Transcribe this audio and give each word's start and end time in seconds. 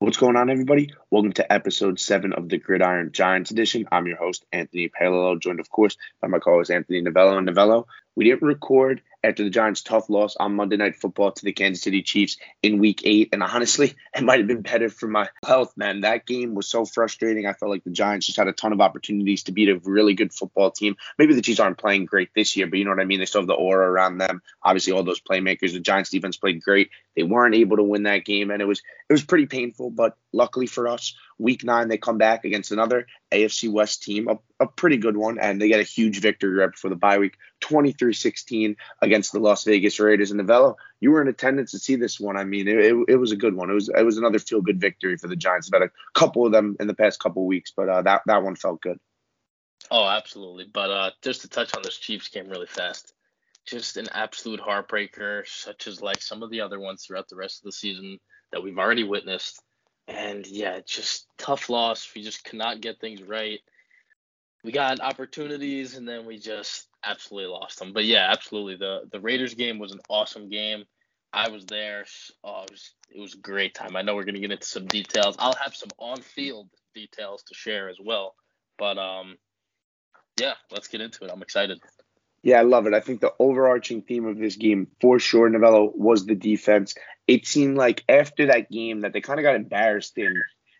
What's 0.00 0.16
going 0.16 0.36
on, 0.36 0.48
everybody? 0.48 0.94
Welcome 1.10 1.32
to 1.32 1.52
episode 1.52 1.98
seven 1.98 2.32
of 2.32 2.48
the 2.48 2.58
Gridiron 2.58 3.10
Giants 3.10 3.50
edition. 3.50 3.88
I'm 3.90 4.06
your 4.06 4.16
host, 4.16 4.46
Anthony 4.52 4.88
Palillo, 4.88 5.40
joined, 5.40 5.58
of 5.58 5.68
course, 5.70 5.96
by 6.22 6.28
my 6.28 6.38
co 6.38 6.52
host, 6.52 6.70
Anthony 6.70 7.00
Novello. 7.00 7.36
And 7.36 7.46
Novello, 7.46 7.88
we 8.16 8.24
didn't 8.24 8.42
record 8.42 9.02
after 9.22 9.42
the 9.42 9.50
Giants' 9.50 9.82
tough 9.82 10.08
loss 10.08 10.36
on 10.36 10.54
Monday 10.54 10.76
Night 10.76 10.96
Football 10.96 11.32
to 11.32 11.44
the 11.44 11.52
Kansas 11.52 11.82
City 11.82 12.02
Chiefs 12.02 12.36
in 12.62 12.78
Week 12.78 13.02
Eight, 13.04 13.30
and 13.32 13.42
honestly, 13.42 13.94
it 14.14 14.22
might 14.22 14.38
have 14.38 14.46
been 14.46 14.62
better 14.62 14.88
for 14.88 15.08
my 15.08 15.28
health, 15.44 15.72
man. 15.76 16.00
That 16.00 16.26
game 16.26 16.54
was 16.54 16.68
so 16.68 16.84
frustrating. 16.84 17.46
I 17.46 17.52
felt 17.52 17.70
like 17.70 17.84
the 17.84 17.90
Giants 17.90 18.26
just 18.26 18.38
had 18.38 18.48
a 18.48 18.52
ton 18.52 18.72
of 18.72 18.80
opportunities 18.80 19.44
to 19.44 19.52
beat 19.52 19.68
a 19.68 19.80
really 19.84 20.14
good 20.14 20.32
football 20.32 20.70
team. 20.70 20.96
Maybe 21.18 21.34
the 21.34 21.42
Chiefs 21.42 21.60
aren't 21.60 21.78
playing 21.78 22.06
great 22.06 22.30
this 22.34 22.56
year, 22.56 22.66
but 22.66 22.78
you 22.78 22.84
know 22.84 22.92
what 22.92 23.00
I 23.00 23.04
mean. 23.04 23.18
They 23.18 23.26
still 23.26 23.40
have 23.40 23.48
the 23.48 23.54
aura 23.54 23.90
around 23.90 24.18
them. 24.18 24.42
Obviously, 24.62 24.92
all 24.92 25.02
those 25.02 25.20
playmakers. 25.20 25.72
The 25.72 25.80
Giants' 25.80 26.10
defense 26.10 26.36
played 26.36 26.62
great. 26.62 26.90
They 27.16 27.22
weren't 27.24 27.54
able 27.54 27.76
to 27.76 27.82
win 27.82 28.04
that 28.04 28.24
game, 28.24 28.50
and 28.50 28.62
it 28.62 28.66
was 28.66 28.82
it 29.08 29.12
was 29.12 29.24
pretty 29.24 29.46
painful. 29.46 29.90
But 29.90 30.16
luckily 30.32 30.66
for 30.66 30.88
us, 30.88 31.14
Week 31.38 31.62
nine, 31.64 31.88
they 31.88 31.98
come 31.98 32.18
back 32.18 32.44
against 32.44 32.72
another 32.72 33.06
AFC 33.30 33.70
West 33.70 34.02
team, 34.02 34.28
a, 34.28 34.38
a 34.60 34.66
pretty 34.66 34.96
good 34.96 35.16
one, 35.16 35.38
and 35.38 35.60
they 35.60 35.68
get 35.68 35.80
a 35.80 35.84
huge 35.84 36.20
victory 36.20 36.54
right 36.54 36.70
before 36.70 36.90
the 36.90 36.96
bye 36.96 37.18
week, 37.18 37.36
23 37.60 38.12
16 38.12 38.76
against 39.02 39.32
the 39.32 39.38
Las 39.38 39.64
Vegas 39.64 40.00
Raiders. 40.00 40.30
And 40.30 40.38
Novello, 40.38 40.76
you 41.00 41.10
were 41.10 41.22
in 41.22 41.28
attendance 41.28 41.70
to 41.70 41.78
see 41.78 41.96
this 41.96 42.18
one. 42.18 42.36
I 42.36 42.44
mean, 42.44 42.66
it, 42.66 42.78
it, 42.78 42.96
it 43.08 43.16
was 43.16 43.32
a 43.32 43.36
good 43.36 43.54
one. 43.54 43.70
It 43.70 43.74
was 43.74 43.88
it 43.88 44.04
was 44.04 44.18
another 44.18 44.38
feel 44.38 44.60
good 44.60 44.80
victory 44.80 45.16
for 45.16 45.28
the 45.28 45.36
Giants. 45.36 45.68
About 45.68 45.82
a 45.82 45.90
couple 46.14 46.44
of 46.44 46.52
them 46.52 46.76
in 46.80 46.86
the 46.86 46.94
past 46.94 47.20
couple 47.20 47.42
of 47.42 47.46
weeks, 47.46 47.72
but 47.76 47.88
uh, 47.88 48.02
that, 48.02 48.22
that 48.26 48.42
one 48.42 48.56
felt 48.56 48.80
good. 48.80 48.98
Oh, 49.90 50.06
absolutely. 50.06 50.66
But 50.72 50.90
uh, 50.90 51.10
just 51.22 51.42
to 51.42 51.48
touch 51.48 51.74
on 51.76 51.82
this 51.82 51.98
Chiefs 51.98 52.28
game 52.28 52.48
really 52.48 52.66
fast, 52.66 53.14
just 53.66 53.96
an 53.96 54.08
absolute 54.12 54.60
heartbreaker, 54.60 55.46
such 55.46 55.86
as 55.86 56.02
like 56.02 56.22
some 56.22 56.42
of 56.42 56.50
the 56.50 56.60
other 56.60 56.80
ones 56.80 57.04
throughout 57.04 57.28
the 57.28 57.36
rest 57.36 57.60
of 57.60 57.64
the 57.64 57.72
season 57.72 58.18
that 58.52 58.62
we've 58.62 58.78
already 58.78 59.04
witnessed. 59.04 59.62
And 60.08 60.46
yeah, 60.46 60.80
just 60.86 61.26
tough 61.36 61.68
loss. 61.68 62.10
We 62.16 62.22
just 62.22 62.42
cannot 62.42 62.80
get 62.80 62.98
things 62.98 63.22
right. 63.22 63.60
We 64.64 64.72
got 64.72 65.00
opportunities 65.00 65.96
and 65.96 66.08
then 66.08 66.26
we 66.26 66.38
just 66.38 66.88
absolutely 67.04 67.50
lost 67.50 67.78
them. 67.78 67.92
But 67.92 68.06
yeah, 68.06 68.28
absolutely. 68.30 68.76
The 68.76 69.02
the 69.12 69.20
Raiders 69.20 69.54
game 69.54 69.78
was 69.78 69.92
an 69.92 70.00
awesome 70.08 70.48
game. 70.48 70.84
I 71.32 71.50
was 71.50 71.66
there. 71.66 72.06
Oh, 72.42 72.62
it 72.62 72.70
was 72.70 72.94
it 73.10 73.20
was 73.20 73.34
a 73.34 73.38
great 73.38 73.74
time. 73.74 73.96
I 73.96 74.02
know 74.02 74.14
we're 74.14 74.24
gonna 74.24 74.40
get 74.40 74.50
into 74.50 74.66
some 74.66 74.86
details. 74.86 75.36
I'll 75.38 75.54
have 75.62 75.76
some 75.76 75.90
on 75.98 76.22
field 76.22 76.70
details 76.94 77.42
to 77.44 77.54
share 77.54 77.90
as 77.90 77.98
well. 78.02 78.34
But 78.78 78.96
um 78.96 79.36
yeah, 80.40 80.54
let's 80.70 80.88
get 80.88 81.02
into 81.02 81.24
it. 81.24 81.30
I'm 81.30 81.42
excited. 81.42 81.80
Yeah, 82.48 82.60
I 82.60 82.62
love 82.62 82.86
it. 82.86 82.94
I 82.94 83.00
think 83.00 83.20
the 83.20 83.34
overarching 83.38 84.00
theme 84.00 84.24
of 84.24 84.38
this 84.38 84.56
game, 84.56 84.88
for 85.02 85.18
sure, 85.18 85.50
Novello, 85.50 85.92
was 85.94 86.24
the 86.24 86.34
defense. 86.34 86.94
It 87.26 87.46
seemed 87.46 87.76
like 87.76 88.02
after 88.08 88.46
that 88.46 88.70
game 88.70 89.02
that 89.02 89.12
they 89.12 89.20
kind 89.20 89.38
of 89.38 89.44
got 89.44 89.54
embarrassed 89.54 90.16
in 90.16 90.32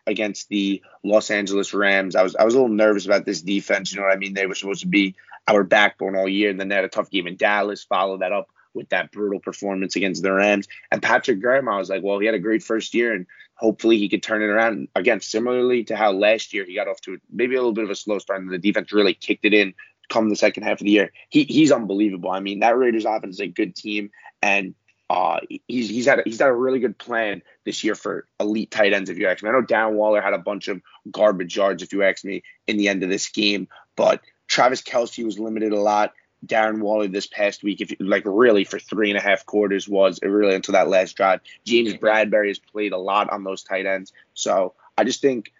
against 0.07 0.49
the 0.49 0.81
Los 1.03 1.29
Angeles 1.29 1.71
Rams. 1.71 2.15
I 2.15 2.23
was 2.23 2.35
I 2.35 2.43
was 2.43 2.55
a 2.55 2.57
little 2.57 2.75
nervous 2.75 3.05
about 3.05 3.23
this 3.23 3.43
defense. 3.43 3.91
You 3.91 3.99
know 3.99 4.07
what 4.07 4.15
I 4.15 4.17
mean? 4.17 4.33
They 4.33 4.47
were 4.47 4.55
supposed 4.55 4.81
to 4.81 4.87
be 4.87 5.13
our 5.47 5.63
backbone 5.63 6.15
all 6.15 6.27
year, 6.27 6.49
and 6.49 6.59
then 6.59 6.69
they 6.69 6.75
had 6.75 6.85
a 6.85 6.89
tough 6.89 7.11
game 7.11 7.27
in 7.27 7.37
Dallas. 7.37 7.83
Followed 7.83 8.21
that 8.21 8.31
up 8.31 8.49
with 8.73 8.89
that 8.89 9.11
brutal 9.11 9.39
performance 9.39 9.95
against 9.95 10.23
the 10.23 10.33
Rams. 10.33 10.67
And 10.91 11.03
Patrick 11.03 11.39
Graham, 11.39 11.69
I 11.69 11.77
was 11.77 11.91
like, 11.91 12.01
well, 12.01 12.17
he 12.17 12.25
had 12.25 12.33
a 12.33 12.39
great 12.39 12.63
first 12.63 12.95
year, 12.95 13.13
and 13.13 13.27
hopefully 13.53 13.99
he 13.99 14.09
could 14.09 14.23
turn 14.23 14.41
it 14.41 14.47
around 14.47 14.87
again. 14.95 15.21
Similarly 15.21 15.83
to 15.83 15.95
how 15.95 16.13
last 16.13 16.51
year 16.51 16.65
he 16.65 16.73
got 16.73 16.87
off 16.87 16.99
to 17.01 17.19
maybe 17.31 17.53
a 17.53 17.59
little 17.59 17.73
bit 17.73 17.83
of 17.83 17.91
a 17.91 17.95
slow 17.95 18.17
start, 18.17 18.41
and 18.41 18.51
the 18.51 18.57
defense 18.57 18.91
really 18.91 19.13
kicked 19.13 19.45
it 19.45 19.53
in 19.53 19.75
come 20.09 20.29
the 20.29 20.35
second 20.35 20.63
half 20.63 20.81
of 20.81 20.85
the 20.85 20.91
year. 20.91 21.11
He 21.29 21.43
he's 21.43 21.71
unbelievable. 21.71 22.31
I 22.31 22.39
mean, 22.39 22.59
that 22.59 22.77
Raiders 22.77 23.05
offense 23.05 23.35
is 23.35 23.41
a 23.41 23.47
good 23.47 23.75
team, 23.75 24.11
and 24.41 24.75
uh, 25.09 25.39
he's 25.67 25.89
he's 25.89 26.05
had 26.05 26.19
a, 26.19 26.23
he's 26.25 26.39
had 26.39 26.49
a 26.49 26.53
really 26.53 26.79
good 26.79 26.97
plan 26.97 27.41
this 27.65 27.83
year 27.83 27.95
for 27.95 28.25
elite 28.39 28.71
tight 28.71 28.93
ends. 28.93 29.09
If 29.09 29.17
you 29.17 29.27
ask 29.27 29.41
me, 29.41 29.49
I 29.49 29.53
know 29.53 29.61
Darren 29.61 29.93
Waller 29.93 30.21
had 30.21 30.33
a 30.33 30.39
bunch 30.39 30.67
of 30.67 30.81
garbage 31.11 31.55
yards. 31.55 31.81
If 31.81 31.93
you 31.93 32.03
ask 32.03 32.23
me, 32.23 32.43
in 32.67 32.77
the 32.77 32.89
end 32.89 33.03
of 33.03 33.09
this 33.09 33.29
game, 33.29 33.67
but 33.95 34.21
Travis 34.47 34.81
Kelce 34.81 35.25
was 35.25 35.39
limited 35.39 35.71
a 35.71 35.79
lot. 35.79 36.13
Darren 36.45 36.79
Waller 36.79 37.07
this 37.07 37.27
past 37.27 37.63
week, 37.63 37.81
if 37.81 37.91
you, 37.91 37.97
like 37.99 38.23
really 38.25 38.63
for 38.63 38.79
three 38.79 39.09
and 39.09 39.17
a 39.17 39.21
half 39.21 39.45
quarters 39.45 39.89
was 39.89 40.19
really 40.21 40.55
until 40.55 40.73
that 40.73 40.87
last 40.87 41.17
drive. 41.17 41.41
James 41.65 41.93
Bradberry 41.93 42.47
has 42.47 42.59
played 42.59 42.93
a 42.93 42.97
lot 42.97 43.29
on 43.29 43.43
those 43.43 43.63
tight 43.63 43.85
ends, 43.85 44.13
so 44.33 44.73
I 44.97 45.03
just 45.03 45.21
think 45.21 45.51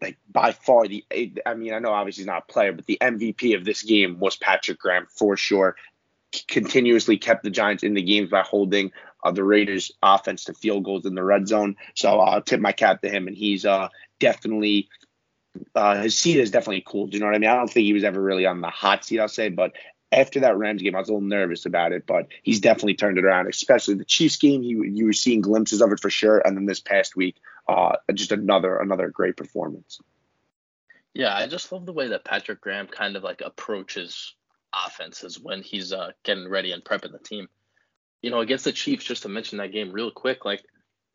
like 0.00 0.16
by 0.30 0.52
far 0.52 0.86
the 0.86 1.04
I 1.44 1.54
mean 1.54 1.72
I 1.72 1.78
know 1.78 1.92
obviously 1.92 2.22
he's 2.22 2.26
not 2.26 2.44
a 2.48 2.52
player, 2.52 2.72
but 2.72 2.86
the 2.86 2.98
MVP 3.00 3.56
of 3.56 3.64
this 3.64 3.82
game 3.82 4.18
was 4.18 4.36
Patrick 4.36 4.78
Graham 4.78 5.06
for 5.10 5.36
sure. 5.36 5.76
Continuously 6.46 7.16
kept 7.16 7.42
the 7.42 7.50
Giants 7.50 7.82
in 7.82 7.94
the 7.94 8.02
games 8.02 8.30
by 8.30 8.42
holding 8.42 8.92
uh, 9.24 9.32
the 9.32 9.44
Raiders 9.44 9.90
offense 10.02 10.44
to 10.44 10.54
field 10.54 10.84
goals 10.84 11.06
in 11.06 11.14
the 11.14 11.24
red 11.24 11.48
zone. 11.48 11.76
So 11.94 12.20
I'll 12.20 12.42
tip 12.42 12.60
my 12.60 12.72
cap 12.72 13.00
to 13.02 13.08
him, 13.08 13.26
and 13.26 13.36
he's 13.36 13.64
uh, 13.64 13.88
definitely 14.20 14.88
uh, 15.74 16.02
his 16.02 16.16
seat 16.16 16.38
is 16.38 16.50
definitely 16.50 16.84
cool. 16.86 17.06
Do 17.06 17.16
you 17.16 17.20
know 17.20 17.26
what 17.26 17.34
I 17.34 17.38
mean? 17.38 17.50
I 17.50 17.56
don't 17.56 17.70
think 17.70 17.84
he 17.84 17.92
was 17.92 18.04
ever 18.04 18.20
really 18.20 18.46
on 18.46 18.60
the 18.60 18.68
hot 18.68 19.04
seat, 19.04 19.18
I'll 19.18 19.28
say, 19.28 19.48
but 19.48 19.72
after 20.10 20.40
that 20.40 20.56
Rams 20.56 20.82
game, 20.82 20.94
I 20.94 21.00
was 21.00 21.08
a 21.08 21.12
little 21.12 21.26
nervous 21.26 21.66
about 21.66 21.92
it, 21.92 22.06
but 22.06 22.28
he's 22.42 22.60
definitely 22.60 22.94
turned 22.94 23.18
it 23.18 23.24
around. 23.24 23.48
Especially 23.48 23.94
the 23.94 24.04
Chiefs 24.04 24.36
game, 24.36 24.62
he, 24.62 24.70
you 24.70 25.06
were 25.06 25.12
seeing 25.12 25.40
glimpses 25.40 25.82
of 25.82 25.92
it 25.92 26.00
for 26.00 26.10
sure, 26.10 26.38
and 26.38 26.56
then 26.56 26.66
this 26.66 26.80
past 26.80 27.16
week, 27.16 27.36
uh, 27.68 27.96
just 28.14 28.32
another 28.32 28.78
another 28.78 29.08
great 29.08 29.36
performance. 29.36 30.00
Yeah, 31.14 31.34
I 31.34 31.46
just 31.46 31.70
love 31.72 31.84
the 31.84 31.92
way 31.92 32.08
that 32.08 32.24
Patrick 32.24 32.60
Graham 32.60 32.86
kind 32.86 33.16
of 33.16 33.22
like 33.22 33.42
approaches 33.44 34.34
offenses 34.86 35.38
when 35.40 35.62
he's 35.62 35.92
uh, 35.92 36.12
getting 36.24 36.48
ready 36.48 36.72
and 36.72 36.84
prepping 36.84 37.12
the 37.12 37.18
team. 37.18 37.48
You 38.22 38.30
know, 38.30 38.40
against 38.40 38.64
the 38.64 38.72
Chiefs, 38.72 39.04
just 39.04 39.22
to 39.22 39.28
mention 39.28 39.58
that 39.58 39.72
game 39.72 39.92
real 39.92 40.10
quick, 40.10 40.44
like 40.44 40.62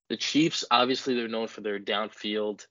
the 0.09 0.17
Chiefs, 0.17 0.63
obviously 0.69 1.15
they're 1.15 1.27
known 1.27 1.47
for 1.47 1.61
their 1.61 1.79
downfield 1.79 2.65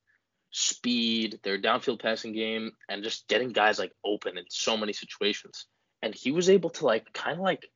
speed, 0.51 1.41
their 1.43 1.59
downfield 1.59 2.01
passing 2.01 2.33
game, 2.33 2.73
and 2.89 3.03
just 3.03 3.29
getting 3.29 3.51
guys 3.51 3.79
like 3.79 3.93
open 4.05 4.39
in 4.39 4.45
so 4.49 4.77
many 4.77 4.93
situations. 4.93 5.67
And 6.03 6.15
he 6.15 6.33
was 6.33 6.51
able 6.51 6.71
to 6.71 6.87
like 6.87 7.13
kind 7.13 7.39
of 7.39 7.43
like 7.43 7.67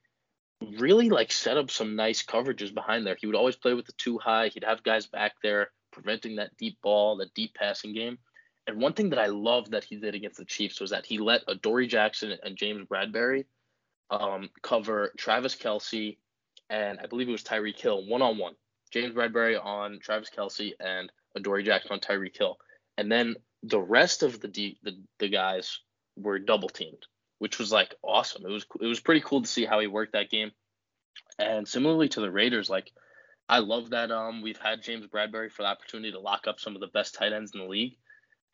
really 0.79 1.11
like 1.11 1.33
set 1.33 1.57
up 1.57 1.71
some 1.71 1.97
nice 1.97 2.25
coverages 2.25 2.73
behind 2.73 3.07
there. 3.07 3.17
He 3.19 3.27
would 3.27 3.37
always 3.37 3.57
play 3.57 3.75
with 3.75 3.87
the 3.87 3.93
two 3.93 4.19
high. 4.19 4.49
He'd 4.49 4.65
have 4.65 4.83
guys 4.83 5.07
back 5.07 5.35
there 5.43 5.71
preventing 5.97 6.37
that 6.37 6.57
deep 6.59 6.79
ball, 6.83 7.17
that 7.17 7.35
deep 7.35 7.55
passing 7.55 7.95
game. 7.95 8.19
And 8.67 8.81
one 8.81 8.93
thing 8.93 9.11
that 9.11 9.19
I 9.19 9.27
love 9.27 9.71
that 9.71 9.85
he 9.85 9.97
did 9.97 10.15
against 10.15 10.37
the 10.39 10.45
Chiefs 10.45 10.81
was 10.81 10.91
that 10.91 11.07
he 11.07 11.19
let 11.19 11.43
Adoree 11.49 11.89
Jackson 11.89 12.37
and 12.43 12.57
James 12.57 12.87
Bradberry 12.87 13.47
um, 14.11 14.51
cover 14.63 15.13
Travis 15.17 15.57
Kelce 15.57 16.19
and 16.69 16.99
I 17.03 17.07
believe 17.07 17.29
it 17.29 17.33
was 17.33 17.45
Tyreek 17.45 17.79
Hill 17.79 18.07
one 18.07 18.23
on 18.23 18.39
one. 18.39 18.55
James 18.93 19.15
Bradberry 19.15 19.63
on 19.63 19.99
Travis 20.01 20.31
Kelce 20.37 20.73
and 20.81 21.11
Adoree 21.37 21.65
Jackson 21.65 21.93
on 21.93 22.01
Tyreek 22.01 22.37
Hill. 22.37 22.59
And 22.99 23.11
then 23.11 23.37
the 23.63 23.81
rest 23.81 24.23
of 24.23 24.41
the, 24.41 24.77
the 24.83 24.99
the 25.19 25.29
guys 25.29 25.81
were 26.17 26.39
double 26.39 26.69
teamed, 26.69 27.07
which 27.39 27.59
was 27.59 27.73
like 27.73 27.95
awesome. 28.03 28.45
It 28.47 28.51
was 28.51 28.67
it 28.81 28.87
was 28.87 29.01
pretty 29.01 29.21
cool 29.21 29.43
to 29.43 29.49
see 29.49 29.65
how 29.65 29.81
he 29.81 29.87
worked 29.87 30.13
that 30.13 30.31
game. 30.31 30.51
And 31.39 31.67
similarly 31.69 32.09
to 32.11 32.21
the 32.21 32.31
Raiders, 32.31 32.71
like 32.71 32.93
I 33.49 33.61
love 33.61 33.91
that 33.91 34.11
um 34.11 34.43
we've 34.43 34.59
had 34.59 34.83
James 34.83 35.07
Bradberry 35.07 35.51
for 35.51 35.63
the 35.63 35.69
opportunity 35.69 36.13
to 36.13 36.21
lock 36.21 36.47
up 36.47 36.61
some 36.61 36.75
of 36.75 36.81
the 36.81 36.89
best 36.89 37.15
tight 37.15 37.33
ends 37.33 37.53
in 37.55 37.61
the 37.61 37.67
league. 37.67 37.97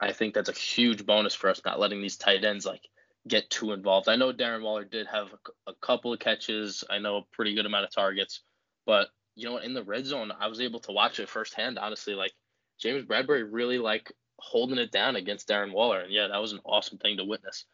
I 0.00 0.12
think 0.12 0.34
that's 0.34 0.48
a 0.48 0.52
huge 0.52 1.06
bonus 1.06 1.34
for 1.34 1.48
us 1.48 1.62
not 1.64 1.80
letting 1.80 2.02
these 2.02 2.16
tight 2.16 2.44
ends 2.44 2.66
like 2.66 2.82
get 3.28 3.48
too 3.50 3.72
involved. 3.72 4.08
I 4.08 4.16
know 4.16 4.32
Darren 4.32 4.62
Waller 4.62 4.84
did 4.84 5.06
have 5.06 5.28
a, 5.32 5.70
a 5.70 5.74
couple 5.80 6.12
of 6.12 6.18
catches. 6.18 6.84
I 6.90 6.98
know 6.98 7.18
a 7.18 7.22
pretty 7.32 7.54
good 7.54 7.66
amount 7.66 7.84
of 7.84 7.94
targets, 7.94 8.40
but 8.84 9.08
you 9.34 9.48
know, 9.48 9.58
in 9.58 9.74
the 9.74 9.82
red 9.82 10.04
zone, 10.04 10.32
I 10.38 10.48
was 10.48 10.60
able 10.60 10.80
to 10.80 10.92
watch 10.92 11.18
it 11.20 11.28
firsthand. 11.28 11.78
Honestly, 11.78 12.14
like 12.14 12.32
James 12.78 13.04
Bradberry 13.04 13.46
really 13.48 13.78
like 13.78 14.12
holding 14.38 14.78
it 14.78 14.90
down 14.90 15.16
against 15.16 15.48
Darren 15.48 15.72
Waller, 15.72 16.00
and 16.00 16.12
yeah, 16.12 16.28
that 16.28 16.40
was 16.40 16.52
an 16.52 16.60
awesome 16.64 16.98
thing 16.98 17.16
to 17.16 17.24
witness. 17.24 17.64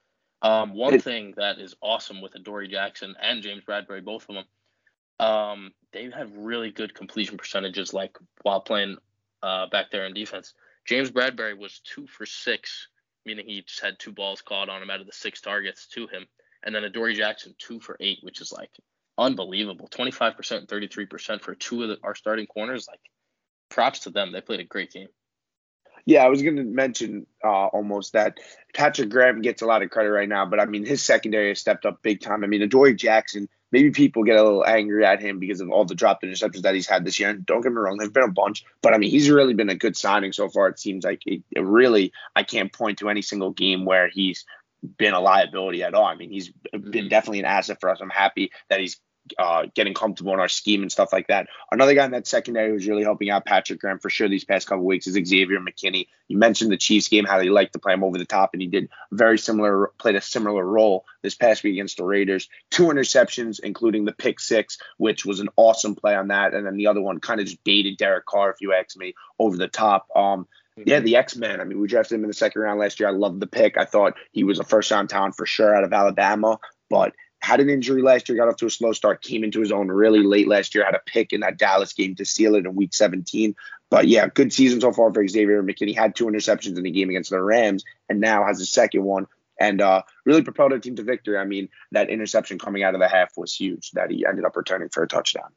Um, 0.43 0.75
one 0.75 1.01
thing 1.01 1.35
that 1.37 1.59
is 1.59 1.75
awesome 1.81 2.21
with 2.21 2.35
Adoree 2.35 2.69
Jackson 2.69 3.17
and 3.21 3.43
James 3.43 3.65
Bradberry, 3.65 4.05
both 4.05 4.27
of 4.29 4.37
them, 4.37 5.27
um, 5.27 5.73
they 5.93 6.11
have 6.11 6.37
really 6.37 6.71
good 6.71 6.95
completion 6.95 7.37
percentages, 7.37 7.93
like 7.93 8.17
while 8.43 8.61
playing 8.61 8.97
uh, 9.43 9.67
back 9.69 9.91
there 9.91 10.07
in 10.07 10.15
defense. 10.15 10.55
James 10.87 11.11
Bradberry 11.11 11.57
was 11.57 11.81
two 11.81 12.07
for 12.07 12.27
six, 12.27 12.89
meaning 13.27 13.47
he 13.47 13.63
just 13.63 13.81
had 13.81 13.99
two 13.99 14.13
balls 14.13 14.43
caught 14.43 14.69
on 14.69 14.83
him 14.83 14.91
out 14.91 15.01
of 15.01 15.07
the 15.07 15.13
six 15.13 15.41
targets 15.41 15.87
to 15.89 16.07
him. 16.07 16.27
And 16.63 16.75
then 16.75 16.85
Adoree 16.85 17.15
Jackson, 17.15 17.55
two 17.59 17.81
for 17.81 17.97
eight, 18.01 18.19
which 18.23 18.41
is 18.41 18.53
like 18.53 18.71
unbelievable. 19.17 19.89
25% 19.89 20.59
and 20.59 20.69
33% 20.69 21.41
for 21.41 21.55
two 21.55 21.83
of 21.83 21.89
the, 21.89 21.99
our 22.03 22.15
starting 22.15 22.47
corners. 22.47 22.87
Like, 22.89 23.01
props 23.69 24.01
to 24.01 24.11
them. 24.11 24.33
They 24.33 24.41
played 24.41 24.61
a 24.61 24.65
great 24.65 24.93
game. 24.93 25.09
Yeah, 26.07 26.25
I 26.25 26.29
was 26.29 26.43
going 26.43 26.57
to 26.57 26.65
mention 26.65 27.27
uh, 27.45 27.67
almost 27.67 28.15
that 28.15 28.39
Patrick 28.73 29.11
Graham 29.11 29.43
gets 29.43 29.61
a 29.61 29.67
lot 29.67 29.83
of 29.83 29.91
credit 29.91 30.11
right 30.11 30.29
now, 30.29 30.47
but 30.47 30.59
I 30.59 30.65
mean, 30.65 30.87
his 30.87 31.03
secondary 31.03 31.49
has 31.49 31.61
stepped 31.61 31.85
up 31.85 32.03
big 32.03 32.21
time. 32.21 32.45
I 32.45 32.47
mean, 32.47 32.63
Adoree 32.63 32.95
Jackson 32.95 33.49
maybe 33.73 33.91
people 33.91 34.25
get 34.25 34.39
a 34.39 34.43
little 34.43 34.67
angry 34.67 35.05
at 35.05 35.21
him 35.21 35.39
because 35.39 35.61
of 35.61 35.71
all 35.71 35.85
the 35.85 35.95
dropped 35.95 36.23
interceptions 36.23 36.63
that 36.63 36.75
he's 36.75 36.87
had 36.87 37.05
this 37.05 37.19
year. 37.21 37.31
And 37.31 37.45
don't 37.47 37.61
get 37.61 37.73
me 37.73 37.79
wrong, 37.79 37.99
there's 37.99 38.11
been 38.11 38.25
a 38.25 38.33
bunch, 38.33 38.65
but 38.83 38.95
I 38.95 38.99
mean, 38.99 39.11
he's 39.11 39.31
really 39.31 39.55
been 39.55 39.69
a 39.69 39.75
good 39.75 39.97
signing 39.97 40.33
so 40.33 40.49
far. 40.49 40.69
It 40.69 40.79
seems 40.79 41.05
like 41.05 41.23
it, 41.27 41.43
it 41.51 41.65
really, 41.65 42.13
I 42.35 42.43
can't 42.43 42.73
point 42.73 42.99
to 42.99 43.11
any 43.11 43.23
single 43.23 43.51
game 43.51 43.85
where 43.85 44.09
he's 44.09 44.45
been 44.97 45.15
a 45.15 45.21
liability 45.21 45.83
at 45.83 45.95
all. 45.95 46.07
I 46.07 46.15
mean, 46.15 46.31
he's 46.31 46.51
been 46.73 46.83
mm-hmm. 46.83 47.09
definitely 47.09 47.41
an 47.41 47.47
asset 47.47 47.81
for 47.81 47.91
us. 47.91 47.99
I'm 48.01 48.11
happy 48.11 48.53
that 48.71 48.81
he's 48.81 49.01
uh, 49.39 49.67
getting 49.75 49.95
comfortable 49.95 50.33
in 50.33 50.41
our 50.41 50.49
scheme 50.49 50.83
and 50.83 50.93
stuff 50.93 51.13
like 51.13 51.29
that. 51.29 51.49
Another 51.71 51.95
guy 51.95 52.05
in 52.05 52.13
that 52.13 52.27
secondary 52.27 52.71
who's 52.71 52.87
really 52.87 53.03
helping 53.03 53.31
out 53.31 53.45
Patrick 53.45 53.81
Graham 53.81 53.99
for 53.99 54.11
sure 54.11 54.29
these 54.29 54.45
past 54.45 54.67
couple 54.67 54.85
weeks 54.85 55.07
is 55.07 55.15
Xavier 55.15 55.61
McKinney. 55.61 56.09
You 56.29 56.39
mentioned 56.39 56.71
the 56.71 56.77
Chiefs 56.77 57.09
game, 57.09 57.25
how 57.25 57.39
they 57.39 57.49
like 57.49 57.73
to 57.73 57.79
play 57.79 57.93
him 57.93 58.05
over 58.05 58.19
the 58.19 58.25
top, 58.25 58.51
and 58.53 58.63
he 58.63 58.69
did 58.69 58.89
very 59.13 59.39
similar, 59.39 59.93
played 59.99 60.17
a 60.17 60.21
similar 60.21 60.65
role 60.65 61.05
this 61.23 61.35
past 61.35 61.63
week 61.63 61.75
against 61.75 61.97
the 61.97 62.05
Raiders. 62.05 62.49
Two 62.71 62.85
interceptions, 62.85 63.61
including 63.61 64.05
the 64.05 64.13
pick 64.13 64.41
six, 64.41 64.79
which 64.99 65.25
was 65.25 65.41
an 65.41 65.49
awesome 65.57 65.95
play 65.95 66.15
on 66.15 66.29
that, 66.29 66.55
and 66.55 66.67
then 66.67 66.77
the 66.77 66.87
other 66.87 67.01
one 67.01 67.21
kind 67.21 67.41
of 67.41 67.47
just 67.47 67.65
baited 67.65 67.97
Derek 67.97 68.27
Carr, 68.27 68.51
if 68.51 68.61
you 68.61 68.75
ask 68.75 68.97
me, 68.97 69.15
over 69.39 69.57
the 69.57 69.69
top. 69.69 70.07
Um, 70.15 70.47
yeah, 70.85 71.01
the 71.01 71.17
X 71.17 71.37
Men. 71.37 71.61
I 71.61 71.65
mean, 71.65 71.81
we 71.81 71.89
drafted 71.89 72.17
him 72.17 72.25
in 72.25 72.29
the 72.29 72.35
second 72.35 72.63
round 72.63 72.79
last 72.79 73.01
year. 73.01 73.09
I 73.09 73.13
loved 73.13 73.41
the 73.41 73.47
pick. 73.47 73.77
I 73.77 73.85
thought 73.85 74.15
he 74.33 74.45
was 74.45 74.59
a 74.59 74.65
first 74.65 74.91
round 74.91 75.11
talent 75.11 75.35
for 75.37 75.47
sure 75.47 75.75
out 75.75 75.85
of 75.85 75.93
Alabama, 75.93 76.59
but 76.89 77.15
had 77.41 77.61
an 77.61 77.71
injury 77.71 78.03
last 78.03 78.29
year, 78.29 78.37
got 78.37 78.49
off 78.49 78.57
to 78.57 78.67
a 78.67 78.71
slow 78.71 78.93
start, 78.93 79.23
came 79.23 79.45
into 79.45 79.61
his 79.61 79.73
own 79.73 79.89
really 79.89 80.23
late 80.23 80.49
last 80.49 80.75
year, 80.75 80.85
had 80.85 80.95
a 80.95 81.03
pick 81.05 81.33
in 81.33 81.41
that 81.41 81.57
Dallas 81.57 81.93
game 81.93 82.15
to 82.17 82.25
seal 82.25 82.55
it 82.55 82.67
in 82.67 82.75
week 82.75 82.93
17. 82.93 83.55
But 83.91 84.09
yeah, 84.09 84.27
good 84.27 84.53
season 84.53 84.81
so 84.81 84.93
far 84.93 85.13
for 85.13 85.27
Xavier 85.27 85.63
McKinney. 85.63 85.97
Had 85.97 86.15
two 86.15 86.27
interceptions 86.27 86.77
in 86.77 86.83
the 86.83 86.91
game 86.91 87.11
against 87.11 87.31
the 87.31 87.41
Rams 87.41 87.85
and 88.09 88.21
now 88.21 88.45
has 88.45 88.61
a 88.61 88.67
second 88.67 89.05
one 89.05 89.27
and 89.59 89.81
uh, 89.81 90.03
really 90.25 90.43
propelled 90.43 90.73
our 90.73 90.79
team 90.79 90.97
to 90.97 91.03
victory. 91.03 91.39
I 91.39 91.45
mean, 91.45 91.69
that 91.93 92.11
interception 92.11 92.59
coming 92.59 92.83
out 92.83 92.95
of 92.95 93.01
the 93.01 93.09
half 93.09 93.37
was 93.37 93.55
huge 93.55 93.93
that 93.93 94.11
he 94.11 94.27
ended 94.27 94.45
up 94.45 94.57
returning 94.57 94.89
for 94.89 95.03
a 95.03 95.09
touchdown. 95.09 95.51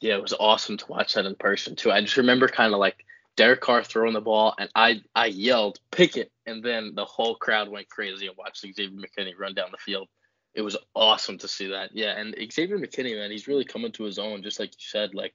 Yeah, 0.00 0.14
it 0.14 0.22
was 0.22 0.34
awesome 0.38 0.76
to 0.78 0.86
watch 0.88 1.14
that 1.14 1.26
in 1.26 1.34
person 1.34 1.76
too. 1.76 1.90
I 1.90 2.00
just 2.00 2.16
remember 2.16 2.48
kind 2.48 2.72
of 2.72 2.80
like 2.80 3.04
Derek 3.36 3.60
Carr 3.60 3.84
throwing 3.84 4.14
the 4.14 4.22
ball, 4.22 4.54
and 4.58 4.70
I 4.74 5.02
I 5.14 5.26
yelled, 5.26 5.78
"Pick 5.90 6.16
it!" 6.16 6.32
and 6.46 6.62
then 6.62 6.94
the 6.94 7.04
whole 7.04 7.34
crowd 7.34 7.68
went 7.68 7.90
crazy 7.90 8.26
and 8.26 8.36
watched 8.36 8.60
Xavier 8.60 8.88
McKinney 8.88 9.38
run 9.38 9.54
down 9.54 9.68
the 9.70 9.76
field 9.76 10.08
it 10.56 10.62
was 10.62 10.76
awesome 10.94 11.36
to 11.38 11.48
see 11.48 11.68
that. 11.68 11.90
Yeah, 11.92 12.18
and 12.18 12.34
Xavier 12.50 12.78
McKinney, 12.78 13.14
man, 13.14 13.30
he's 13.30 13.46
really 13.46 13.66
coming 13.66 13.92
to 13.92 14.04
his 14.04 14.18
own, 14.18 14.42
just 14.42 14.58
like 14.58 14.70
you 14.70 14.78
said. 14.80 15.14
Like 15.14 15.34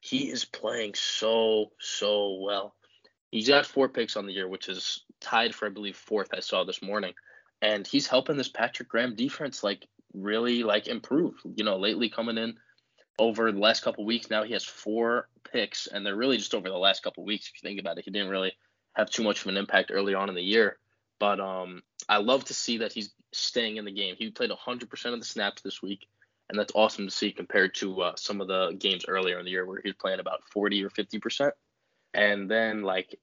he 0.00 0.30
is 0.30 0.46
playing 0.46 0.94
so 0.94 1.72
so 1.78 2.38
well. 2.40 2.74
He's 3.30 3.48
got 3.48 3.66
four 3.66 3.90
picks 3.90 4.16
on 4.16 4.26
the 4.26 4.32
year, 4.32 4.48
which 4.48 4.70
is 4.70 5.04
tied 5.20 5.54
for 5.54 5.66
I 5.66 5.68
believe 5.68 5.94
fourth. 5.94 6.30
I 6.34 6.40
saw 6.40 6.64
this 6.64 6.82
morning, 6.82 7.12
and 7.60 7.86
he's 7.86 8.06
helping 8.06 8.38
this 8.38 8.48
Patrick 8.48 8.88
Graham 8.88 9.14
defense 9.14 9.62
like 9.62 9.86
really 10.14 10.62
like 10.62 10.88
improve. 10.88 11.34
You 11.44 11.64
know, 11.64 11.76
lately 11.76 12.08
coming 12.08 12.38
in 12.38 12.54
over 13.18 13.52
the 13.52 13.60
last 13.60 13.84
couple 13.84 14.06
weeks, 14.06 14.30
now 14.30 14.42
he 14.42 14.54
has 14.54 14.64
four 14.64 15.28
picks, 15.52 15.86
and 15.86 16.04
they're 16.04 16.16
really 16.16 16.38
just 16.38 16.54
over 16.54 16.70
the 16.70 16.78
last 16.78 17.02
couple 17.02 17.26
weeks. 17.26 17.48
If 17.48 17.62
you 17.62 17.68
think 17.68 17.78
about 17.78 17.98
it, 17.98 18.06
he 18.06 18.10
didn't 18.10 18.30
really 18.30 18.54
have 18.94 19.10
too 19.10 19.22
much 19.22 19.42
of 19.42 19.48
an 19.48 19.58
impact 19.58 19.90
early 19.92 20.14
on 20.14 20.30
in 20.30 20.34
the 20.34 20.42
year. 20.42 20.78
But 21.18 21.40
um, 21.40 21.82
I 22.08 22.18
love 22.18 22.44
to 22.46 22.54
see 22.54 22.78
that 22.78 22.92
he's 22.92 23.10
staying 23.32 23.76
in 23.76 23.84
the 23.84 23.92
game. 23.92 24.14
He 24.16 24.30
played 24.30 24.50
100% 24.50 25.12
of 25.12 25.18
the 25.18 25.24
snaps 25.24 25.62
this 25.62 25.82
week, 25.82 26.06
and 26.48 26.58
that's 26.58 26.72
awesome 26.74 27.06
to 27.06 27.10
see 27.10 27.32
compared 27.32 27.74
to 27.76 28.02
uh, 28.02 28.16
some 28.16 28.40
of 28.40 28.48
the 28.48 28.76
games 28.78 29.04
earlier 29.08 29.38
in 29.38 29.44
the 29.44 29.50
year 29.50 29.66
where 29.66 29.80
he 29.82 29.88
was 29.88 29.96
playing 29.96 30.20
about 30.20 30.48
40 30.50 30.84
or 30.84 30.90
50%. 30.90 31.50
And 32.14 32.50
then 32.50 32.82
like 32.82 33.18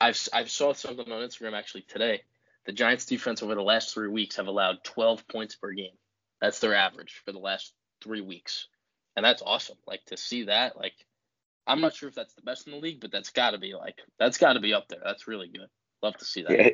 I've 0.00 0.28
I've 0.32 0.50
saw 0.50 0.72
something 0.72 1.10
on 1.10 1.22
Instagram 1.22 1.56
actually 1.56 1.82
today. 1.82 2.22
The 2.66 2.72
Giants 2.72 3.06
defense 3.06 3.42
over 3.42 3.54
the 3.54 3.62
last 3.62 3.94
three 3.94 4.08
weeks 4.08 4.36
have 4.36 4.46
allowed 4.46 4.84
12 4.84 5.26
points 5.28 5.56
per 5.56 5.72
game. 5.72 5.96
That's 6.40 6.60
their 6.60 6.74
average 6.74 7.22
for 7.24 7.32
the 7.32 7.38
last 7.38 7.72
three 8.02 8.20
weeks, 8.20 8.68
and 9.16 9.24
that's 9.24 9.42
awesome. 9.42 9.78
Like 9.86 10.04
to 10.06 10.16
see 10.16 10.44
that, 10.44 10.76
like 10.76 10.92
I'm 11.66 11.80
not 11.80 11.94
sure 11.94 12.08
if 12.08 12.14
that's 12.14 12.34
the 12.34 12.42
best 12.42 12.66
in 12.66 12.72
the 12.72 12.78
league, 12.78 13.00
but 13.00 13.10
that's 13.10 13.30
got 13.30 13.52
to 13.52 13.58
be 13.58 13.74
like 13.74 13.96
that's 14.18 14.38
got 14.38 14.52
to 14.52 14.60
be 14.60 14.74
up 14.74 14.88
there. 14.88 15.00
That's 15.02 15.26
really 15.26 15.48
good. 15.48 15.68
Love 16.02 16.16
to 16.18 16.24
see 16.24 16.42
that. 16.42 16.52
Yeah, 16.52 16.70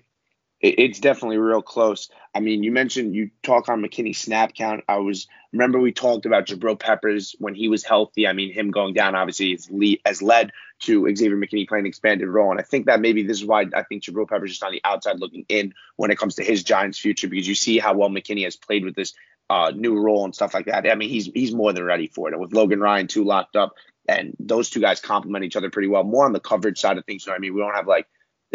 it's 0.64 0.98
definitely 0.98 1.36
real 1.36 1.60
close. 1.60 2.08
I 2.34 2.40
mean, 2.40 2.62
you 2.62 2.72
mentioned 2.72 3.14
you 3.14 3.30
talk 3.42 3.68
on 3.68 3.82
McKinney 3.82 4.16
snap 4.16 4.54
count. 4.54 4.82
I 4.88 4.96
was 4.96 5.28
remember 5.52 5.78
we 5.78 5.92
talked 5.92 6.24
about 6.24 6.46
Jabril 6.46 6.78
Peppers 6.78 7.36
when 7.38 7.54
he 7.54 7.68
was 7.68 7.84
healthy. 7.84 8.26
I 8.26 8.32
mean, 8.32 8.52
him 8.52 8.70
going 8.70 8.94
down 8.94 9.14
obviously 9.14 9.58
lead, 9.70 10.00
has 10.06 10.22
led 10.22 10.52
to 10.80 11.14
Xavier 11.14 11.36
McKinney 11.36 11.68
playing 11.68 11.84
an 11.84 11.86
expanded 11.86 12.28
role, 12.28 12.50
and 12.50 12.58
I 12.58 12.62
think 12.62 12.86
that 12.86 13.00
maybe 13.00 13.22
this 13.22 13.38
is 13.38 13.44
why 13.44 13.66
I 13.74 13.82
think 13.82 14.04
Jabril 14.04 14.28
Peppers 14.28 14.52
is 14.52 14.62
on 14.62 14.72
the 14.72 14.80
outside 14.84 15.20
looking 15.20 15.44
in 15.48 15.74
when 15.96 16.10
it 16.10 16.18
comes 16.18 16.36
to 16.36 16.44
his 16.44 16.64
Giants 16.64 16.98
future 16.98 17.28
because 17.28 17.46
you 17.46 17.54
see 17.54 17.78
how 17.78 17.94
well 17.94 18.08
McKinney 18.08 18.44
has 18.44 18.56
played 18.56 18.84
with 18.84 18.94
this 18.94 19.12
uh, 19.50 19.70
new 19.74 19.98
role 20.00 20.24
and 20.24 20.34
stuff 20.34 20.54
like 20.54 20.66
that. 20.66 20.90
I 20.90 20.94
mean, 20.94 21.10
he's 21.10 21.26
he's 21.26 21.54
more 21.54 21.74
than 21.74 21.84
ready 21.84 22.08
for 22.08 22.28
it. 22.28 22.32
And 22.32 22.40
with 22.40 22.54
Logan 22.54 22.80
Ryan 22.80 23.06
too 23.06 23.24
locked 23.24 23.56
up, 23.56 23.74
and 24.08 24.34
those 24.40 24.70
two 24.70 24.80
guys 24.80 25.00
complement 25.00 25.44
each 25.44 25.56
other 25.56 25.70
pretty 25.70 25.88
well. 25.88 26.04
More 26.04 26.24
on 26.24 26.32
the 26.32 26.40
coverage 26.40 26.80
side 26.80 26.96
of 26.96 27.04
things. 27.04 27.26
You 27.26 27.32
know 27.32 27.36
I 27.36 27.38
mean, 27.38 27.54
we 27.54 27.60
don't 27.60 27.74
have 27.74 27.86
like 27.86 28.06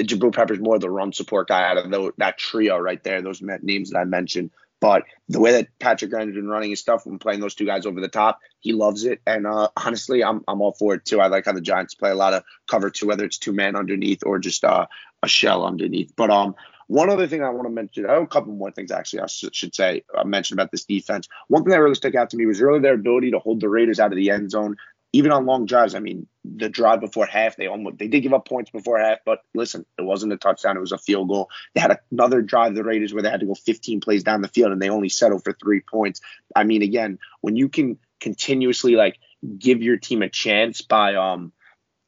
Jabril 0.03 0.33
Peppers 0.33 0.59
more 0.59 0.79
the 0.79 0.89
run 0.89 1.13
support 1.13 1.47
guy 1.47 1.69
out 1.69 1.77
of 1.77 1.89
the, 1.89 2.11
that 2.17 2.37
trio 2.37 2.77
right 2.77 3.03
there, 3.03 3.21
those 3.21 3.41
names 3.41 3.91
that 3.91 3.99
I 3.99 4.05
mentioned. 4.05 4.51
But 4.79 5.03
the 5.27 5.39
way 5.39 5.51
that 5.53 5.67
Patrick 5.79 6.11
Graham's 6.11 6.35
been 6.35 6.47
running 6.47 6.69
his 6.69 6.79
stuff 6.79 7.05
and 7.05 7.19
playing 7.19 7.41
those 7.41 7.55
two 7.55 7.65
guys 7.65 7.85
over 7.85 7.99
the 7.99 8.07
top, 8.07 8.39
he 8.59 8.71
loves 8.71 9.03
it. 9.03 9.21
And 9.27 9.45
uh, 9.45 9.69
honestly, 9.75 10.23
I'm 10.23 10.43
I'm 10.47 10.61
all 10.61 10.71
for 10.71 10.93
it 10.95 11.05
too. 11.05 11.19
I 11.19 11.27
like 11.27 11.45
how 11.45 11.51
the 11.51 11.61
Giants 11.61 11.95
play 11.95 12.11
a 12.11 12.15
lot 12.15 12.33
of 12.33 12.43
cover 12.67 12.89
two, 12.89 13.07
whether 13.07 13.25
it's 13.25 13.37
two 13.37 13.51
man 13.51 13.75
underneath 13.75 14.23
or 14.25 14.39
just 14.39 14.63
uh, 14.63 14.87
a 15.21 15.27
shell 15.27 15.65
underneath. 15.65 16.13
But 16.15 16.29
um, 16.29 16.55
one 16.87 17.09
other 17.09 17.27
thing 17.27 17.43
I 17.43 17.49
want 17.49 17.67
to 17.67 17.69
mention, 17.69 18.05
have 18.05 18.23
a 18.23 18.27
couple 18.27 18.53
more 18.53 18.71
things 18.71 18.91
actually 18.91 19.21
I 19.21 19.27
should 19.27 19.75
say 19.75 20.03
I 20.15 20.21
uh, 20.21 20.23
mention 20.23 20.55
about 20.55 20.71
this 20.71 20.85
defense. 20.85 21.27
One 21.47 21.63
thing 21.63 21.71
that 21.71 21.81
really 21.81 21.95
stuck 21.95 22.15
out 22.15 22.29
to 22.31 22.37
me 22.37 22.45
was 22.45 22.61
really 22.61 22.79
their 22.79 22.95
ability 22.95 23.31
to 23.31 23.39
hold 23.39 23.59
the 23.59 23.69
Raiders 23.69 23.99
out 23.99 24.11
of 24.11 24.15
the 24.15 24.31
end 24.31 24.49
zone 24.49 24.77
even 25.11 25.31
on 25.31 25.45
long 25.45 25.65
drives, 25.65 25.95
I 25.95 25.99
mean, 25.99 26.27
the 26.43 26.69
drive 26.69 26.99
before 26.99 27.25
half, 27.25 27.55
they 27.55 27.67
almost 27.67 27.97
they 27.97 28.07
did 28.07 28.21
give 28.21 28.33
up 28.33 28.47
points 28.47 28.69
before 28.69 28.99
half, 28.99 29.19
but 29.25 29.39
listen, 29.53 29.85
it 29.97 30.03
wasn't 30.03 30.33
a 30.33 30.37
touchdown; 30.37 30.77
it 30.77 30.81
was 30.81 30.91
a 30.91 30.97
field 30.97 31.29
goal. 31.29 31.49
They 31.73 31.81
had 31.81 31.99
another 32.11 32.41
drive, 32.41 32.75
the 32.75 32.83
Raiders, 32.83 33.13
where 33.13 33.23
they 33.23 33.29
had 33.29 33.39
to 33.39 33.45
go 33.45 33.55
15 33.55 34.01
plays 34.01 34.23
down 34.23 34.41
the 34.41 34.47
field, 34.47 34.71
and 34.71 34.81
they 34.81 34.89
only 34.89 35.09
settled 35.09 35.43
for 35.43 35.53
three 35.53 35.81
points. 35.81 36.21
I 36.55 36.63
mean, 36.63 36.81
again, 36.81 37.19
when 37.41 37.55
you 37.55 37.69
can 37.69 37.97
continuously 38.19 38.95
like 38.95 39.17
give 39.57 39.81
your 39.81 39.97
team 39.97 40.21
a 40.21 40.29
chance 40.29 40.81
by 40.81 41.15
um 41.15 41.53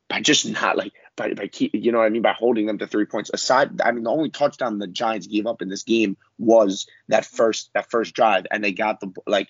by 0.09 0.21
just 0.21 0.47
not 0.49 0.77
like 0.77 0.93
by 1.15 1.33
by 1.33 1.47
keep 1.47 1.71
you 1.73 1.91
know 1.91 1.99
what 1.99 2.05
I 2.05 2.09
mean 2.09 2.21
by 2.21 2.33
holding 2.33 2.67
them 2.67 2.77
to 2.79 2.87
three 2.87 3.05
points. 3.05 3.31
Aside, 3.33 3.81
I 3.81 3.91
mean, 3.91 4.03
the 4.03 4.11
only 4.11 4.29
touchdown 4.29 4.77
the 4.77 4.87
Giants 4.87 5.27
gave 5.27 5.47
up 5.47 5.61
in 5.61 5.69
this 5.69 5.83
game 5.83 6.17
was 6.37 6.87
that 7.07 7.25
first 7.25 7.71
that 7.73 7.89
first 7.89 8.13
drive, 8.13 8.45
and 8.51 8.63
they 8.63 8.73
got 8.73 8.99
the 8.99 9.11
like 9.25 9.49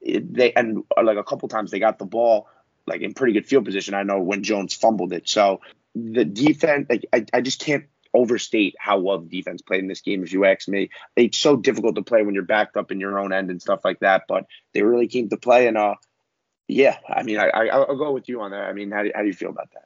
they 0.00 0.52
and 0.52 0.84
like 1.02 1.16
a 1.16 1.24
couple 1.24 1.48
times 1.48 1.70
they 1.70 1.78
got 1.78 1.98
the 1.98 2.04
ball 2.04 2.48
like 2.86 3.00
in 3.00 3.14
pretty 3.14 3.32
good 3.32 3.46
field 3.46 3.64
position. 3.64 3.94
I 3.94 4.02
know 4.02 4.20
when 4.20 4.42
Jones 4.42 4.74
fumbled 4.74 5.12
it. 5.12 5.28
So 5.28 5.60
the 5.94 6.24
defense, 6.24 6.86
like 6.90 7.06
I, 7.12 7.24
I 7.32 7.40
just 7.40 7.60
can't 7.60 7.86
overstate 8.12 8.76
how 8.78 8.98
well 9.00 9.18
the 9.18 9.28
defense 9.28 9.60
played 9.62 9.80
in 9.80 9.88
this 9.88 10.00
game. 10.00 10.22
If 10.22 10.32
you 10.32 10.44
ask 10.44 10.68
me, 10.68 10.90
it's 11.16 11.38
so 11.38 11.56
difficult 11.56 11.96
to 11.96 12.02
play 12.02 12.22
when 12.22 12.34
you're 12.34 12.44
backed 12.44 12.76
up 12.76 12.92
in 12.92 13.00
your 13.00 13.18
own 13.18 13.32
end 13.32 13.50
and 13.50 13.60
stuff 13.60 13.80
like 13.84 14.00
that. 14.00 14.22
But 14.28 14.46
they 14.72 14.82
really 14.82 15.08
came 15.08 15.28
to 15.30 15.36
play, 15.36 15.66
and 15.66 15.76
uh, 15.76 15.96
yeah, 16.68 16.96
I 17.08 17.22
mean, 17.24 17.38
I, 17.38 17.48
I 17.48 17.78
will 17.78 17.98
go 17.98 18.12
with 18.12 18.28
you 18.28 18.40
on 18.40 18.52
that. 18.52 18.64
I 18.64 18.72
mean, 18.72 18.90
how 18.90 19.02
do, 19.02 19.10
how 19.14 19.22
do 19.22 19.26
you 19.26 19.34
feel 19.34 19.50
about 19.50 19.70
that? 19.74 19.84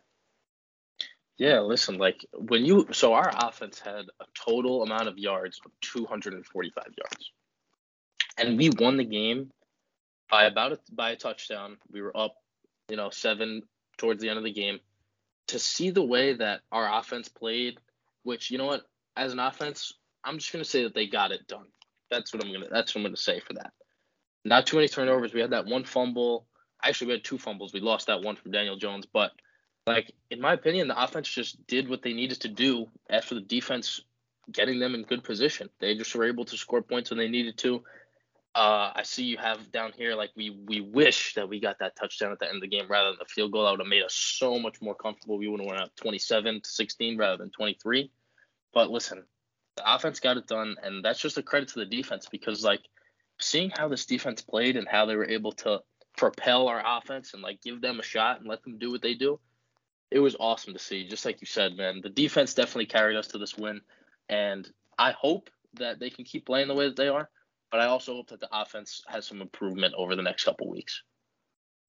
Yeah, 1.38 1.60
listen, 1.60 1.98
like 1.98 2.26
when 2.34 2.64
you 2.64 2.88
so 2.92 3.14
our 3.14 3.30
offense 3.32 3.78
had 3.78 4.06
a 4.20 4.24
total 4.34 4.82
amount 4.82 5.08
of 5.08 5.18
yards 5.18 5.60
of 5.64 5.70
245 5.82 6.84
yards, 6.84 7.32
and 8.36 8.58
we 8.58 8.70
won 8.70 8.96
the 8.96 9.04
game 9.04 9.50
by 10.28 10.44
about 10.44 10.72
a, 10.72 10.78
by 10.92 11.10
a 11.10 11.16
touchdown. 11.16 11.78
We 11.92 12.02
were 12.02 12.16
up 12.16 12.34
you 12.88 12.96
know, 12.96 13.10
seven 13.10 13.62
towards 13.96 14.22
the 14.22 14.28
end 14.28 14.38
of 14.38 14.44
the 14.44 14.52
game. 14.52 14.80
To 15.48 15.58
see 15.58 15.90
the 15.90 16.02
way 16.02 16.34
that 16.34 16.60
our 16.70 16.98
offense 16.98 17.28
played, 17.28 17.78
which 18.22 18.50
you 18.50 18.58
know 18.58 18.66
what, 18.66 18.82
as 19.16 19.32
an 19.32 19.38
offense, 19.38 19.92
I'm 20.24 20.38
just 20.38 20.52
gonna 20.52 20.64
say 20.64 20.82
that 20.82 20.94
they 20.94 21.06
got 21.06 21.32
it 21.32 21.46
done. 21.46 21.66
That's 22.10 22.32
what 22.32 22.44
I'm 22.44 22.52
gonna. 22.52 22.68
That's 22.70 22.94
what 22.94 23.00
I'm 23.00 23.06
gonna 23.06 23.16
say 23.16 23.40
for 23.40 23.54
that. 23.54 23.72
Not 24.44 24.66
too 24.66 24.76
many 24.76 24.88
turnovers. 24.88 25.32
We 25.32 25.40
had 25.40 25.50
that 25.50 25.66
one 25.66 25.84
fumble. 25.84 26.46
Actually, 26.82 27.08
we 27.08 27.12
had 27.14 27.24
two 27.24 27.38
fumbles. 27.38 27.72
We 27.72 27.80
lost 27.80 28.06
that 28.06 28.22
one 28.22 28.36
from 28.36 28.52
Daniel 28.52 28.76
Jones, 28.76 29.06
but 29.10 29.32
like 29.86 30.12
in 30.30 30.40
my 30.40 30.52
opinion, 30.52 30.88
the 30.88 31.02
offense 31.02 31.28
just 31.28 31.66
did 31.66 31.88
what 31.88 32.02
they 32.02 32.12
needed 32.12 32.40
to 32.42 32.48
do 32.48 32.86
after 33.10 33.34
the 33.34 33.40
defense 33.40 34.02
getting 34.52 34.78
them 34.78 34.94
in 34.94 35.02
good 35.02 35.24
position. 35.24 35.68
They 35.80 35.96
just 35.96 36.14
were 36.14 36.24
able 36.24 36.44
to 36.46 36.56
score 36.56 36.82
points 36.82 37.10
when 37.10 37.18
they 37.18 37.28
needed 37.28 37.58
to. 37.58 37.82
Uh, 38.54 38.90
I 38.94 39.02
see 39.04 39.24
you 39.24 39.36
have 39.36 39.70
down 39.70 39.92
here 39.96 40.14
like 40.14 40.30
we 40.34 40.50
we 40.66 40.80
wish 40.80 41.34
that 41.34 41.48
we 41.48 41.60
got 41.60 41.78
that 41.80 41.96
touchdown 41.96 42.32
at 42.32 42.38
the 42.38 42.46
end 42.46 42.56
of 42.56 42.62
the 42.62 42.68
game 42.68 42.86
rather 42.88 43.10
than 43.10 43.18
the 43.20 43.26
field 43.26 43.52
goal. 43.52 43.64
That 43.64 43.72
would 43.72 43.80
have 43.80 43.88
made 43.88 44.02
us 44.02 44.14
so 44.14 44.58
much 44.58 44.80
more 44.80 44.94
comfortable. 44.94 45.38
We 45.38 45.48
would 45.48 45.60
have 45.60 45.68
went 45.68 45.80
up 45.82 45.94
27 45.96 46.62
to 46.62 46.68
16 46.68 47.18
rather 47.18 47.36
than 47.36 47.50
23. 47.50 48.10
But 48.72 48.90
listen, 48.90 49.22
the 49.76 49.94
offense 49.94 50.18
got 50.18 50.38
it 50.38 50.46
done, 50.46 50.76
and 50.82 51.04
that's 51.04 51.20
just 51.20 51.38
a 51.38 51.42
credit 51.42 51.68
to 51.70 51.78
the 51.78 51.86
defense 51.86 52.26
because 52.30 52.64
like 52.64 52.80
seeing 53.38 53.70
how 53.70 53.88
this 53.88 54.06
defense 54.06 54.42
played 54.42 54.76
and 54.76 54.88
how 54.88 55.06
they 55.06 55.14
were 55.14 55.28
able 55.28 55.52
to 55.52 55.80
propel 56.16 56.66
our 56.66 56.82
offense 56.84 57.34
and 57.34 57.42
like 57.42 57.62
give 57.62 57.80
them 57.80 58.00
a 58.00 58.02
shot 58.02 58.40
and 58.40 58.48
let 58.48 58.62
them 58.64 58.78
do 58.78 58.90
what 58.90 59.02
they 59.02 59.14
do. 59.14 59.38
It 60.10 60.18
was 60.18 60.34
awesome 60.40 60.72
to 60.72 60.80
see. 60.80 61.06
Just 61.06 61.24
like 61.24 61.40
you 61.40 61.46
said, 61.46 61.76
man, 61.76 62.00
the 62.02 62.08
defense 62.08 62.54
definitely 62.54 62.86
carried 62.86 63.16
us 63.16 63.28
to 63.28 63.38
this 63.38 63.56
win, 63.56 63.82
and 64.28 64.68
I 64.98 65.12
hope 65.12 65.50
that 65.74 66.00
they 66.00 66.10
can 66.10 66.24
keep 66.24 66.46
playing 66.46 66.66
the 66.66 66.74
way 66.74 66.86
that 66.86 66.96
they 66.96 67.08
are 67.08 67.28
but 67.70 67.80
I 67.80 67.86
also 67.86 68.14
hope 68.14 68.28
that 68.28 68.40
the 68.40 68.48
offense 68.52 69.02
has 69.06 69.26
some 69.26 69.40
improvement 69.40 69.94
over 69.96 70.16
the 70.16 70.22
next 70.22 70.44
couple 70.44 70.68
weeks. 70.70 71.02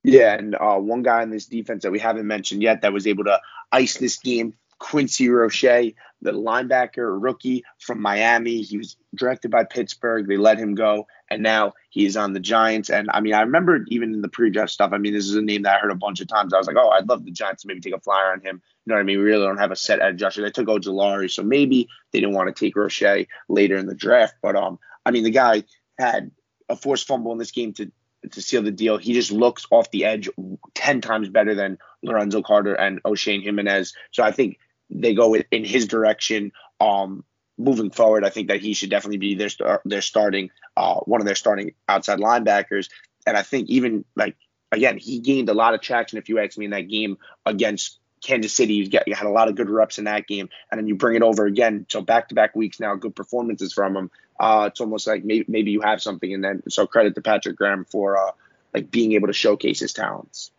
Yeah, 0.03 0.33
and 0.33 0.55
uh, 0.55 0.77
one 0.77 1.03
guy 1.03 1.23
in 1.23 1.29
this 1.29 1.47
defense 1.47 1.83
that 1.83 1.91
we 1.91 1.99
haven't 1.99 2.27
mentioned 2.27 2.63
yet 2.63 2.81
that 2.81 2.93
was 2.93 3.05
able 3.05 3.25
to 3.25 3.39
ice 3.71 3.97
this 3.97 4.17
game 4.17 4.53
Quincy 4.79 5.29
Roche, 5.29 5.93
the 6.21 6.31
linebacker 6.31 7.21
rookie 7.21 7.63
from 7.79 8.01
Miami. 8.01 8.61
He 8.61 8.77
was 8.77 8.95
drafted 9.13 9.51
by 9.51 9.65
Pittsburgh. 9.65 10.27
They 10.27 10.37
let 10.37 10.57
him 10.57 10.73
go, 10.73 11.05
and 11.29 11.43
now 11.43 11.73
he's 11.89 12.17
on 12.17 12.33
the 12.33 12.39
Giants. 12.39 12.89
And 12.89 13.09
I 13.13 13.19
mean, 13.19 13.33
I 13.33 13.41
remember 13.41 13.83
even 13.89 14.13
in 14.13 14.21
the 14.21 14.29
pre-draft 14.29 14.71
stuff. 14.71 14.91
I 14.93 14.97
mean, 14.97 15.13
this 15.13 15.27
is 15.27 15.35
a 15.35 15.41
name 15.41 15.63
that 15.63 15.75
I 15.75 15.79
heard 15.79 15.91
a 15.91 15.95
bunch 15.95 16.21
of 16.21 16.27
times. 16.27 16.53
I 16.53 16.57
was 16.57 16.67
like, 16.67 16.77
oh, 16.77 16.89
I'd 16.89 17.09
love 17.09 17.25
the 17.25 17.31
Giants 17.31 17.63
to 17.63 17.67
maybe 17.67 17.81
take 17.81 17.93
a 17.93 17.99
flyer 17.99 18.31
on 18.31 18.41
him. 18.41 18.61
You 18.85 18.91
know 18.91 18.95
what 18.95 19.01
I 19.01 19.03
mean? 19.03 19.19
We 19.19 19.25
really 19.25 19.45
don't 19.45 19.59
have 19.59 19.71
a 19.71 19.75
set 19.75 19.99
at 19.99 20.19
rusher. 20.21 20.41
They 20.41 20.51
took 20.51 20.67
Ojulari, 20.67 21.29
so 21.29 21.43
maybe 21.43 21.87
they 22.11 22.21
didn't 22.21 22.35
want 22.35 22.53
to 22.53 22.65
take 22.65 22.75
Roche 22.75 23.27
later 23.49 23.77
in 23.77 23.85
the 23.85 23.95
draft. 23.95 24.35
But 24.41 24.55
um, 24.55 24.79
I 25.05 25.11
mean, 25.11 25.23
the 25.23 25.31
guy 25.31 25.63
had 25.97 26.31
a 26.67 26.75
forced 26.75 27.07
fumble 27.07 27.31
in 27.31 27.37
this 27.37 27.51
game 27.51 27.73
to 27.73 27.91
to 28.31 28.41
seal 28.41 28.61
the 28.61 28.71
deal. 28.71 28.97
He 28.97 29.13
just 29.13 29.31
looks 29.31 29.65
off 29.71 29.91
the 29.91 30.05
edge 30.05 30.29
ten 30.73 31.01
times 31.01 31.29
better 31.29 31.55
than 31.55 31.77
Lorenzo 32.03 32.41
Carter 32.41 32.75
and 32.75 33.01
Oshane 33.03 33.45
Ximines. 33.45 33.93
So 34.11 34.23
I 34.23 34.31
think 34.31 34.59
they 34.89 35.13
go 35.13 35.35
in 35.35 35.63
his 35.63 35.87
direction. 35.87 36.51
Um, 36.79 37.23
moving 37.57 37.91
forward, 37.91 38.23
I 38.23 38.29
think 38.29 38.47
that 38.47 38.61
he 38.61 38.73
should 38.73 38.89
definitely 38.89 39.17
be 39.17 39.35
their 39.35 39.81
their 39.85 40.01
starting 40.01 40.49
uh, 40.77 40.95
one 41.01 41.21
of 41.21 41.25
their 41.25 41.35
starting 41.35 41.73
outside 41.87 42.19
linebackers. 42.19 42.89
And 43.25 43.37
I 43.37 43.41
think 43.41 43.69
even 43.69 44.05
like 44.15 44.35
again, 44.71 44.97
he 44.97 45.19
gained 45.19 45.49
a 45.49 45.53
lot 45.53 45.73
of 45.73 45.81
traction. 45.81 46.17
If 46.17 46.29
you 46.29 46.39
ask 46.39 46.57
me 46.57 46.65
in 46.65 46.71
that 46.71 46.87
game 46.87 47.17
against 47.45 47.99
Kansas 48.21 48.53
City, 48.53 48.73
you, 48.75 48.87
get, 48.87 49.07
you 49.07 49.15
had 49.15 49.27
a 49.27 49.31
lot 49.31 49.47
of 49.47 49.55
good 49.55 49.69
reps 49.69 49.97
in 49.97 50.05
that 50.05 50.27
game, 50.27 50.49
and 50.71 50.79
then 50.79 50.87
you 50.87 50.95
bring 50.95 51.15
it 51.15 51.21
over 51.21 51.45
again. 51.45 51.85
So 51.89 52.01
back 52.01 52.29
to 52.29 52.35
back 52.35 52.55
weeks 52.55 52.79
now, 52.79 52.95
good 52.95 53.15
performances 53.15 53.73
from 53.73 53.95
him. 53.95 54.11
Uh, 54.39 54.69
it's 54.71 54.81
almost 54.81 55.07
like 55.07 55.23
maybe 55.23 55.45
maybe 55.47 55.71
you 55.71 55.81
have 55.81 56.01
something, 56.01 56.33
and 56.33 56.43
then 56.43 56.63
so 56.69 56.87
credit 56.87 57.15
to 57.15 57.21
Patrick 57.21 57.55
Graham 57.55 57.85
for 57.85 58.17
uh, 58.17 58.31
like 58.73 58.91
being 58.91 59.13
able 59.13 59.27
to 59.27 59.33
showcase 59.33 59.79
his 59.79 59.93
talents. 59.93 60.51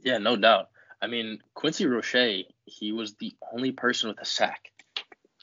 Yeah, 0.00 0.18
no 0.18 0.36
doubt. 0.36 0.68
I 1.00 1.06
mean, 1.06 1.40
Quincy 1.54 1.86
Roche, 1.86 2.44
he 2.64 2.92
was 2.92 3.14
the 3.14 3.34
only 3.52 3.72
person 3.72 4.08
with 4.08 4.20
a 4.20 4.24
sack, 4.24 4.70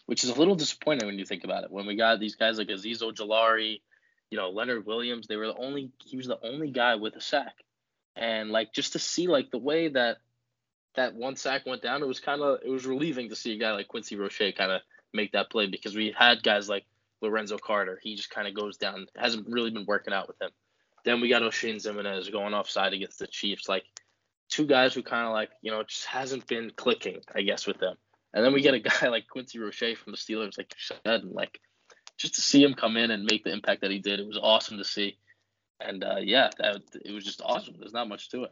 which 0.05 0.23
is 0.23 0.29
a 0.29 0.35
little 0.35 0.55
disappointing 0.55 1.05
when 1.05 1.19
you 1.19 1.25
think 1.25 1.43
about 1.43 1.63
it. 1.63 1.71
When 1.71 1.85
we 1.85 1.95
got 1.95 2.19
these 2.19 2.35
guys 2.35 2.57
like 2.57 2.69
Azeez 2.69 3.01
Ojulari, 3.01 3.81
you 4.31 4.37
know, 4.37 4.49
Leonard 4.49 4.85
Williams, 4.85 5.27
they 5.27 5.35
were 5.35 5.47
the 5.47 5.57
only 5.57 5.91
he 6.03 6.17
was 6.17 6.27
the 6.27 6.39
only 6.43 6.71
guy 6.71 6.95
with 6.95 7.15
a 7.15 7.21
sack. 7.21 7.55
And 8.15 8.51
like 8.51 8.73
just 8.73 8.93
to 8.93 8.99
see 8.99 9.27
like 9.27 9.51
the 9.51 9.57
way 9.57 9.89
that 9.89 10.17
that 10.95 11.15
one 11.15 11.35
sack 11.35 11.65
went 11.65 11.81
down, 11.81 12.01
it 12.01 12.07
was 12.07 12.19
kind 12.19 12.41
of 12.41 12.59
it 12.63 12.69
was 12.69 12.85
relieving 12.85 13.29
to 13.29 13.35
see 13.35 13.53
a 13.53 13.57
guy 13.57 13.71
like 13.71 13.87
Quincy 13.87 14.15
Roche 14.15 14.53
kind 14.57 14.71
of 14.71 14.81
make 15.13 15.31
that 15.33 15.49
play 15.49 15.67
because 15.67 15.95
we 15.95 16.13
had 16.17 16.43
guys 16.43 16.69
like 16.69 16.85
Lorenzo 17.21 17.57
Carter. 17.57 17.99
He 18.01 18.15
just 18.15 18.29
kind 18.29 18.47
of 18.47 18.53
goes 18.53 18.77
down. 18.77 19.07
Hasn't 19.15 19.47
really 19.47 19.71
been 19.71 19.85
working 19.85 20.13
out 20.13 20.27
with 20.27 20.41
him. 20.41 20.49
Then 21.05 21.21
we 21.21 21.29
got 21.29 21.41
Oshane 21.41 21.75
Ximines 21.75 22.31
going 22.31 22.53
offside 22.53 22.93
against 22.93 23.19
the 23.19 23.27
Chiefs. 23.27 23.69
Like 23.69 23.83
two 24.49 24.65
guys 24.65 24.93
who 24.93 25.03
kind 25.03 25.25
of 25.25 25.33
like 25.33 25.49
you 25.61 25.71
know 25.71 25.83
just 25.83 26.05
hasn't 26.05 26.47
been 26.47 26.71
clicking, 26.75 27.21
I 27.33 27.41
guess, 27.41 27.67
with 27.67 27.79
them. 27.79 27.95
And 28.33 28.45
then 28.45 28.53
we 28.53 28.61
get 28.61 28.73
a 28.73 28.79
guy 29.01 29.09
like 29.09 29.27
Quincy 29.27 29.59
Roche 29.59 29.97
from 29.97 30.11
the 30.11 30.17
Steelers, 30.17 30.57
like 30.57 30.73
you 30.75 30.95
said, 30.95 31.21
and 31.23 31.31
like 31.31 31.59
just 32.17 32.35
to 32.35 32.41
see 32.41 32.63
him 32.63 32.73
come 32.73 32.97
in 32.97 33.11
and 33.11 33.27
make 33.29 33.43
the 33.43 33.53
impact 33.53 33.81
that 33.81 33.91
he 33.91 33.99
did, 33.99 34.19
it 34.19 34.27
was 34.27 34.39
awesome 34.41 34.77
to 34.77 34.83
see. 34.83 35.17
And 35.79 36.03
uh, 36.03 36.17
yeah, 36.21 36.49
that, 36.57 36.81
it 37.05 37.13
was 37.13 37.23
just 37.23 37.41
awesome. 37.43 37.75
There's 37.79 37.93
not 37.93 38.09
much 38.09 38.29
to 38.31 38.43
it. 38.43 38.51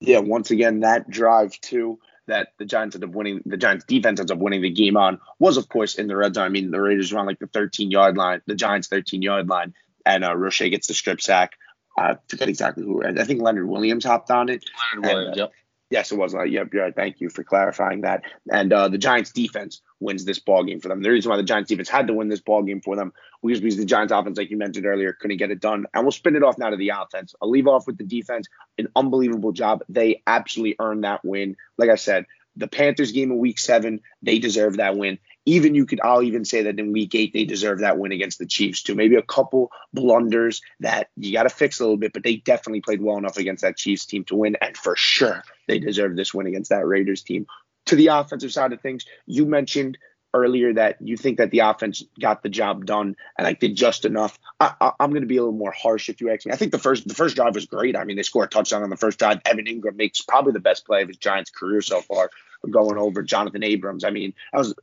Yeah, 0.00 0.18
once 0.18 0.50
again, 0.50 0.80
that 0.80 1.08
drive 1.08 1.58
too 1.60 1.98
that 2.26 2.48
the 2.58 2.64
Giants 2.64 2.96
ended 2.96 3.10
up 3.10 3.14
winning, 3.14 3.40
the 3.46 3.56
Giants 3.56 3.84
defense 3.84 4.20
ends 4.20 4.32
up 4.32 4.38
winning 4.38 4.62
the 4.62 4.70
game 4.70 4.96
on 4.96 5.20
was, 5.38 5.56
of 5.56 5.68
course, 5.68 5.94
in 5.94 6.06
the 6.06 6.16
red 6.16 6.34
zone. 6.34 6.44
I 6.44 6.48
mean, 6.48 6.70
the 6.70 6.80
Raiders 6.80 7.12
were 7.12 7.18
on 7.18 7.26
like 7.26 7.38
the 7.38 7.46
13 7.46 7.90
yard 7.90 8.16
line, 8.16 8.42
the 8.46 8.54
Giants 8.54 8.88
13 8.88 9.22
yard 9.22 9.48
line, 9.48 9.74
and 10.04 10.24
uh, 10.24 10.36
Roche 10.36 10.58
gets 10.70 10.88
the 10.88 10.94
strip 10.94 11.20
sack. 11.20 11.52
I 11.98 12.16
forget 12.28 12.48
exactly 12.48 12.84
who. 12.84 13.02
I 13.04 13.24
think 13.24 13.40
Leonard 13.40 13.68
Williams 13.68 14.04
hopped 14.04 14.30
on 14.30 14.48
it. 14.48 14.64
Leonard 14.94 15.06
Williams, 15.06 15.38
uh, 15.38 15.40
yep. 15.42 15.52
Yes, 15.88 16.10
it 16.10 16.18
was. 16.18 16.34
Uh, 16.34 16.42
yep, 16.42 16.74
yeah, 16.74 16.90
thank 16.90 17.20
you 17.20 17.30
for 17.30 17.44
clarifying 17.44 18.00
that. 18.00 18.22
And 18.50 18.72
uh, 18.72 18.88
the 18.88 18.98
Giants 18.98 19.30
defense 19.30 19.82
wins 20.00 20.24
this 20.24 20.40
ball 20.40 20.64
game 20.64 20.80
for 20.80 20.88
them. 20.88 21.00
The 21.00 21.10
reason 21.10 21.30
why 21.30 21.36
the 21.36 21.44
Giants 21.44 21.68
defense 21.68 21.88
had 21.88 22.08
to 22.08 22.12
win 22.12 22.28
this 22.28 22.40
ball 22.40 22.64
game 22.64 22.80
for 22.80 22.96
them 22.96 23.12
was 23.40 23.60
because 23.60 23.76
the 23.76 23.84
Giants 23.84 24.12
offense, 24.12 24.36
like 24.36 24.50
you 24.50 24.56
mentioned 24.56 24.84
earlier, 24.84 25.12
couldn't 25.12 25.36
get 25.36 25.52
it 25.52 25.60
done. 25.60 25.86
And 25.94 26.02
we'll 26.04 26.10
spin 26.10 26.34
it 26.34 26.42
off 26.42 26.58
now 26.58 26.70
to 26.70 26.76
the 26.76 26.88
offense. 26.88 27.36
I'll 27.40 27.50
leave 27.50 27.68
off 27.68 27.86
with 27.86 27.98
the 27.98 28.04
defense. 28.04 28.48
An 28.78 28.88
unbelievable 28.96 29.52
job. 29.52 29.84
They 29.88 30.22
absolutely 30.26 30.74
earned 30.80 31.04
that 31.04 31.24
win. 31.24 31.56
Like 31.78 31.90
I 31.90 31.94
said, 31.94 32.26
the 32.56 32.66
Panthers 32.66 33.12
game 33.12 33.30
in 33.30 33.38
week 33.38 33.58
seven, 33.58 34.00
they 34.22 34.40
deserve 34.40 34.78
that 34.78 34.96
win. 34.96 35.18
Even 35.46 35.74
you 35.74 35.86
could, 35.86 36.00
I'll 36.02 36.22
even 36.22 36.44
say 36.44 36.62
that 36.62 36.78
in 36.78 36.92
week 36.92 37.14
eight, 37.14 37.32
they 37.32 37.44
deserve 37.44 37.80
that 37.80 37.98
win 37.98 38.12
against 38.12 38.38
the 38.38 38.46
Chiefs 38.46 38.82
too. 38.82 38.94
Maybe 38.94 39.14
a 39.14 39.22
couple 39.22 39.70
blunders 39.94 40.60
that 40.80 41.08
you 41.16 41.32
got 41.32 41.44
to 41.44 41.50
fix 41.50 41.78
a 41.78 41.84
little 41.84 41.96
bit, 41.96 42.12
but 42.12 42.24
they 42.24 42.36
definitely 42.36 42.80
played 42.80 43.00
well 43.00 43.16
enough 43.16 43.36
against 43.36 43.62
that 43.62 43.76
Chiefs 43.76 44.06
team 44.06 44.24
to 44.24 44.34
win. 44.34 44.56
And 44.60 44.76
for 44.76 44.96
sure, 44.96 45.42
they 45.68 45.78
deserve 45.78 46.16
this 46.16 46.34
win 46.34 46.46
against 46.46 46.70
that 46.70 46.86
Raiders 46.86 47.22
team. 47.22 47.46
To 47.86 47.96
the 47.96 48.08
offensive 48.08 48.52
side 48.52 48.72
of 48.72 48.80
things, 48.80 49.06
you 49.26 49.46
mentioned 49.46 49.98
earlier 50.36 50.74
that 50.74 50.96
you 51.00 51.16
think 51.16 51.38
that 51.38 51.50
the 51.50 51.60
offense 51.60 52.02
got 52.20 52.42
the 52.42 52.48
job 52.48 52.84
done 52.84 53.16
and 53.38 53.46
like 53.46 53.58
did 53.58 53.74
just 53.74 54.04
enough. 54.04 54.38
I, 54.60 54.92
am 55.00 55.10
going 55.10 55.22
to 55.22 55.26
be 55.26 55.38
a 55.38 55.42
little 55.42 55.56
more 55.56 55.72
harsh 55.72 56.08
if 56.08 56.20
you 56.20 56.30
ask 56.30 56.46
me. 56.46 56.52
I 56.52 56.56
think 56.56 56.72
the 56.72 56.78
first 56.78 57.08
the 57.08 57.14
first 57.14 57.36
drive 57.36 57.54
was 57.54 57.66
great. 57.66 57.96
I 57.96 58.04
mean, 58.04 58.16
they 58.16 58.22
scored 58.22 58.46
a 58.46 58.48
touchdown 58.48 58.82
on 58.82 58.90
the 58.90 58.96
first 58.96 59.18
drive. 59.18 59.40
Evan 59.44 59.66
Engram 59.66 59.96
makes 59.96 60.20
probably 60.20 60.52
the 60.52 60.60
best 60.60 60.86
play 60.86 61.02
of 61.02 61.08
his 61.08 61.16
Giants 61.16 61.50
career 61.50 61.80
so 61.80 62.00
far, 62.02 62.30
going 62.70 62.98
over 62.98 63.24
Johnathan 63.24 63.64
Abrams. 63.64 64.04
I 64.04 64.10
mean, 64.10 64.34
that 64.52 64.58
was 64.58 64.74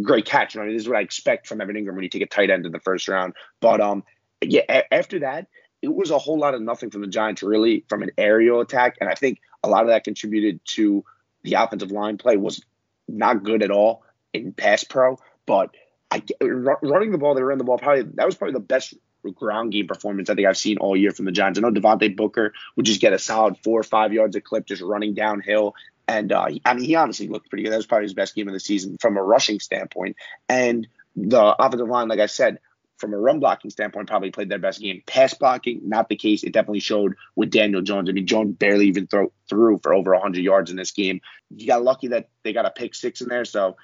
great 0.00 0.24
catch. 0.24 0.56
Mean, 0.56 0.72
this 0.72 0.82
is 0.82 0.88
what 0.88 0.98
I 0.98 1.02
expect 1.02 1.46
from 1.46 1.60
Evan 1.60 1.76
Engram 1.76 1.94
when 1.94 2.04
you 2.04 2.08
take 2.08 2.22
a 2.22 2.26
tight 2.26 2.50
end 2.50 2.66
in 2.66 2.72
the 2.72 2.80
first 2.80 3.08
round. 3.08 3.34
But 3.60 3.80
um, 3.80 4.04
yeah, 4.40 4.62
a- 4.68 4.94
after 4.94 5.20
that, 5.20 5.48
it 5.82 5.92
was 5.92 6.10
a 6.10 6.18
whole 6.18 6.38
lot 6.38 6.54
of 6.54 6.62
nothing 6.62 6.90
from 6.90 7.00
the 7.00 7.08
Giants 7.08 7.42
really 7.42 7.84
from 7.88 8.02
an 8.02 8.10
aerial 8.16 8.60
attack, 8.60 8.96
and 9.00 9.10
I 9.10 9.14
think 9.14 9.40
a 9.62 9.68
lot 9.68 9.82
of 9.82 9.88
that 9.88 10.04
contributed 10.04 10.60
to 10.76 11.04
the 11.42 11.54
offensive 11.54 11.90
line 11.90 12.18
play 12.18 12.36
was 12.36 12.62
not 13.08 13.42
good 13.42 13.62
at 13.62 13.70
all 13.70 14.04
in 14.32 14.52
pass 14.52 14.84
pro, 14.84 15.18
but 15.46 15.70
I, 16.10 16.22
running 16.40 17.10
the 17.10 17.18
ball, 17.18 17.34
they 17.34 17.42
ran 17.42 17.58
the 17.58 17.64
ball 17.64 17.78
probably 17.78 18.02
that 18.14 18.26
was 18.26 18.34
probably 18.34 18.54
the 18.54 18.60
best 18.60 18.94
ground 19.30 19.72
game 19.72 19.86
performance 19.86 20.28
I 20.28 20.34
think 20.34 20.48
I've 20.48 20.56
seen 20.56 20.78
all 20.78 20.96
year 20.96 21.12
from 21.12 21.26
the 21.26 21.32
Giants. 21.32 21.58
I 21.58 21.62
know 21.62 21.70
Devontae 21.70 22.16
Booker 22.16 22.52
would 22.76 22.86
just 22.86 23.00
get 23.00 23.12
a 23.12 23.18
solid 23.18 23.56
four 23.62 23.80
or 23.80 23.84
five 23.84 24.12
yards 24.12 24.34
a 24.36 24.40
clip 24.40 24.66
just 24.66 24.82
running 24.82 25.14
downhill. 25.14 25.74
And 26.12 26.30
uh, 26.30 26.48
I 26.66 26.74
mean, 26.74 26.84
he 26.84 26.94
honestly 26.94 27.26
looked 27.26 27.48
pretty 27.48 27.64
good. 27.64 27.72
That 27.72 27.78
was 27.78 27.86
probably 27.86 28.04
his 28.04 28.12
best 28.12 28.34
game 28.34 28.46
of 28.46 28.52
the 28.52 28.60
season 28.60 28.98
from 29.00 29.16
a 29.16 29.22
rushing 29.22 29.60
standpoint. 29.60 30.16
And 30.46 30.86
the 31.16 31.56
offensive 31.58 31.88
line, 31.88 32.08
like 32.08 32.20
I 32.20 32.26
said, 32.26 32.58
from 32.98 33.14
a 33.14 33.16
run 33.16 33.40
blocking 33.40 33.70
standpoint, 33.70 34.08
probably 34.08 34.30
played 34.30 34.50
their 34.50 34.58
best 34.58 34.80
game. 34.80 35.02
Pass 35.06 35.32
blocking, 35.32 35.88
not 35.88 36.10
the 36.10 36.16
case. 36.16 36.44
It 36.44 36.52
definitely 36.52 36.80
showed 36.80 37.14
with 37.34 37.50
Daniel 37.50 37.80
Jones. 37.80 38.10
I 38.10 38.12
mean, 38.12 38.26
Jones 38.26 38.56
barely 38.58 38.88
even 38.88 39.06
throw, 39.06 39.32
threw 39.48 39.78
for 39.78 39.94
over 39.94 40.12
100 40.12 40.44
yards 40.44 40.70
in 40.70 40.76
this 40.76 40.90
game. 40.90 41.22
You 41.48 41.66
got 41.66 41.82
lucky 41.82 42.08
that 42.08 42.28
they 42.42 42.52
got 42.52 42.66
a 42.66 42.70
pick 42.70 42.94
six 42.94 43.22
in 43.22 43.28
there. 43.28 43.46
So 43.46 43.78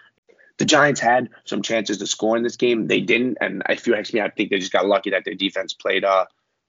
the 0.58 0.66
Giants 0.66 1.00
had 1.00 1.30
some 1.46 1.62
chances 1.62 1.96
to 1.96 2.06
score 2.06 2.36
in 2.36 2.42
this 2.42 2.56
game. 2.56 2.88
They 2.88 3.00
didn't, 3.00 3.38
and 3.40 3.62
if 3.70 3.86
you 3.86 3.94
ask 3.94 4.12
me, 4.12 4.20
I 4.20 4.28
think 4.28 4.50
they 4.50 4.58
just 4.58 4.72
got 4.72 4.86
lucky 4.86 5.10
that 5.10 5.24
their 5.24 5.34
defense 5.34 5.72
played 5.72 6.04
uh 6.04 6.26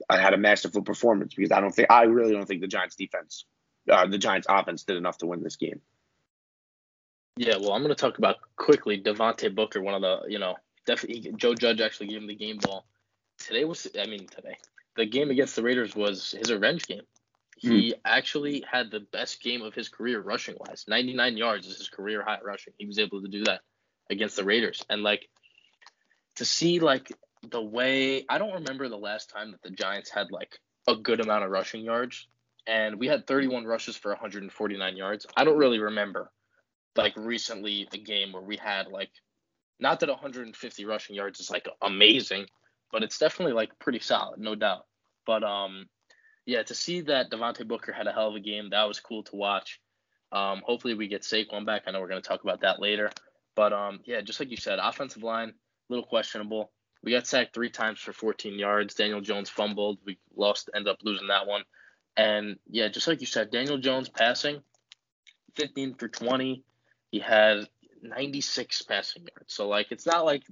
had 0.10 0.34
a 0.34 0.38
masterful 0.38 0.82
performance 0.82 1.34
because 1.34 1.52
I 1.52 1.60
don't 1.60 1.72
think 1.76 1.92
I 1.92 2.04
really 2.04 2.32
don't 2.32 2.46
think 2.46 2.62
the 2.62 2.68
Giants 2.68 2.96
defense, 2.96 3.44
uh, 3.90 4.08
the 4.08 4.18
Giants 4.18 4.48
offense 4.50 4.84
did 4.84 4.98
enough 4.98 5.18
to 5.20 5.26
win 5.26 5.44
this 5.44 5.56
game. 5.56 5.82
Yeah, 7.38 7.58
well, 7.58 7.72
I'm 7.74 7.82
going 7.82 7.90
to 7.90 7.96
talk 7.96 8.18
about 8.18 8.38
quickly 8.56 9.02
Devontae 9.02 9.56
Booker, 9.56 9.82
one 9.82 9.96
of 9.96 10.02
the 10.02 10.30
you 10.30 10.40
know 10.40 10.56
definitely 10.86 11.32
Joe 11.38 11.56
Judge 11.56 11.82
actually 11.82 12.08
gave 12.08 12.18
him 12.18 12.28
the 12.28 12.36
game 12.36 12.58
ball. 12.58 12.86
Today 13.38 13.66
was 13.66 13.88
I 14.00 14.06
mean 14.06 14.28
today 14.28 14.58
the 14.96 15.06
game 15.06 15.30
against 15.32 15.56
the 15.56 15.64
Raiders 15.64 15.96
was 15.96 16.36
his 16.38 16.52
revenge 16.52 16.86
game. 16.86 17.04
He 17.58 17.92
mm. 17.92 18.00
actually 18.06 18.64
had 18.70 18.92
the 18.92 19.00
best 19.00 19.42
game 19.42 19.62
of 19.62 19.74
his 19.74 19.90
career 19.90 20.22
rushing 20.22 20.56
wise. 20.60 20.86
99 20.88 21.38
yards 21.38 21.68
is 21.68 21.78
his 21.78 21.90
career 21.90 22.24
high 22.24 22.40
rushing. 22.44 22.74
He 22.78 22.86
was 22.86 23.00
able 23.00 23.22
to 23.22 23.28
do 23.28 23.44
that 23.46 23.62
against 24.10 24.36
the 24.36 24.44
Raiders. 24.44 24.84
And 24.90 25.04
like 25.04 25.28
to 26.36 26.46
see 26.46 26.80
like 26.80 27.12
the 27.50 27.62
way 27.62 28.26
I 28.30 28.38
don't 28.38 28.54
remember 28.54 28.90
the 28.90 28.98
last 28.98 29.30
time 29.30 29.52
that 29.52 29.62
the 29.62 29.72
Giants 29.72 30.10
had 30.10 30.32
like 30.32 30.60
a 30.88 30.96
good 30.96 31.22
amount 31.22 31.44
of 31.44 31.52
rushing 31.52 31.84
yards. 31.84 32.28
And 32.68 33.00
we 33.00 33.08
had 33.08 33.26
31 33.26 33.66
rushes 33.66 33.96
for 33.96 34.12
149 34.12 34.98
yards. 34.98 35.26
I 35.36 35.44
don't 35.44 35.58
really 35.58 35.80
remember 35.80 36.32
like 36.96 37.16
recently 37.16 37.88
the 37.92 37.98
game 37.98 38.34
where 38.34 38.42
we 38.42 38.58
had 38.58 38.88
like 38.88 39.12
not 39.80 40.00
that 40.02 40.10
150 40.10 40.86
rushing 40.86 41.16
yards 41.16 41.40
is 41.40 41.50
like 41.50 41.68
amazing, 41.82 42.46
but 42.92 43.04
it's 43.04 43.18
definitely 43.18 43.54
like 43.54 43.80
pretty 43.80 44.00
solid, 44.00 44.40
no 44.40 44.56
doubt. 44.56 44.86
But 45.26 45.44
um 45.44 45.88
yeah, 46.46 46.64
to 46.64 46.74
see 46.74 47.02
that 47.02 47.30
Devontae 47.30 47.68
Booker 47.68 47.94
had 47.94 48.08
a 48.08 48.12
hell 48.12 48.30
of 48.30 48.36
a 48.36 48.40
game, 48.40 48.72
that 48.72 48.88
was 48.88 49.00
cool 49.00 49.24
to 49.24 49.36
watch. 49.36 49.80
Um, 50.32 50.62
hopefully 50.66 50.96
we 50.96 51.08
get 51.08 51.22
Saquon 51.22 51.66
back. 51.66 51.84
I 51.86 51.92
know 51.92 52.02
we're 52.02 52.08
going 52.08 52.22
to 52.22 52.28
talk 52.28 52.44
about 52.44 52.62
that 52.62 52.80
later. 52.82 53.12
But 53.56 53.72
um, 53.72 54.00
yeah, 54.06 54.22
just 54.22 54.40
like 54.40 54.50
you 54.50 54.58
said, 54.58 54.80
offensive 54.82 55.22
line, 55.22 55.50
a 55.50 55.54
little 55.94 56.08
questionable. 56.08 56.72
We 57.04 57.12
got 57.12 57.28
sacked 57.28 57.54
three 57.54 57.70
times 57.70 58.00
for 58.00 58.14
14 58.14 58.58
yards. 58.58 58.96
Daniel 58.96 59.22
Jones 59.22 59.50
fumbled. 59.50 60.00
We 60.06 60.18
lost, 60.36 60.70
ended 60.76 60.92
up 60.92 61.00
losing 61.04 61.28
that 61.28 61.48
one. 61.48 61.62
And 62.18 62.58
yeah, 62.70 62.90
just 62.90 63.08
like 63.08 63.22
you 63.22 63.28
said, 63.28 63.52
Daniel 63.52 63.78
Jones 63.78 64.10
passing, 64.10 64.62
15 65.56 65.96
for 65.96 66.08
20. 66.08 66.64
He 67.12 67.20
had 67.20 67.68
96 68.02 68.82
passing 68.84 69.24
yards. 69.24 69.54
So 69.54 69.68
like, 69.68 69.92
it's 69.92 70.06
not 70.06 70.26
like 70.26 70.44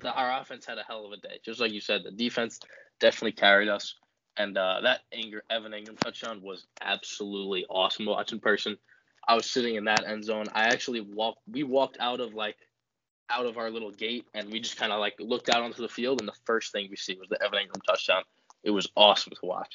the, 0.00 0.12
our 0.12 0.40
offense 0.40 0.66
had 0.66 0.78
a 0.78 0.82
hell 0.82 1.06
of 1.06 1.12
a 1.12 1.16
day. 1.16 1.40
Just 1.44 1.60
like 1.60 1.72
you 1.72 1.80
said, 1.80 2.02
the 2.04 2.10
defense 2.10 2.60
definitely 3.00 3.32
carried 3.32 3.68
us. 3.68 3.94
And 4.36 4.56
uh, 4.56 4.80
that 4.82 5.00
anger 5.12 5.42
Evan 5.50 5.72
Engram 5.72 5.98
touchdown 5.98 6.40
was 6.42 6.66
absolutely 6.80 7.66
awesome 7.68 8.06
to 8.06 8.12
watch 8.12 8.32
in 8.32 8.40
person. 8.40 8.76
I 9.28 9.34
was 9.34 9.50
sitting 9.50 9.74
in 9.74 9.84
that 9.84 10.06
end 10.06 10.24
zone. 10.24 10.46
I 10.54 10.68
actually 10.68 11.00
walked. 11.00 11.40
We 11.46 11.62
walked 11.62 11.98
out 12.00 12.20
of 12.20 12.32
like 12.32 12.56
out 13.28 13.46
of 13.46 13.58
our 13.58 13.70
little 13.70 13.90
gate, 13.90 14.26
and 14.34 14.50
we 14.50 14.60
just 14.60 14.76
kind 14.76 14.92
of 14.92 15.00
like 15.00 15.14
looked 15.18 15.50
out 15.50 15.62
onto 15.62 15.82
the 15.82 15.88
field, 15.88 16.20
and 16.20 16.28
the 16.28 16.38
first 16.46 16.72
thing 16.72 16.88
we 16.90 16.96
see 16.96 17.16
was 17.18 17.28
the 17.28 17.42
Evan 17.44 17.58
Engram 17.58 17.82
touchdown. 17.86 18.22
It 18.62 18.70
was 18.70 18.90
awesome 18.96 19.32
to 19.38 19.46
watch. 19.46 19.74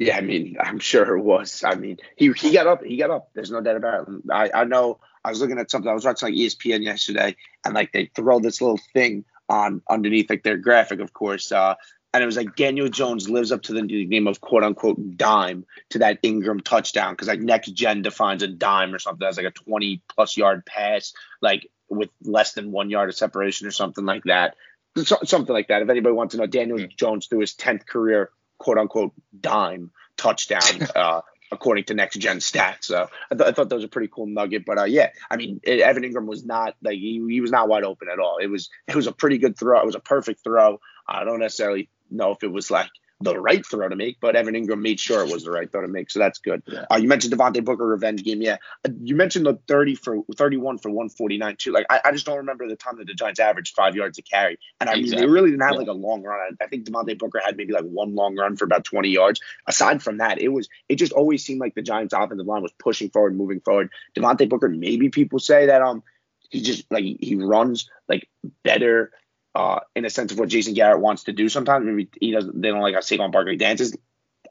Yeah, 0.00 0.16
I 0.16 0.22
mean, 0.22 0.56
I'm 0.58 0.78
sure 0.78 1.14
it 1.14 1.20
was. 1.20 1.62
I 1.62 1.74
mean, 1.74 1.98
he 2.16 2.32
he 2.32 2.52
got 2.52 2.66
up. 2.66 2.82
He 2.82 2.96
got 2.96 3.10
up. 3.10 3.28
There's 3.34 3.50
no 3.50 3.60
doubt 3.60 3.76
about 3.76 4.08
it. 4.08 4.14
I 4.32 4.50
I 4.54 4.64
know. 4.64 4.98
I 5.22 5.28
was 5.28 5.42
looking 5.42 5.58
at 5.58 5.70
something. 5.70 5.90
I 5.90 5.94
was 5.94 6.06
watching 6.06 6.28
like 6.28 6.34
ESPN 6.34 6.82
yesterday, 6.82 7.36
and 7.66 7.74
like 7.74 7.92
they 7.92 8.06
throw 8.06 8.40
this 8.40 8.62
little 8.62 8.80
thing 8.94 9.26
on 9.50 9.82
underneath 9.90 10.30
like 10.30 10.42
their 10.42 10.56
graphic, 10.56 11.00
of 11.00 11.12
course. 11.12 11.52
Uh, 11.52 11.74
and 12.14 12.22
it 12.22 12.26
was 12.26 12.38
like 12.38 12.56
Daniel 12.56 12.88
Jones 12.88 13.28
lives 13.28 13.52
up 13.52 13.60
to 13.64 13.74
the 13.74 13.82
name 13.82 14.26
of 14.26 14.40
quote 14.40 14.64
unquote 14.64 15.18
dime 15.18 15.66
to 15.90 15.98
that 15.98 16.22
Engram 16.22 16.64
touchdown 16.64 17.12
because 17.12 17.28
like 17.28 17.40
next 17.40 17.72
gen 17.72 18.00
defines 18.00 18.42
a 18.42 18.48
dime 18.48 18.94
or 18.94 18.98
something 18.98 19.28
as 19.28 19.36
like 19.36 19.46
a 19.46 19.50
20 19.50 20.00
plus 20.08 20.34
yard 20.34 20.64
pass 20.64 21.12
like 21.42 21.68
with 21.90 22.08
less 22.22 22.54
than 22.54 22.72
one 22.72 22.88
yard 22.88 23.10
of 23.10 23.16
separation 23.16 23.66
or 23.66 23.70
something 23.70 24.06
like 24.06 24.24
that. 24.24 24.56
So, 24.96 25.18
something 25.24 25.52
like 25.52 25.68
that. 25.68 25.82
If 25.82 25.90
anybody 25.90 26.14
wants 26.14 26.32
to 26.32 26.38
know, 26.38 26.46
Daniel 26.46 26.78
mm-hmm. 26.78 26.96
Jones 26.96 27.26
threw 27.26 27.40
his 27.40 27.54
10th 27.54 27.86
career 27.86 28.30
quote 28.60 28.78
unquote 28.78 29.12
dime 29.38 29.90
touchdown. 30.16 30.60
Uh, 30.94 31.22
according 31.52 31.82
to 31.84 31.94
next 31.94 32.16
gen 32.16 32.38
stats. 32.38 32.84
So 32.84 33.08
I, 33.30 33.34
th- 33.34 33.48
I, 33.48 33.52
thought 33.52 33.68
that 33.70 33.74
was 33.74 33.84
a 33.84 33.88
pretty 33.88 34.08
cool 34.12 34.26
nugget. 34.26 34.64
But 34.64 34.78
uh, 34.78 34.84
yeah, 34.84 35.10
I 35.28 35.36
mean, 35.36 35.60
it, 35.64 35.80
Evan 35.80 36.04
Engram 36.04 36.26
was 36.26 36.44
not 36.44 36.76
like 36.80 36.98
he, 36.98 37.24
he 37.28 37.40
was 37.40 37.50
not 37.50 37.68
wide 37.68 37.82
open 37.82 38.08
at 38.08 38.20
all. 38.20 38.38
It 38.38 38.46
was 38.46 38.70
it 38.86 38.94
was 38.94 39.08
a 39.08 39.12
pretty 39.12 39.38
good 39.38 39.58
throw. 39.58 39.80
It 39.80 39.86
was 39.86 39.96
a 39.96 40.00
perfect 40.00 40.44
throw. 40.44 40.80
I 41.08 41.24
don't 41.24 41.40
necessarily 41.40 41.88
know 42.08 42.30
if 42.30 42.42
it 42.42 42.52
was 42.52 42.70
like 42.70 42.90
the 43.20 43.38
right 43.38 43.64
throw 43.64 43.88
to 43.88 43.96
make, 43.96 44.18
but 44.20 44.34
Evan 44.34 44.54
Engram 44.54 44.80
made 44.80 44.98
sure 44.98 45.22
it 45.24 45.30
was 45.30 45.44
the 45.44 45.50
right 45.50 45.70
throw 45.70 45.82
to 45.82 45.88
make, 45.88 46.10
so 46.10 46.18
that's 46.18 46.38
good. 46.38 46.62
Yeah. 46.66 46.86
Uh, 46.90 46.96
you 46.96 47.06
mentioned 47.06 47.34
Devontae 47.34 47.64
Booker 47.64 47.86
revenge 47.86 48.24
game, 48.24 48.40
yeah. 48.40 48.56
Uh, 48.84 48.90
you 49.02 49.14
mentioned 49.14 49.44
the 49.44 49.58
30 49.68 49.94
for 49.94 50.24
31 50.36 50.78
for 50.78 50.88
149 50.88 51.56
too. 51.56 51.72
Like 51.72 51.86
I, 51.90 52.00
I, 52.06 52.12
just 52.12 52.24
don't 52.24 52.38
remember 52.38 52.66
the 52.66 52.76
time 52.76 52.96
that 52.96 53.06
the 53.06 53.14
Giants 53.14 53.38
averaged 53.38 53.74
five 53.74 53.94
yards 53.94 54.18
a 54.18 54.22
carry, 54.22 54.58
and 54.80 54.88
I 54.88 54.94
exactly. 54.94 55.10
mean 55.10 55.20
they 55.20 55.32
really 55.32 55.50
didn't 55.50 55.62
have 55.62 55.72
yeah. 55.72 55.78
like 55.78 55.88
a 55.88 55.92
long 55.92 56.22
run. 56.22 56.56
I, 56.60 56.64
I 56.64 56.68
think 56.68 56.86
Devontae 56.86 57.18
Booker 57.18 57.40
had 57.44 57.56
maybe 57.56 57.72
like 57.72 57.84
one 57.84 58.14
long 58.14 58.36
run 58.36 58.56
for 58.56 58.64
about 58.64 58.84
20 58.84 59.10
yards. 59.10 59.40
Aside 59.66 60.02
from 60.02 60.18
that, 60.18 60.40
it 60.40 60.48
was 60.48 60.68
it 60.88 60.96
just 60.96 61.12
always 61.12 61.44
seemed 61.44 61.60
like 61.60 61.74
the 61.74 61.82
Giants 61.82 62.14
offensive 62.14 62.46
line 62.46 62.62
was 62.62 62.72
pushing 62.78 63.10
forward, 63.10 63.36
moving 63.36 63.60
forward. 63.60 63.90
Devontae 64.16 64.48
Booker, 64.48 64.68
maybe 64.68 65.10
people 65.10 65.38
say 65.38 65.66
that 65.66 65.82
um 65.82 66.02
he 66.48 66.62
just 66.62 66.90
like 66.90 67.04
he 67.04 67.36
runs 67.36 67.88
like 68.08 68.28
better 68.64 69.12
uh, 69.54 69.80
in 69.94 70.04
a 70.04 70.10
sense 70.10 70.32
of 70.32 70.38
what 70.38 70.48
Jason 70.48 70.74
Garrett 70.74 71.00
wants 71.00 71.24
to 71.24 71.32
do. 71.32 71.48
Sometimes 71.48 71.84
maybe 71.84 72.08
he 72.20 72.32
doesn't. 72.32 72.60
They 72.60 72.68
don't 72.68 72.80
like 72.80 72.94
how 72.94 73.00
Saquon 73.00 73.32
Barkley 73.32 73.56
dances. 73.56 73.96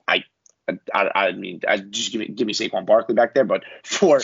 I, 0.08 0.24
I, 0.94 1.10
I 1.16 1.32
mean, 1.32 1.62
I 1.68 1.78
just 1.78 2.12
give 2.12 2.20
me 2.20 2.28
give 2.28 2.46
me 2.46 2.54
Saquon 2.54 2.86
Barkley 2.86 3.16
back 3.16 3.34
there. 3.34 3.46
But 3.46 3.64
for 3.84 4.22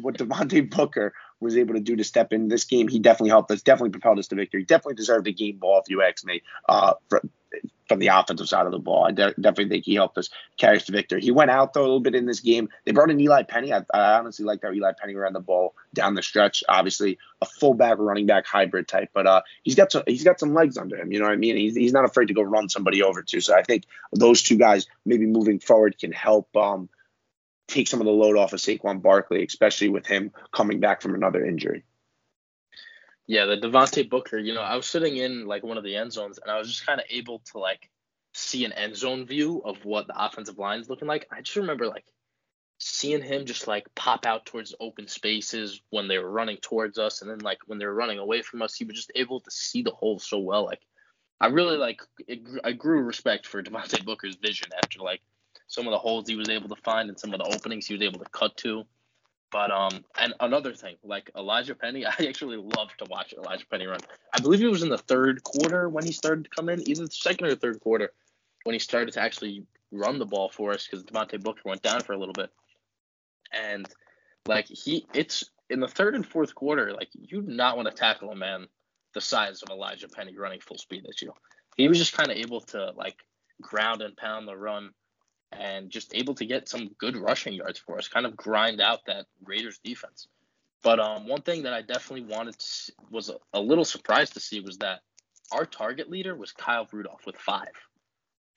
what 0.00 0.18
Devontae 0.18 0.70
Booker 0.70 1.14
was 1.40 1.56
able 1.56 1.74
to 1.74 1.80
do 1.80 1.96
to 1.96 2.04
step 2.04 2.32
in 2.32 2.48
this 2.48 2.64
game, 2.64 2.88
he 2.88 2.98
definitely 2.98 3.30
helped 3.30 3.50
us. 3.50 3.62
Definitely 3.62 3.90
propelled 3.90 4.18
us 4.18 4.28
to 4.28 4.34
victory. 4.34 4.64
Definitely 4.64 4.94
deserved 4.94 5.26
a 5.26 5.32
game 5.32 5.56
ball, 5.58 5.80
if 5.80 5.88
you 5.88 6.02
ask 6.02 6.24
me. 6.24 6.42
Uh, 6.68 6.94
for, 7.08 7.22
from 7.90 7.98
the 7.98 8.06
offensive 8.06 8.48
side 8.48 8.66
of 8.66 8.70
the 8.70 8.78
ball. 8.78 9.04
I 9.04 9.10
de- 9.10 9.34
definitely 9.34 9.68
think 9.68 9.84
he 9.84 9.96
helped 9.96 10.16
us 10.16 10.30
carry 10.56 10.76
us 10.76 10.84
to 10.84 10.92
victory. 10.92 11.20
He 11.20 11.32
went 11.32 11.50
out 11.50 11.74
though 11.74 11.80
a 11.80 11.82
little 11.82 11.98
bit 11.98 12.14
in 12.14 12.24
this 12.24 12.38
game. 12.38 12.68
They 12.84 12.92
brought 12.92 13.10
in 13.10 13.20
Eli 13.20 13.42
Penny. 13.42 13.72
I, 13.72 13.84
I 13.92 14.16
honestly 14.16 14.44
like 14.44 14.62
how 14.62 14.70
Eli 14.70 14.92
Penny 14.96 15.16
ran 15.16 15.32
the 15.32 15.40
ball 15.40 15.74
down 15.92 16.14
the 16.14 16.22
stretch. 16.22 16.62
Obviously, 16.68 17.18
a 17.40 17.46
fullback 17.46 17.98
running 17.98 18.26
back 18.26 18.46
hybrid 18.46 18.86
type, 18.86 19.10
but 19.12 19.26
uh, 19.26 19.42
he's 19.64 19.74
got 19.74 19.90
some 19.90 20.04
he's 20.06 20.22
got 20.22 20.38
some 20.38 20.54
legs 20.54 20.78
under 20.78 20.96
him. 20.96 21.10
You 21.10 21.18
know 21.18 21.24
what 21.24 21.32
I 21.32 21.36
mean? 21.36 21.56
He's 21.56 21.74
he's 21.74 21.92
not 21.92 22.04
afraid 22.04 22.28
to 22.28 22.34
go 22.34 22.42
run 22.42 22.68
somebody 22.68 23.02
over 23.02 23.24
too. 23.24 23.40
So 23.40 23.56
I 23.56 23.64
think 23.64 23.86
those 24.12 24.40
two 24.40 24.56
guys 24.56 24.86
maybe 25.04 25.26
moving 25.26 25.58
forward 25.58 25.98
can 25.98 26.12
help. 26.12 26.56
Um, 26.56 26.88
take 27.66 27.86
some 27.86 28.00
of 28.00 28.06
the 28.06 28.12
load 28.12 28.36
off 28.36 28.52
of 28.52 28.58
Saquon 28.58 29.00
Barkley, 29.00 29.44
especially 29.44 29.90
with 29.90 30.04
him 30.04 30.32
coming 30.52 30.80
back 30.80 31.02
from 31.02 31.14
another 31.14 31.46
injury. 31.46 31.84
Yeah, 33.30 33.44
the 33.44 33.56
Devontae 33.56 34.10
Booker, 34.10 34.38
you 34.38 34.54
know, 34.54 34.60
I 34.60 34.74
was 34.74 34.86
sitting 34.86 35.16
in 35.16 35.46
like 35.46 35.62
one 35.62 35.78
of 35.78 35.84
the 35.84 35.94
end 35.94 36.12
zones 36.12 36.40
and 36.42 36.50
I 36.50 36.58
was 36.58 36.66
just 36.66 36.84
kind 36.84 36.98
of 36.98 37.06
able 37.08 37.38
to 37.52 37.60
like 37.60 37.88
see 38.34 38.64
an 38.64 38.72
end 38.72 38.96
zone 38.96 39.24
view 39.24 39.62
of 39.64 39.84
what 39.84 40.08
the 40.08 40.20
offensive 40.20 40.58
line 40.58 40.80
is 40.80 40.90
looking 40.90 41.06
like. 41.06 41.28
I 41.30 41.40
just 41.40 41.54
remember 41.54 41.86
like 41.86 42.06
seeing 42.78 43.22
him 43.22 43.46
just 43.46 43.68
like 43.68 43.86
pop 43.94 44.26
out 44.26 44.46
towards 44.46 44.74
open 44.80 45.06
spaces 45.06 45.80
when 45.90 46.08
they 46.08 46.18
were 46.18 46.28
running 46.28 46.56
towards 46.56 46.98
us 46.98 47.22
and 47.22 47.30
then 47.30 47.38
like 47.38 47.58
when 47.66 47.78
they 47.78 47.86
were 47.86 47.94
running 47.94 48.18
away 48.18 48.42
from 48.42 48.62
us, 48.62 48.74
he 48.74 48.84
was 48.84 48.96
just 48.96 49.12
able 49.14 49.38
to 49.38 49.50
see 49.52 49.82
the 49.82 49.92
hole 49.92 50.18
so 50.18 50.40
well. 50.40 50.64
Like 50.64 50.80
I 51.40 51.46
really 51.46 51.76
like 51.76 52.02
it, 52.26 52.40
I 52.64 52.72
grew 52.72 53.00
respect 53.00 53.46
for 53.46 53.62
Devontae 53.62 54.04
Booker's 54.04 54.38
vision 54.42 54.70
after 54.76 54.98
like 54.98 55.20
some 55.68 55.86
of 55.86 55.92
the 55.92 55.98
holes 55.98 56.26
he 56.26 56.34
was 56.34 56.48
able 56.48 56.68
to 56.68 56.82
find 56.82 57.08
and 57.08 57.20
some 57.20 57.32
of 57.32 57.38
the 57.38 57.54
openings 57.54 57.86
he 57.86 57.94
was 57.94 58.02
able 58.02 58.18
to 58.18 58.30
cut 58.32 58.56
to. 58.56 58.86
But 59.50 59.70
um, 59.70 60.04
and 60.18 60.34
another 60.40 60.74
thing, 60.74 60.96
like 61.02 61.30
Elijhaa 61.34 61.78
Penny, 61.78 62.06
I 62.06 62.14
actually 62.20 62.56
love 62.56 62.96
to 62.98 63.06
watch 63.08 63.34
Elijhaa 63.36 63.68
Penny 63.70 63.86
run. 63.86 64.00
I 64.32 64.40
believe 64.40 64.62
it 64.62 64.68
was 64.68 64.82
in 64.82 64.88
the 64.88 64.98
third 64.98 65.42
quarter 65.42 65.88
when 65.88 66.04
he 66.04 66.12
started 66.12 66.44
to 66.44 66.50
come 66.50 66.68
in, 66.68 66.88
either 66.88 67.04
the 67.04 67.10
second 67.10 67.46
or 67.46 67.54
third 67.54 67.80
quarter, 67.80 68.12
when 68.64 68.74
he 68.74 68.78
started 68.78 69.12
to 69.14 69.20
actually 69.20 69.64
run 69.92 70.18
the 70.18 70.26
ball 70.26 70.48
for 70.48 70.72
us 70.72 70.86
because 70.86 71.04
Devontae 71.04 71.42
Booker 71.42 71.62
went 71.64 71.82
down 71.82 72.00
for 72.00 72.12
a 72.12 72.18
little 72.18 72.32
bit. 72.32 72.50
And 73.52 73.88
like 74.46 74.66
he, 74.66 75.06
it's 75.12 75.50
in 75.68 75.80
the 75.80 75.88
third 75.88 76.14
and 76.14 76.24
fourth 76.24 76.54
quarter, 76.54 76.92
like 76.92 77.08
you 77.12 77.42
do 77.42 77.42
not 77.42 77.76
want 77.76 77.88
to 77.88 77.94
tackle 77.94 78.30
a 78.30 78.36
man 78.36 78.68
the 79.14 79.20
size 79.20 79.62
of 79.62 79.68
Elijhaa 79.68 80.12
Penny 80.12 80.36
running 80.36 80.60
full 80.60 80.78
speed 80.78 81.04
at 81.08 81.20
you. 81.20 81.32
He 81.76 81.88
was 81.88 81.98
just 81.98 82.16
kind 82.16 82.30
of 82.30 82.36
able 82.36 82.60
to 82.60 82.92
like 82.96 83.16
ground 83.60 84.02
and 84.02 84.16
pound 84.16 84.46
the 84.46 84.56
run 84.56 84.90
and 85.52 85.90
just 85.90 86.14
able 86.14 86.34
to 86.34 86.46
get 86.46 86.68
some 86.68 86.90
good 86.98 87.16
rushing 87.16 87.52
yards 87.52 87.78
for 87.78 87.98
us, 87.98 88.08
kind 88.08 88.26
of 88.26 88.36
grind 88.36 88.80
out 88.80 89.00
that 89.06 89.26
Raiders 89.44 89.78
defense. 89.82 90.28
But 90.82 91.00
um, 91.00 91.26
one 91.26 91.42
thing 91.42 91.64
that 91.64 91.74
I 91.74 91.82
definitely 91.82 92.32
wanted 92.34 92.58
to 92.58 92.64
see, 92.64 92.92
was 93.10 93.28
a, 93.28 93.36
a, 93.52 93.60
little 93.60 93.84
surprised 93.84 94.34
to 94.34 94.40
see 94.40 94.60
was 94.60 94.78
that 94.78 95.00
our 95.52 95.66
target 95.66 96.08
leader 96.08 96.34
was 96.34 96.52
Kyle 96.52 96.88
Rudolph 96.90 97.26
with 97.26 97.36
five, 97.36 97.72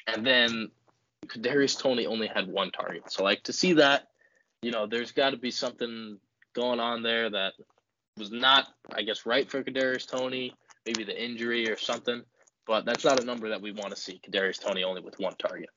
and 0.07 0.25
then 0.25 0.71
Kadarius 1.27 1.77
Toney 1.77 2.05
only 2.05 2.27
had 2.27 2.47
one 2.47 2.71
target. 2.71 3.11
So 3.11 3.23
like 3.23 3.43
to 3.43 3.53
see 3.53 3.73
that, 3.73 4.09
you 4.61 4.71
know, 4.71 4.87
there's 4.87 5.11
got 5.11 5.31
to 5.31 5.37
be 5.37 5.51
something 5.51 6.17
going 6.53 6.79
on 6.79 7.03
there 7.03 7.29
that 7.29 7.53
was 8.17 8.31
not, 8.31 8.67
I 8.93 9.01
guess, 9.01 9.25
right 9.25 9.49
for 9.49 9.63
Kadarius 9.63 10.07
Toney. 10.07 10.53
Maybe 10.85 11.03
the 11.03 11.23
injury 11.23 11.69
or 11.69 11.77
something, 11.77 12.23
but 12.67 12.85
that's 12.85 13.05
not 13.05 13.21
a 13.21 13.25
number 13.25 13.49
that 13.49 13.61
we 13.61 13.71
want 13.71 13.91
to 13.91 13.95
see. 13.95 14.21
Kadarius 14.25 14.61
Toney 14.61 14.83
only 14.83 15.01
with 15.01 15.17
one 15.17 15.33
target. 15.35 15.69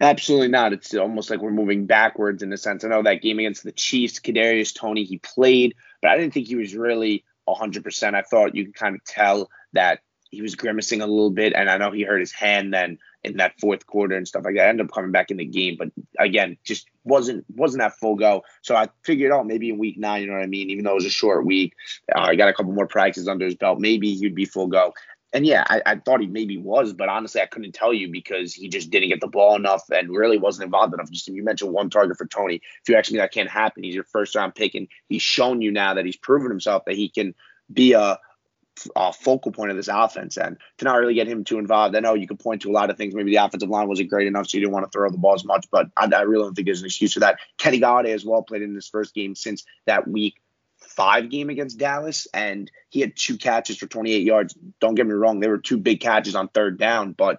Absolutely 0.00 0.48
not. 0.48 0.72
It's 0.72 0.94
almost 0.94 1.28
like 1.28 1.40
we're 1.40 1.50
moving 1.50 1.86
backwards 1.86 2.42
in 2.42 2.52
a 2.52 2.56
sense. 2.56 2.84
I 2.84 2.88
know 2.88 3.02
that 3.02 3.22
game 3.22 3.38
against 3.40 3.64
the 3.64 3.72
Chiefs, 3.72 4.20
Kadarius 4.20 4.74
Toney, 4.74 5.04
he 5.04 5.18
played, 5.18 5.74
but 6.00 6.10
I 6.10 6.16
didn't 6.16 6.34
think 6.34 6.46
he 6.46 6.54
was 6.54 6.74
really 6.74 7.24
100%. 7.48 8.14
I 8.14 8.22
thought 8.22 8.54
you 8.54 8.66
could 8.66 8.76
kind 8.76 8.94
of 8.94 9.04
tell 9.04 9.50
that 9.72 10.00
he 10.30 10.42
was 10.42 10.54
grimacing 10.54 11.00
a 11.00 11.06
little 11.06 11.30
bit, 11.30 11.52
and 11.54 11.70
I 11.70 11.78
know 11.78 11.90
he 11.90 12.02
hurt 12.02 12.20
his 12.20 12.32
hand 12.32 12.72
then 12.72 12.98
in 13.24 13.38
that 13.38 13.58
fourth 13.58 13.86
quarter 13.86 14.14
and 14.14 14.28
stuff 14.28 14.44
like 14.44 14.54
that. 14.54 14.66
I 14.66 14.68
ended 14.68 14.86
up 14.86 14.92
coming 14.92 15.10
back 15.10 15.30
in 15.30 15.38
the 15.38 15.44
game, 15.44 15.76
but 15.78 15.88
again, 16.18 16.58
just 16.64 16.86
wasn't 17.02 17.44
wasn't 17.48 17.80
that 17.80 17.96
full 17.96 18.14
go. 18.14 18.44
So 18.62 18.76
I 18.76 18.88
figured, 19.04 19.32
oh, 19.32 19.42
maybe 19.42 19.70
in 19.70 19.78
week 19.78 19.98
nine, 19.98 20.20
you 20.20 20.28
know 20.28 20.34
what 20.34 20.42
I 20.42 20.46
mean. 20.46 20.70
Even 20.70 20.84
though 20.84 20.92
it 20.92 20.96
was 20.96 21.06
a 21.06 21.10
short 21.10 21.46
week, 21.46 21.74
uh, 22.14 22.20
I 22.20 22.36
got 22.36 22.50
a 22.50 22.52
couple 22.52 22.72
more 22.72 22.86
practices 22.86 23.26
under 23.26 23.46
his 23.46 23.54
belt. 23.54 23.80
Maybe 23.80 24.14
he'd 24.14 24.34
be 24.34 24.44
full 24.44 24.68
go 24.68 24.92
and 25.32 25.46
yeah, 25.46 25.64
I, 25.68 25.82
I, 25.84 25.96
thought 25.96 26.20
he 26.20 26.26
maybe 26.26 26.56
was, 26.56 26.94
but 26.94 27.08
honestly, 27.08 27.42
I 27.42 27.46
couldn't 27.46 27.72
tell 27.72 27.92
you 27.92 28.10
because 28.10 28.54
he 28.54 28.68
just 28.68 28.90
didn't 28.90 29.10
get 29.10 29.20
the 29.20 29.26
ball 29.26 29.56
enough 29.56 29.84
and 29.90 30.08
really 30.10 30.38
wasn't 30.38 30.64
involved 30.64 30.94
enough. 30.94 31.10
Just 31.10 31.28
you 31.28 31.44
mentioned 31.44 31.72
one 31.72 31.90
target 31.90 32.16
for 32.16 32.26
Toney. 32.26 32.56
If 32.56 32.88
you 32.88 32.96
ask 32.96 33.12
me, 33.12 33.18
that 33.18 33.32
can't 33.32 33.50
happen. 33.50 33.82
He's 33.82 33.94
your 33.94 34.04
first 34.04 34.34
round 34.34 34.54
pick, 34.54 34.74
and 34.74 34.88
he's 35.08 35.22
shown 35.22 35.60
you 35.60 35.70
now 35.70 35.94
that 35.94 36.06
he's 36.06 36.16
proven 36.16 36.50
himself 36.50 36.84
that 36.86 36.96
he 36.96 37.10
can 37.10 37.34
be 37.70 37.92
a, 37.92 38.18
a 38.96 39.12
focal 39.12 39.52
point 39.52 39.70
of 39.70 39.76
this 39.76 39.88
offense. 39.88 40.38
And 40.38 40.56
to 40.78 40.84
not 40.86 40.98
really 40.98 41.14
get 41.14 41.28
him 41.28 41.44
too 41.44 41.58
involved, 41.58 41.94
I 41.94 42.00
know 42.00 42.14
you 42.14 42.26
could 42.26 42.38
point 42.38 42.62
to 42.62 42.70
a 42.70 42.72
lot 42.72 42.88
of 42.88 42.96
things. 42.96 43.14
Maybe 43.14 43.32
the 43.32 43.44
offensive 43.44 43.68
line 43.68 43.88
wasn't 43.88 44.08
great 44.08 44.28
enough, 44.28 44.48
so 44.48 44.56
you 44.56 44.62
didn't 44.62 44.72
want 44.72 44.86
to 44.86 44.90
throw 44.90 45.10
the 45.10 45.18
ball 45.18 45.34
as 45.34 45.44
much. 45.44 45.66
But 45.70 45.88
I, 45.94 46.06
I 46.06 46.22
really 46.22 46.44
don't 46.44 46.54
think 46.54 46.66
there's 46.66 46.80
an 46.80 46.86
excuse 46.86 47.12
for 47.12 47.20
that. 47.20 47.38
Kenny 47.58 47.80
Golladay 47.80 48.14
as 48.14 48.24
well 48.24 48.42
played 48.42 48.62
in 48.62 48.74
his 48.74 48.88
first 48.88 49.14
game 49.14 49.34
since 49.34 49.64
that 49.84 50.08
week 50.08 50.36
five 50.98 51.30
game 51.30 51.48
against 51.48 51.78
Dallas, 51.78 52.26
and 52.34 52.68
he 52.90 53.00
had 53.00 53.14
two 53.14 53.38
catches 53.38 53.78
for 53.78 53.86
28 53.86 54.24
yards. 54.24 54.58
Don't 54.80 54.96
get 54.96 55.06
me 55.06 55.12
wrong, 55.12 55.38
they 55.38 55.46
were 55.46 55.58
two 55.58 55.78
big 55.78 56.00
catches 56.00 56.34
on 56.34 56.48
third 56.48 56.76
down, 56.76 57.12
but 57.12 57.38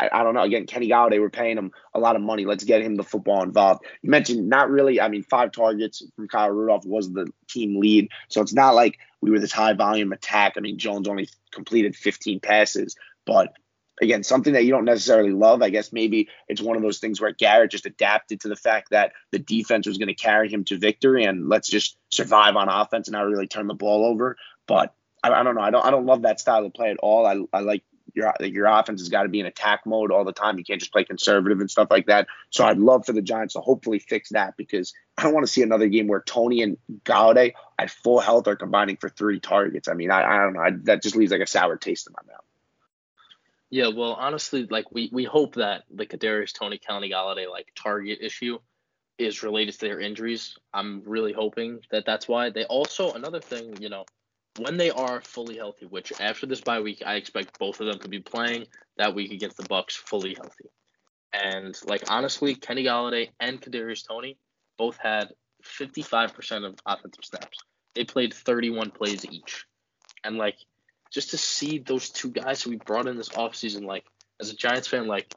I, 0.00 0.10
I, 0.12 0.22
don't 0.24 0.34
know. 0.34 0.42
Again, 0.42 0.66
Kenny 0.66 0.88
Golladay, 0.88 1.20
we're 1.20 1.30
paying 1.30 1.56
him 1.56 1.70
a 1.94 2.00
lot 2.00 2.16
of 2.16 2.22
money. 2.22 2.46
Let's 2.46 2.64
get 2.64 2.82
him 2.82 2.96
the 2.96 3.04
football 3.04 3.44
involved. 3.44 3.84
You 4.02 4.10
mentioned 4.10 4.48
not 4.48 4.70
really. 4.70 5.00
I 5.00 5.08
mean, 5.08 5.22
five 5.22 5.52
targets 5.52 6.02
from 6.16 6.26
Kyle 6.26 6.50
Rudolph 6.50 6.84
was 6.84 7.12
the 7.12 7.28
team 7.48 7.78
lead, 7.78 8.08
so 8.28 8.42
it's 8.42 8.54
not 8.54 8.74
like 8.74 8.98
we 9.20 9.30
were 9.30 9.38
this 9.38 9.52
high 9.52 9.74
volume 9.74 10.12
attack. 10.12 10.54
I 10.56 10.60
mean, 10.60 10.76
Jones 10.76 11.06
only 11.06 11.28
completed 11.52 11.94
15 11.94 12.40
passes, 12.40 12.96
but 13.24 13.52
again, 14.00 14.22
something 14.22 14.52
that 14.54 14.64
you 14.64 14.70
don't 14.70 14.84
necessarily 14.84 15.32
love. 15.32 15.62
I 15.62 15.70
guess 15.70 15.92
maybe 15.92 16.28
it's 16.48 16.60
one 16.60 16.76
of 16.76 16.82
those 16.82 16.98
things 16.98 17.20
where 17.20 17.32
Garrett 17.32 17.70
just 17.70 17.86
adapted 17.86 18.40
to 18.40 18.48
the 18.48 18.56
fact 18.56 18.90
that 18.90 19.12
the 19.32 19.38
defense 19.38 19.86
was 19.86 19.98
going 19.98 20.08
to 20.08 20.14
carry 20.14 20.50
him 20.50 20.64
to 20.64 20.78
victory, 20.78 21.24
and 21.24 21.48
let's 21.48 21.68
just 21.68 21.96
survive 22.10 22.56
on 22.56 22.68
offense 22.68 23.08
and 23.08 23.12
not 23.12 23.26
really 23.26 23.46
turn 23.46 23.66
the 23.66 23.74
ball 23.74 24.04
over. 24.04 24.36
But 24.66 24.94
I, 25.22 25.30
I, 25.30 25.42
don't 25.42 25.54
know. 25.54 25.62
I 25.62 25.70
don't. 25.70 25.84
I 25.84 25.90
don't 25.90 26.06
love 26.06 26.22
that 26.22 26.40
style 26.40 26.64
of 26.64 26.74
play 26.74 26.90
at 26.90 26.98
all. 26.98 27.26
I, 27.26 27.38
I 27.56 27.60
like 27.60 27.82
your 28.14 28.32
your 28.40 28.66
offense 28.66 29.00
has 29.00 29.08
got 29.08 29.24
to 29.24 29.28
be 29.28 29.40
in 29.40 29.46
attack 29.46 29.80
mode 29.86 30.10
all 30.10 30.24
the 30.24 30.32
time. 30.32 30.58
You 30.58 30.64
can't 30.64 30.80
just 30.80 30.92
play 30.92 31.04
conservative 31.04 31.60
and 31.60 31.70
stuff 31.70 31.88
like 31.90 32.06
that. 32.06 32.26
So 32.50 32.64
I'd 32.64 32.78
love 32.78 33.04
for 33.04 33.12
the 33.12 33.22
Giants 33.22 33.54
to 33.54 33.60
hopefully 33.60 33.98
fix 33.98 34.30
that 34.30 34.56
because 34.56 34.94
I 35.18 35.22
don't 35.22 35.34
want 35.34 35.46
to 35.46 35.52
see 35.52 35.62
another 35.62 35.88
game 35.88 36.06
where 36.06 36.20
Toney 36.20 36.62
and 36.62 36.78
Golladay 37.04 37.52
at 37.78 37.90
full 37.90 38.20
health 38.20 38.48
are 38.48 38.56
combining 38.56 38.96
for 38.96 39.08
three 39.08 39.40
targets. 39.40 39.88
I 39.88 39.94
mean, 39.94 40.10
I, 40.10 40.24
I 40.24 40.38
don't 40.38 40.54
know. 40.54 40.60
I, 40.60 40.70
that 40.84 41.02
just 41.02 41.16
leaves 41.16 41.32
like 41.32 41.42
a 41.42 41.46
sour 41.46 41.76
taste 41.76 42.06
in 42.06 42.14
my 42.14 42.32
mouth. 42.32 42.44
Yeah, 43.70 43.88
well, 43.88 44.12
honestly, 44.12 44.66
like 44.70 44.92
we 44.92 45.10
we 45.12 45.24
hope 45.24 45.56
that 45.56 45.84
the 45.90 46.06
Kadarius 46.06 46.52
Toney 46.52 46.78
County 46.78 47.10
Golladay 47.10 47.50
like 47.50 47.72
target 47.74 48.18
issue 48.20 48.58
is 49.18 49.42
related 49.42 49.72
to 49.72 49.80
their 49.80 50.00
injuries. 50.00 50.56
I'm 50.72 51.02
really 51.04 51.32
hoping 51.32 51.80
that 51.90 52.04
that's 52.06 52.28
why. 52.28 52.50
They 52.50 52.64
also 52.64 53.12
another 53.12 53.40
thing, 53.40 53.76
you 53.80 53.88
know, 53.88 54.04
when 54.58 54.76
they 54.76 54.90
are 54.90 55.20
fully 55.20 55.56
healthy, 55.56 55.86
which 55.86 56.12
after 56.20 56.46
this 56.46 56.60
bye 56.60 56.80
week, 56.80 57.02
I 57.04 57.16
expect 57.16 57.58
both 57.58 57.80
of 57.80 57.86
them 57.86 57.98
to 58.00 58.08
be 58.08 58.20
playing 58.20 58.66
that 58.98 59.14
week 59.14 59.32
against 59.32 59.56
the 59.56 59.64
Bucs 59.64 59.92
fully 59.92 60.34
healthy. 60.34 60.70
And 61.32 61.76
like 61.86 62.04
honestly, 62.08 62.54
Kenny 62.54 62.84
Golladay 62.84 63.30
and 63.40 63.60
Kadarius 63.60 64.06
Toney 64.06 64.38
both 64.78 64.96
had 64.98 65.32
55% 65.64 66.66
of 66.66 66.76
offensive 66.86 67.24
snaps. 67.24 67.58
They 67.94 68.04
played 68.04 68.32
31 68.32 68.90
plays 68.90 69.24
each. 69.24 69.66
And 70.24 70.36
like 70.36 70.56
just 71.10 71.30
to 71.30 71.38
see 71.38 71.78
those 71.78 72.10
two 72.10 72.30
guys 72.30 72.62
who 72.62 72.70
we 72.70 72.76
brought 72.76 73.06
in 73.06 73.16
this 73.16 73.30
offseason, 73.30 73.84
like 73.84 74.04
as 74.40 74.50
a 74.50 74.56
Giants 74.56 74.88
fan, 74.88 75.06
like 75.06 75.34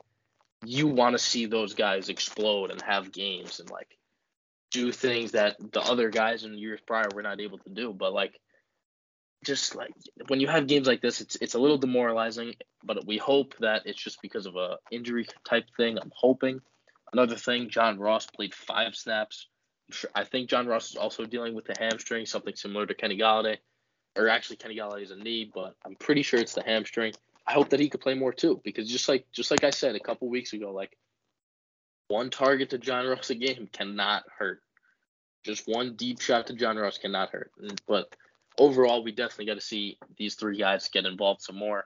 you 0.65 0.87
want 0.87 1.13
to 1.13 1.23
see 1.23 1.45
those 1.45 1.73
guys 1.73 2.09
explode 2.09 2.71
and 2.71 2.81
have 2.81 3.11
games 3.11 3.59
and 3.59 3.69
like 3.69 3.97
do 4.71 4.91
things 4.91 5.31
that 5.31 5.57
the 5.71 5.81
other 5.81 6.09
guys 6.09 6.43
in 6.43 6.57
years 6.57 6.79
prior 6.85 7.07
were 7.13 7.21
not 7.21 7.39
able 7.39 7.57
to 7.59 7.69
do. 7.69 7.93
But 7.93 8.13
like 8.13 8.39
just 9.43 9.75
like 9.75 9.93
when 10.27 10.39
you 10.39 10.47
have 10.47 10.67
games 10.67 10.87
like 10.87 11.01
this, 11.01 11.21
it's 11.21 11.37
it's 11.37 11.53
a 11.53 11.59
little 11.59 11.77
demoralizing. 11.77 12.55
But 12.83 13.05
we 13.05 13.17
hope 13.17 13.55
that 13.59 13.83
it's 13.85 14.01
just 14.01 14.21
because 14.21 14.45
of 14.45 14.55
a 14.55 14.77
injury 14.91 15.27
type 15.47 15.65
thing. 15.77 15.97
I'm 15.97 16.11
hoping. 16.13 16.61
Another 17.11 17.35
thing, 17.35 17.69
John 17.69 17.97
Ross 17.97 18.27
played 18.27 18.53
five 18.53 18.95
snaps. 18.95 19.47
I 20.13 20.23
think 20.23 20.49
John 20.49 20.67
Ross 20.67 20.91
is 20.91 20.95
also 20.95 21.25
dealing 21.25 21.55
with 21.55 21.65
the 21.65 21.73
hamstring, 21.79 22.27
something 22.27 22.55
similar 22.55 22.85
to 22.85 22.93
Kenny 22.93 23.17
Golladay, 23.17 23.57
or 24.19 24.27
actually 24.27 24.57
Kenny 24.57 24.75
Golladay 24.75 25.03
is 25.03 25.11
a 25.11 25.15
knee, 25.15 25.49
but 25.53 25.75
I'm 25.85 25.95
pretty 25.95 26.23
sure 26.23 26.39
it's 26.39 26.53
the 26.53 26.63
hamstring. 26.63 27.13
I 27.47 27.53
hope 27.53 27.69
that 27.69 27.79
he 27.79 27.89
could 27.89 28.01
play 28.01 28.13
more 28.13 28.33
too, 28.33 28.61
because 28.63 28.89
just 28.89 29.07
like 29.07 29.25
just 29.31 29.49
like 29.49 29.63
I 29.63 29.69
said 29.69 29.95
a 29.95 29.99
couple 29.99 30.29
weeks 30.29 30.53
ago, 30.53 30.71
like 30.71 30.95
one 32.09 32.29
target 32.29 32.71
to 32.71 32.77
John 32.77 33.07
Ross 33.07 33.29
a 33.29 33.35
game 33.35 33.69
cannot 33.71 34.23
hurt. 34.37 34.61
Just 35.45 35.67
one 35.67 35.95
deep 35.95 36.19
shot 36.19 36.47
to 36.47 36.53
John 36.53 36.75
Ross 36.77 36.97
cannot 36.97 37.29
hurt. 37.29 37.51
But 37.87 38.13
overall, 38.57 39.03
we 39.03 39.11
definitely 39.11 39.45
got 39.45 39.55
to 39.55 39.61
see 39.61 39.97
these 40.17 40.35
three 40.35 40.57
guys 40.57 40.89
get 40.89 41.05
involved 41.05 41.41
some 41.41 41.55
more 41.55 41.85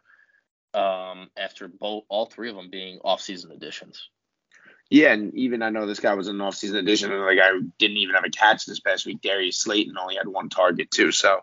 um, 0.74 1.30
after 1.38 1.67
both 1.67 2.04
all 2.10 2.26
three 2.26 2.50
of 2.50 2.56
them 2.56 2.69
being 2.72 3.00
off-season 3.04 3.52
additions. 3.52 4.10
Yeah, 4.89 5.13
and 5.13 5.34
even 5.36 5.62
I 5.62 5.69
know 5.69 5.86
this 5.86 6.00
guy 6.00 6.15
was 6.15 6.30
an 6.30 6.41
off-season 6.41 6.78
addition, 6.78 7.12
and 7.12 7.22
the 7.22 7.36
guy 7.36 7.52
who 7.52 7.72
didn't 7.78 7.98
even 7.98 8.15
have 8.15 8.26
a 8.26 8.30
catch 8.30 8.65
this 8.65 8.80
past 8.80 9.06
week, 9.06 9.22
Darius 9.22 9.58
Slayton, 9.58 9.98
only 9.98 10.15
had 10.15 10.28
one 10.28 10.50
target 10.50 10.89
too. 10.89 11.12
So 11.12 11.41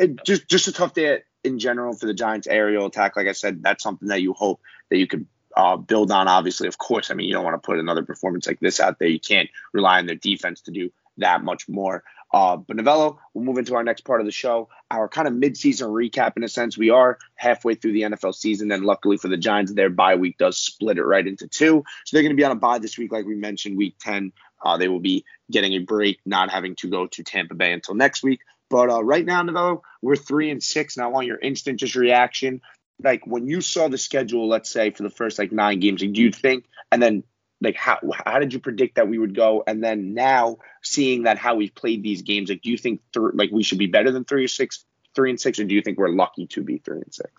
it, 0.00 0.24
just 0.24 0.48
just 0.48 0.66
a 0.66 0.72
tough 0.72 0.94
day 0.94 1.20
in 1.44 1.58
general 1.58 1.94
for 1.94 2.06
the 2.06 2.14
Giants' 2.14 2.46
aerial 2.46 2.86
attack. 2.86 3.16
Like 3.16 3.28
I 3.28 3.32
said, 3.32 3.62
that's 3.62 3.82
something 3.82 4.08
that 4.08 4.22
you 4.22 4.32
hope 4.32 4.60
that 4.88 4.98
you 4.98 5.06
could 5.06 5.26
uh, 5.56 5.76
build 5.76 6.10
on. 6.10 6.26
Obviously, 6.26 6.66
of 6.66 6.78
course, 6.78 7.10
I 7.10 7.14
mean 7.14 7.28
you 7.28 7.34
don't 7.34 7.44
want 7.44 7.60
to 7.60 7.64
put 7.66 7.78
another 7.78 8.02
performance 8.02 8.46
like 8.46 8.60
this 8.60 8.80
out 8.80 8.98
there. 8.98 9.08
You 9.08 9.20
can't 9.20 9.50
rely 9.72 9.98
on 9.98 10.06
their 10.06 10.16
defense 10.16 10.62
to 10.62 10.70
do 10.70 10.90
that 11.18 11.44
much 11.44 11.68
more. 11.68 12.02
Uh, 12.32 12.56
but 12.56 12.76
Novello, 12.76 13.18
we'll 13.34 13.44
move 13.44 13.58
into 13.58 13.74
our 13.74 13.82
next 13.82 14.02
part 14.02 14.20
of 14.20 14.26
the 14.26 14.32
show. 14.32 14.68
Our 14.90 15.08
kind 15.08 15.26
of 15.26 15.34
midseason 15.34 15.88
recap, 15.88 16.36
in 16.36 16.44
a 16.44 16.48
sense. 16.48 16.78
We 16.78 16.90
are 16.90 17.18
halfway 17.34 17.74
through 17.74 17.92
the 17.92 18.02
NFL 18.02 18.34
season, 18.34 18.70
and 18.70 18.84
luckily 18.84 19.16
for 19.16 19.28
the 19.28 19.36
Giants, 19.36 19.72
their 19.72 19.90
bye 19.90 20.14
week 20.14 20.38
does 20.38 20.56
split 20.56 20.98
it 20.98 21.04
right 21.04 21.26
into 21.26 21.48
two. 21.48 21.82
So 22.04 22.16
they're 22.16 22.22
going 22.22 22.34
to 22.34 22.40
be 22.40 22.44
on 22.44 22.52
a 22.52 22.56
bye 22.56 22.78
this 22.78 22.96
week, 22.96 23.12
like 23.12 23.26
we 23.26 23.34
mentioned, 23.34 23.76
week 23.76 23.96
10. 24.00 24.32
Uh, 24.64 24.76
they 24.76 24.88
will 24.88 25.00
be 25.00 25.24
getting 25.50 25.72
a 25.72 25.78
break, 25.78 26.20
not 26.24 26.50
having 26.50 26.76
to 26.76 26.88
go 26.88 27.06
to 27.08 27.24
Tampa 27.24 27.54
Bay 27.54 27.72
until 27.72 27.94
next 27.94 28.22
week. 28.22 28.40
But 28.70 28.88
uh, 28.88 29.02
right 29.02 29.26
now, 29.26 29.42
Novello, 29.42 29.82
we're 30.00 30.16
three 30.16 30.50
and 30.50 30.62
six, 30.62 30.96
and 30.96 31.04
I 31.04 31.08
want 31.08 31.26
your 31.26 31.38
instant 31.38 31.80
just 31.80 31.96
reaction. 31.96 32.62
Like 33.02 33.26
when 33.26 33.48
you 33.48 33.60
saw 33.60 33.88
the 33.88 33.98
schedule, 33.98 34.48
let's 34.48 34.70
say 34.70 34.90
for 34.90 35.02
the 35.02 35.10
first 35.10 35.38
like 35.38 35.52
nine 35.52 35.80
games, 35.80 36.00
do 36.00 36.08
you 36.08 36.30
think, 36.30 36.64
and 36.92 37.02
then 37.02 37.24
like 37.60 37.76
how 37.76 37.98
how 38.24 38.38
did 38.38 38.52
you 38.52 38.60
predict 38.60 38.94
that 38.94 39.08
we 39.08 39.18
would 39.18 39.34
go? 39.34 39.64
And 39.66 39.82
then 39.82 40.14
now 40.14 40.58
seeing 40.82 41.24
that 41.24 41.36
how 41.36 41.56
we've 41.56 41.74
played 41.74 42.02
these 42.02 42.22
games 42.22 42.48
like 42.48 42.62
do 42.62 42.70
you 42.70 42.78
think 42.78 43.00
th- 43.12 43.34
like 43.34 43.50
we 43.50 43.62
should 43.62 43.78
be 43.78 43.86
better 43.86 44.10
than 44.10 44.24
three 44.24 44.44
or 44.44 44.48
six 44.48 44.84
three 45.14 45.30
and 45.30 45.40
six 45.40 45.58
or 45.58 45.64
do 45.64 45.74
you 45.74 45.82
think 45.82 45.98
we're 45.98 46.08
lucky 46.08 46.46
to 46.46 46.62
be 46.62 46.78
three 46.78 47.00
and 47.00 47.12
six? 47.12 47.30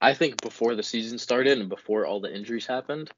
I 0.00 0.14
think 0.14 0.40
before 0.40 0.74
the 0.74 0.82
season 0.82 1.18
started 1.18 1.58
and 1.58 1.68
before 1.68 2.06
all 2.06 2.20
the 2.20 2.34
injuries 2.34 2.66
happened 2.66 3.10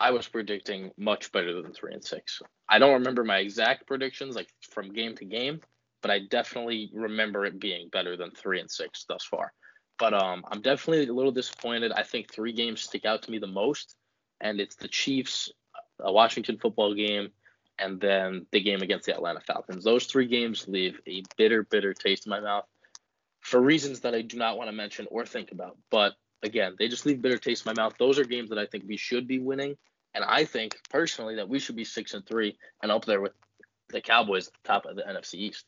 i 0.00 0.10
was 0.10 0.26
predicting 0.26 0.90
much 0.96 1.30
better 1.30 1.60
than 1.60 1.72
three 1.72 1.92
and 1.92 2.04
six. 2.04 2.40
I 2.68 2.78
don't 2.78 2.94
remember 2.94 3.22
my 3.22 3.38
exact 3.38 3.86
predictions 3.86 4.34
like 4.34 4.48
from 4.70 4.92
game 4.92 5.14
to 5.16 5.24
game 5.24 5.60
but 6.02 6.10
i 6.10 6.18
definitely 6.30 6.90
remember 6.92 7.44
it 7.44 7.60
being 7.60 7.88
better 7.90 8.16
than 8.16 8.30
three 8.30 8.60
and 8.60 8.70
six 8.70 9.04
thus 9.08 9.24
far 9.24 9.52
but 9.98 10.14
um 10.14 10.44
i'm 10.50 10.60
definitely 10.62 11.06
a 11.06 11.12
little 11.12 11.32
disappointed 11.32 11.92
i 11.92 12.02
think 12.02 12.32
three 12.32 12.52
games 12.52 12.82
stick 12.82 13.04
out 13.04 13.22
to 13.22 13.30
me 13.30 13.38
the 13.38 13.46
most 13.46 13.96
and 14.40 14.60
it's 14.60 14.76
the 14.76 14.88
Chiefs, 14.88 15.52
a 16.00 16.12
Washington 16.12 16.58
football 16.58 16.94
game, 16.94 17.30
and 17.78 18.00
then 18.00 18.46
the 18.52 18.60
game 18.60 18.82
against 18.82 19.06
the 19.06 19.14
Atlanta 19.14 19.40
Falcons. 19.40 19.84
Those 19.84 20.06
three 20.06 20.26
games 20.26 20.66
leave 20.68 21.00
a 21.06 21.22
bitter, 21.36 21.62
bitter 21.64 21.94
taste 21.94 22.26
in 22.26 22.30
my 22.30 22.40
mouth 22.40 22.64
for 23.40 23.60
reasons 23.60 24.00
that 24.00 24.14
I 24.14 24.22
do 24.22 24.36
not 24.36 24.56
want 24.56 24.68
to 24.68 24.72
mention 24.72 25.06
or 25.10 25.24
think 25.24 25.52
about. 25.52 25.76
But 25.90 26.14
again, 26.42 26.76
they 26.78 26.88
just 26.88 27.06
leave 27.06 27.22
bitter 27.22 27.38
taste 27.38 27.66
in 27.66 27.74
my 27.74 27.82
mouth. 27.82 27.94
Those 27.98 28.18
are 28.18 28.24
games 28.24 28.50
that 28.50 28.58
I 28.58 28.66
think 28.66 28.84
we 28.86 28.96
should 28.96 29.26
be 29.26 29.38
winning, 29.38 29.76
and 30.14 30.24
I 30.24 30.44
think 30.44 30.78
personally 30.90 31.36
that 31.36 31.48
we 31.48 31.58
should 31.58 31.76
be 31.76 31.84
six 31.84 32.14
and 32.14 32.26
three 32.26 32.56
and 32.82 32.90
up 32.92 33.04
there 33.04 33.20
with 33.20 33.32
the 33.88 34.00
Cowboys 34.00 34.50
top 34.64 34.86
of 34.86 34.96
the 34.96 35.02
NFC 35.02 35.34
East. 35.34 35.64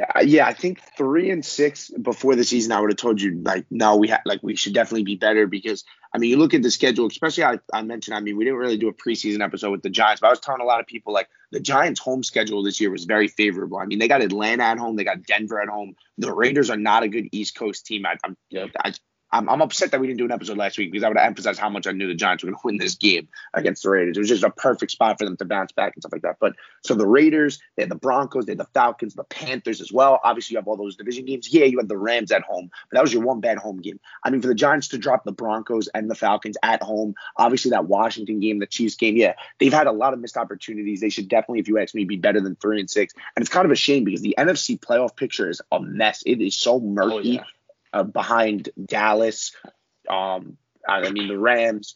Uh, 0.00 0.20
yeah, 0.20 0.46
I 0.46 0.54
think 0.54 0.80
three 0.96 1.30
and 1.30 1.44
six 1.44 1.90
before 1.90 2.34
the 2.34 2.44
season, 2.44 2.72
I 2.72 2.80
would 2.80 2.90
have 2.90 2.96
told 2.96 3.20
you 3.20 3.42
like, 3.44 3.66
no, 3.70 3.96
we 3.96 4.08
have 4.08 4.22
like 4.24 4.42
we 4.42 4.56
should 4.56 4.72
definitely 4.72 5.04
be 5.04 5.16
better 5.16 5.46
because 5.46 5.84
I 6.14 6.18
mean, 6.18 6.30
you 6.30 6.38
look 6.38 6.54
at 6.54 6.62
the 6.62 6.70
schedule, 6.70 7.06
especially 7.06 7.44
I, 7.44 7.58
I 7.74 7.82
mentioned. 7.82 8.16
I 8.16 8.20
mean, 8.20 8.36
we 8.36 8.44
didn't 8.44 8.58
really 8.58 8.78
do 8.78 8.88
a 8.88 8.94
preseason 8.94 9.44
episode 9.44 9.70
with 9.70 9.82
the 9.82 9.90
Giants, 9.90 10.20
but 10.20 10.28
I 10.28 10.30
was 10.30 10.40
telling 10.40 10.62
a 10.62 10.64
lot 10.64 10.80
of 10.80 10.86
people 10.86 11.12
like 11.12 11.28
the 11.50 11.60
Giants' 11.60 12.00
home 12.00 12.22
schedule 12.22 12.62
this 12.62 12.80
year 12.80 12.90
was 12.90 13.04
very 13.04 13.28
favorable. 13.28 13.78
I 13.78 13.84
mean, 13.84 13.98
they 13.98 14.08
got 14.08 14.22
Atlanta 14.22 14.64
at 14.64 14.78
home, 14.78 14.96
they 14.96 15.04
got 15.04 15.24
Denver 15.24 15.60
at 15.60 15.68
home. 15.68 15.94
The 16.16 16.32
Raiders 16.32 16.70
are 16.70 16.76
not 16.76 17.02
a 17.02 17.08
good 17.08 17.28
East 17.32 17.54
Coast 17.54 17.84
team. 17.84 18.06
I, 18.06 18.16
I'm, 18.24 18.36
I, 18.82 18.94
I'm, 19.32 19.48
I'm 19.48 19.62
upset 19.62 19.90
that 19.90 20.00
we 20.00 20.06
didn't 20.06 20.18
do 20.18 20.24
an 20.26 20.32
episode 20.32 20.58
last 20.58 20.78
week 20.78 20.92
because 20.92 21.04
I 21.04 21.08
would 21.08 21.16
have 21.16 21.26
emphasized 21.26 21.58
how 21.58 21.70
much 21.70 21.86
I 21.86 21.92
knew 21.92 22.06
the 22.06 22.14
Giants 22.14 22.42
were 22.42 22.50
going 22.50 22.58
to 22.58 22.66
win 22.66 22.76
this 22.76 22.94
game 22.94 23.28
against 23.54 23.82
the 23.82 23.90
Raiders. 23.90 24.16
It 24.16 24.20
was 24.20 24.28
just 24.28 24.44
a 24.44 24.50
perfect 24.50 24.92
spot 24.92 25.18
for 25.18 25.24
them 25.24 25.36
to 25.38 25.44
bounce 25.44 25.72
back 25.72 25.94
and 25.94 26.02
stuff 26.02 26.12
like 26.12 26.22
that. 26.22 26.36
But 26.40 26.54
so 26.84 26.94
the 26.94 27.06
Raiders, 27.06 27.58
they 27.76 27.82
had 27.82 27.90
the 27.90 27.96
Broncos, 27.96 28.44
they 28.44 28.52
had 28.52 28.58
the 28.58 28.66
Falcons, 28.74 29.14
the 29.14 29.24
Panthers 29.24 29.80
as 29.80 29.90
well. 29.90 30.20
Obviously, 30.22 30.54
you 30.54 30.58
have 30.58 30.68
all 30.68 30.76
those 30.76 30.96
division 30.96 31.24
games. 31.24 31.52
Yeah, 31.52 31.64
you 31.64 31.78
had 31.78 31.88
the 31.88 31.96
Rams 31.96 32.30
at 32.30 32.42
home, 32.42 32.70
but 32.90 32.96
that 32.96 33.02
was 33.02 33.12
your 33.12 33.22
one 33.22 33.40
bad 33.40 33.58
home 33.58 33.80
game. 33.80 33.98
I 34.22 34.30
mean, 34.30 34.42
for 34.42 34.48
the 34.48 34.54
Giants 34.54 34.88
to 34.88 34.98
drop 34.98 35.24
the 35.24 35.32
Broncos 35.32 35.88
and 35.88 36.10
the 36.10 36.14
Falcons 36.14 36.56
at 36.62 36.82
home, 36.82 37.14
obviously 37.36 37.70
that 37.70 37.86
Washington 37.86 38.40
game, 38.40 38.58
the 38.58 38.66
Chiefs 38.66 38.96
game, 38.96 39.16
yeah, 39.16 39.34
they've 39.58 39.72
had 39.72 39.86
a 39.86 39.92
lot 39.92 40.12
of 40.12 40.20
missed 40.20 40.36
opportunities. 40.36 41.00
They 41.00 41.10
should 41.10 41.28
definitely, 41.28 41.60
if 41.60 41.68
you 41.68 41.78
ask 41.78 41.94
me, 41.94 42.04
be 42.04 42.16
better 42.16 42.40
than 42.40 42.56
three 42.56 42.80
and 42.80 42.90
six. 42.90 43.14
And 43.34 43.42
it's 43.42 43.52
kind 43.52 43.64
of 43.64 43.72
a 43.72 43.76
shame 43.76 44.04
because 44.04 44.20
the 44.20 44.34
NFC 44.36 44.78
playoff 44.78 45.16
picture 45.16 45.48
is 45.48 45.62
a 45.72 45.80
mess. 45.80 46.22
It 46.26 46.40
is 46.40 46.54
so 46.54 46.80
murky. 46.80 47.14
Oh, 47.14 47.18
yeah. 47.20 47.44
Uh, 47.92 48.02
behind 48.02 48.68
Dallas, 48.84 49.52
um, 50.08 50.56
I 50.88 51.10
mean, 51.10 51.28
the 51.28 51.38
Rams, 51.38 51.94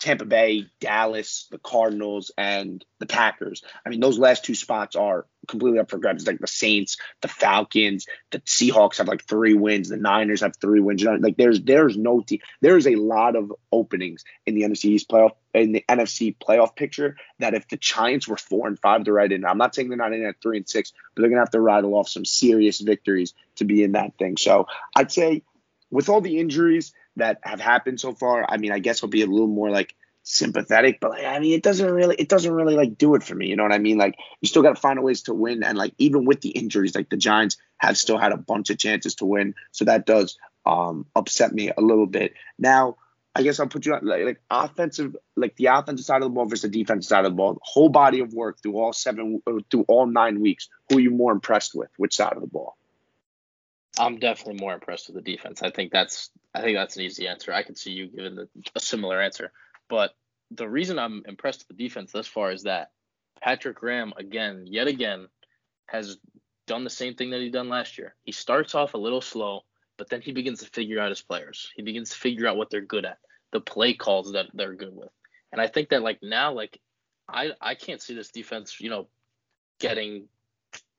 Tampa 0.00 0.24
Bay, 0.24 0.66
Dallas, 0.80 1.46
the 1.50 1.58
Cardinals, 1.58 2.30
and 2.38 2.82
the 3.00 3.06
Packers. 3.06 3.62
I 3.84 3.90
mean, 3.90 4.00
those 4.00 4.18
last 4.18 4.44
two 4.44 4.54
spots 4.54 4.96
are 4.96 5.26
completely 5.46 5.78
up 5.78 5.90
for 5.90 5.98
grabs. 5.98 6.22
It's 6.22 6.26
like 6.26 6.38
the 6.38 6.46
Saints, 6.46 6.96
the 7.20 7.28
Falcons, 7.28 8.06
the 8.30 8.40
Seahawks 8.40 8.96
have 8.96 9.08
like 9.08 9.26
three 9.26 9.52
wins, 9.52 9.90
the 9.90 9.98
Niners 9.98 10.40
have 10.40 10.56
three 10.56 10.80
wins. 10.80 11.04
Like 11.04 11.36
there's 11.36 11.60
there's 11.60 11.98
no 11.98 12.22
team. 12.22 12.40
There's 12.62 12.86
a 12.86 12.96
lot 12.96 13.36
of 13.36 13.52
openings 13.70 14.24
in 14.46 14.54
the 14.54 14.62
NFC 14.62 14.86
East 14.86 15.10
playoff 15.10 15.32
in 15.52 15.72
the 15.72 15.84
NFC 15.86 16.34
playoff 16.36 16.74
picture 16.74 17.16
that 17.38 17.52
if 17.54 17.68
the 17.68 17.76
Giants 17.76 18.26
were 18.26 18.38
four 18.38 18.68
and 18.68 18.78
five 18.78 19.04
to 19.04 19.12
ride 19.12 19.32
in, 19.32 19.44
I'm 19.44 19.58
not 19.58 19.74
saying 19.74 19.90
they're 19.90 19.98
not 19.98 20.14
in 20.14 20.24
at 20.24 20.40
three 20.40 20.56
and 20.56 20.68
six, 20.68 20.92
but 21.14 21.20
they're 21.20 21.30
gonna 21.30 21.42
have 21.42 21.50
to 21.50 21.60
rattle 21.60 21.94
off 21.94 22.08
some 22.08 22.24
serious 22.24 22.80
victories 22.80 23.34
to 23.56 23.64
be 23.64 23.82
in 23.82 23.92
that 23.92 24.16
thing. 24.18 24.38
So 24.38 24.66
I'd 24.96 25.12
say 25.12 25.42
with 25.90 26.08
all 26.08 26.22
the 26.22 26.38
injuries 26.38 26.94
that 27.16 27.40
have 27.42 27.60
happened 27.60 28.00
so 28.00 28.12
far, 28.12 28.46
I 28.48 28.56
mean, 28.56 28.72
I 28.72 28.78
guess 28.78 29.02
I'll 29.02 29.10
be 29.10 29.22
a 29.22 29.26
little 29.26 29.46
more 29.46 29.70
like 29.70 29.94
sympathetic, 30.22 30.98
but 31.00 31.10
like, 31.10 31.24
I 31.24 31.38
mean, 31.38 31.54
it 31.54 31.62
doesn't 31.62 31.90
really, 31.90 32.16
it 32.16 32.28
doesn't 32.28 32.52
really 32.52 32.74
like 32.74 32.98
do 32.98 33.14
it 33.14 33.22
for 33.22 33.34
me. 33.34 33.48
You 33.48 33.56
know 33.56 33.62
what 33.62 33.72
I 33.72 33.78
mean? 33.78 33.98
Like, 33.98 34.16
you 34.40 34.48
still 34.48 34.62
got 34.62 34.74
to 34.74 34.80
find 34.80 35.02
ways 35.02 35.22
to 35.22 35.34
win, 35.34 35.62
and 35.62 35.76
like 35.76 35.94
even 35.98 36.24
with 36.24 36.40
the 36.40 36.50
injuries, 36.50 36.94
like 36.94 37.08
the 37.08 37.16
Giants 37.16 37.56
have 37.78 37.96
still 37.96 38.18
had 38.18 38.32
a 38.32 38.36
bunch 38.36 38.70
of 38.70 38.78
chances 38.78 39.16
to 39.16 39.26
win, 39.26 39.54
so 39.72 39.84
that 39.86 40.06
does 40.06 40.38
um 40.66 41.06
upset 41.16 41.52
me 41.52 41.70
a 41.76 41.80
little 41.80 42.06
bit. 42.06 42.34
Now, 42.58 42.96
I 43.34 43.42
guess 43.42 43.60
I'll 43.60 43.68
put 43.68 43.86
you 43.86 43.94
on 43.94 44.04
like, 44.04 44.24
like 44.24 44.40
offensive, 44.50 45.16
like 45.36 45.56
the 45.56 45.66
offensive 45.66 46.04
side 46.04 46.16
of 46.16 46.28
the 46.28 46.30
ball 46.30 46.46
versus 46.46 46.62
the 46.62 46.68
defensive 46.68 47.08
side 47.08 47.24
of 47.24 47.32
the 47.32 47.36
ball. 47.36 47.58
Whole 47.62 47.88
body 47.88 48.20
of 48.20 48.34
work 48.34 48.60
through 48.60 48.76
all 48.76 48.92
seven, 48.92 49.40
through 49.70 49.84
all 49.88 50.06
nine 50.06 50.40
weeks. 50.40 50.68
Who 50.88 50.98
are 50.98 51.00
you 51.00 51.10
more 51.10 51.32
impressed 51.32 51.74
with? 51.74 51.90
Which 51.96 52.16
side 52.16 52.32
of 52.32 52.40
the 52.40 52.48
ball? 52.48 52.76
I'm 54.00 54.18
definitely 54.18 54.60
more 54.60 54.74
impressed 54.74 55.08
with 55.08 55.16
the 55.16 55.30
defense. 55.30 55.62
I 55.62 55.70
think 55.70 55.92
that's 55.92 56.30
I 56.54 56.62
think 56.62 56.76
that's 56.76 56.96
an 56.96 57.02
easy 57.02 57.28
answer. 57.28 57.52
I 57.52 57.62
could 57.62 57.78
see 57.78 57.92
you 57.92 58.08
giving 58.08 58.34
the, 58.34 58.48
a 58.74 58.80
similar 58.80 59.20
answer. 59.20 59.52
But 59.88 60.14
the 60.50 60.68
reason 60.68 60.98
I'm 60.98 61.22
impressed 61.26 61.60
with 61.60 61.76
the 61.76 61.84
defense 61.84 62.12
thus 62.12 62.26
far 62.26 62.50
is 62.50 62.64
that 62.64 62.90
Patrick 63.40 63.76
Graham 63.76 64.12
again, 64.16 64.64
yet 64.66 64.88
again, 64.88 65.28
has 65.86 66.18
done 66.66 66.84
the 66.84 66.90
same 66.90 67.14
thing 67.14 67.30
that 67.30 67.40
he 67.40 67.50
done 67.50 67.68
last 67.68 67.98
year. 67.98 68.14
He 68.22 68.32
starts 68.32 68.74
off 68.74 68.94
a 68.94 68.98
little 68.98 69.20
slow, 69.20 69.62
but 69.98 70.08
then 70.08 70.20
he 70.20 70.32
begins 70.32 70.60
to 70.60 70.66
figure 70.66 71.00
out 71.00 71.10
his 71.10 71.22
players. 71.22 71.70
He 71.76 71.82
begins 71.82 72.10
to 72.10 72.16
figure 72.16 72.46
out 72.46 72.56
what 72.56 72.70
they're 72.70 72.80
good 72.80 73.04
at, 73.04 73.18
the 73.52 73.60
play 73.60 73.94
calls 73.94 74.32
that 74.32 74.46
they're 74.54 74.74
good 74.74 74.94
with. 74.94 75.10
And 75.52 75.60
I 75.60 75.66
think 75.66 75.90
that 75.90 76.02
like 76.02 76.18
now, 76.22 76.52
like 76.52 76.80
I 77.28 77.50
I 77.60 77.74
can't 77.74 78.00
see 78.00 78.14
this 78.14 78.30
defense, 78.30 78.80
you 78.80 78.90
know, 78.90 79.08
getting 79.78 80.28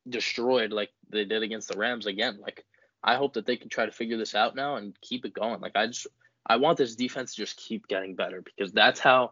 destroyed 0.09 0.71
like 0.71 0.89
they 1.09 1.25
did 1.25 1.43
against 1.43 1.69
the 1.69 1.77
Rams 1.77 2.05
again. 2.05 2.39
Like 2.41 2.65
I 3.03 3.15
hope 3.15 3.33
that 3.33 3.45
they 3.45 3.57
can 3.57 3.69
try 3.69 3.85
to 3.85 3.91
figure 3.91 4.17
this 4.17 4.35
out 4.35 4.55
now 4.55 4.75
and 4.75 4.99
keep 5.01 5.25
it 5.25 5.33
going. 5.33 5.61
Like 5.61 5.75
I 5.75 5.87
just 5.87 6.07
I 6.45 6.57
want 6.57 6.77
this 6.77 6.95
defense 6.95 7.35
to 7.35 7.41
just 7.41 7.57
keep 7.57 7.87
getting 7.87 8.15
better 8.15 8.41
because 8.41 8.71
that's 8.71 8.99
how 8.99 9.31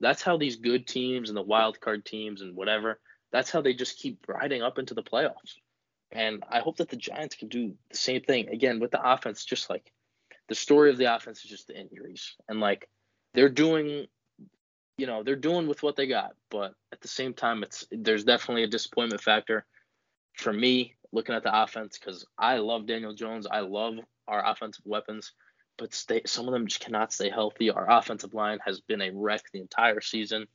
that's 0.00 0.22
how 0.22 0.36
these 0.36 0.56
good 0.56 0.86
teams 0.86 1.28
and 1.28 1.36
the 1.36 1.42
wild 1.42 1.80
card 1.80 2.04
teams 2.04 2.40
and 2.40 2.56
whatever 2.56 2.98
that's 3.32 3.50
how 3.50 3.60
they 3.60 3.74
just 3.74 3.98
keep 3.98 4.26
riding 4.28 4.62
up 4.62 4.78
into 4.78 4.94
the 4.94 5.02
playoffs. 5.02 5.56
And 6.12 6.42
I 6.48 6.60
hope 6.60 6.78
that 6.78 6.88
the 6.88 6.96
Giants 6.96 7.36
can 7.36 7.48
do 7.48 7.74
the 7.90 7.96
same 7.96 8.22
thing 8.22 8.48
again 8.48 8.80
with 8.80 8.90
the 8.90 9.00
offense. 9.00 9.44
Just 9.44 9.70
like 9.70 9.92
the 10.48 10.54
story 10.54 10.90
of 10.90 10.98
the 10.98 11.14
offense 11.14 11.44
is 11.44 11.50
just 11.50 11.68
the 11.68 11.78
injuries, 11.78 12.34
and 12.48 12.58
like 12.58 12.88
they're 13.34 13.48
doing, 13.48 14.06
you 14.98 15.06
know, 15.06 15.22
they're 15.22 15.36
doing 15.36 15.68
with 15.68 15.84
what 15.84 15.94
they 15.94 16.08
got. 16.08 16.34
But 16.50 16.74
at 16.92 17.00
the 17.00 17.08
same 17.08 17.32
time, 17.32 17.62
it's 17.62 17.86
there's 17.92 18.24
definitely 18.24 18.64
a 18.64 18.68
disappointment 18.68 19.22
factor 19.22 19.64
for 20.34 20.52
me 20.52 20.96
looking 21.12 21.34
at 21.34 21.42
the 21.42 21.62
offense 21.62 21.98
because 21.98 22.26
I 22.38 22.58
love 22.58 22.86
Daniel 22.86 23.14
Jones. 23.14 23.46
I 23.50 23.60
love 23.60 23.94
our 24.28 24.48
offensive 24.48 24.84
weapons, 24.86 25.32
but 25.76 25.94
stay, 25.94 26.22
some 26.26 26.46
of 26.46 26.52
them 26.52 26.66
just 26.66 26.80
cannot 26.80 27.12
stay 27.12 27.30
healthy. 27.30 27.70
Our 27.70 27.90
offensive 27.90 28.34
line 28.34 28.58
has 28.64 28.80
been 28.80 29.02
a 29.02 29.10
wreck 29.12 29.42
the 29.52 29.60
entire 29.60 30.00
season 30.00 30.46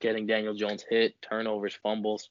getting 0.00 0.26
Daniel 0.26 0.54
Jones 0.54 0.84
hit, 0.88 1.14
turnovers, 1.22 1.78
fumbles. 1.82 2.28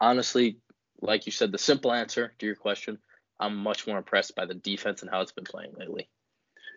Honestly, 0.00 0.58
like 1.00 1.26
you 1.26 1.32
said, 1.32 1.52
the 1.52 1.58
simple 1.58 1.92
answer 1.92 2.32
to 2.38 2.46
your 2.46 2.54
question, 2.54 2.98
I'm 3.38 3.56
much 3.56 3.86
more 3.86 3.98
impressed 3.98 4.34
by 4.34 4.46
the 4.46 4.54
defense 4.54 5.02
and 5.02 5.10
how 5.10 5.20
it's 5.20 5.32
been 5.32 5.44
playing 5.44 5.74
lately. 5.76 6.08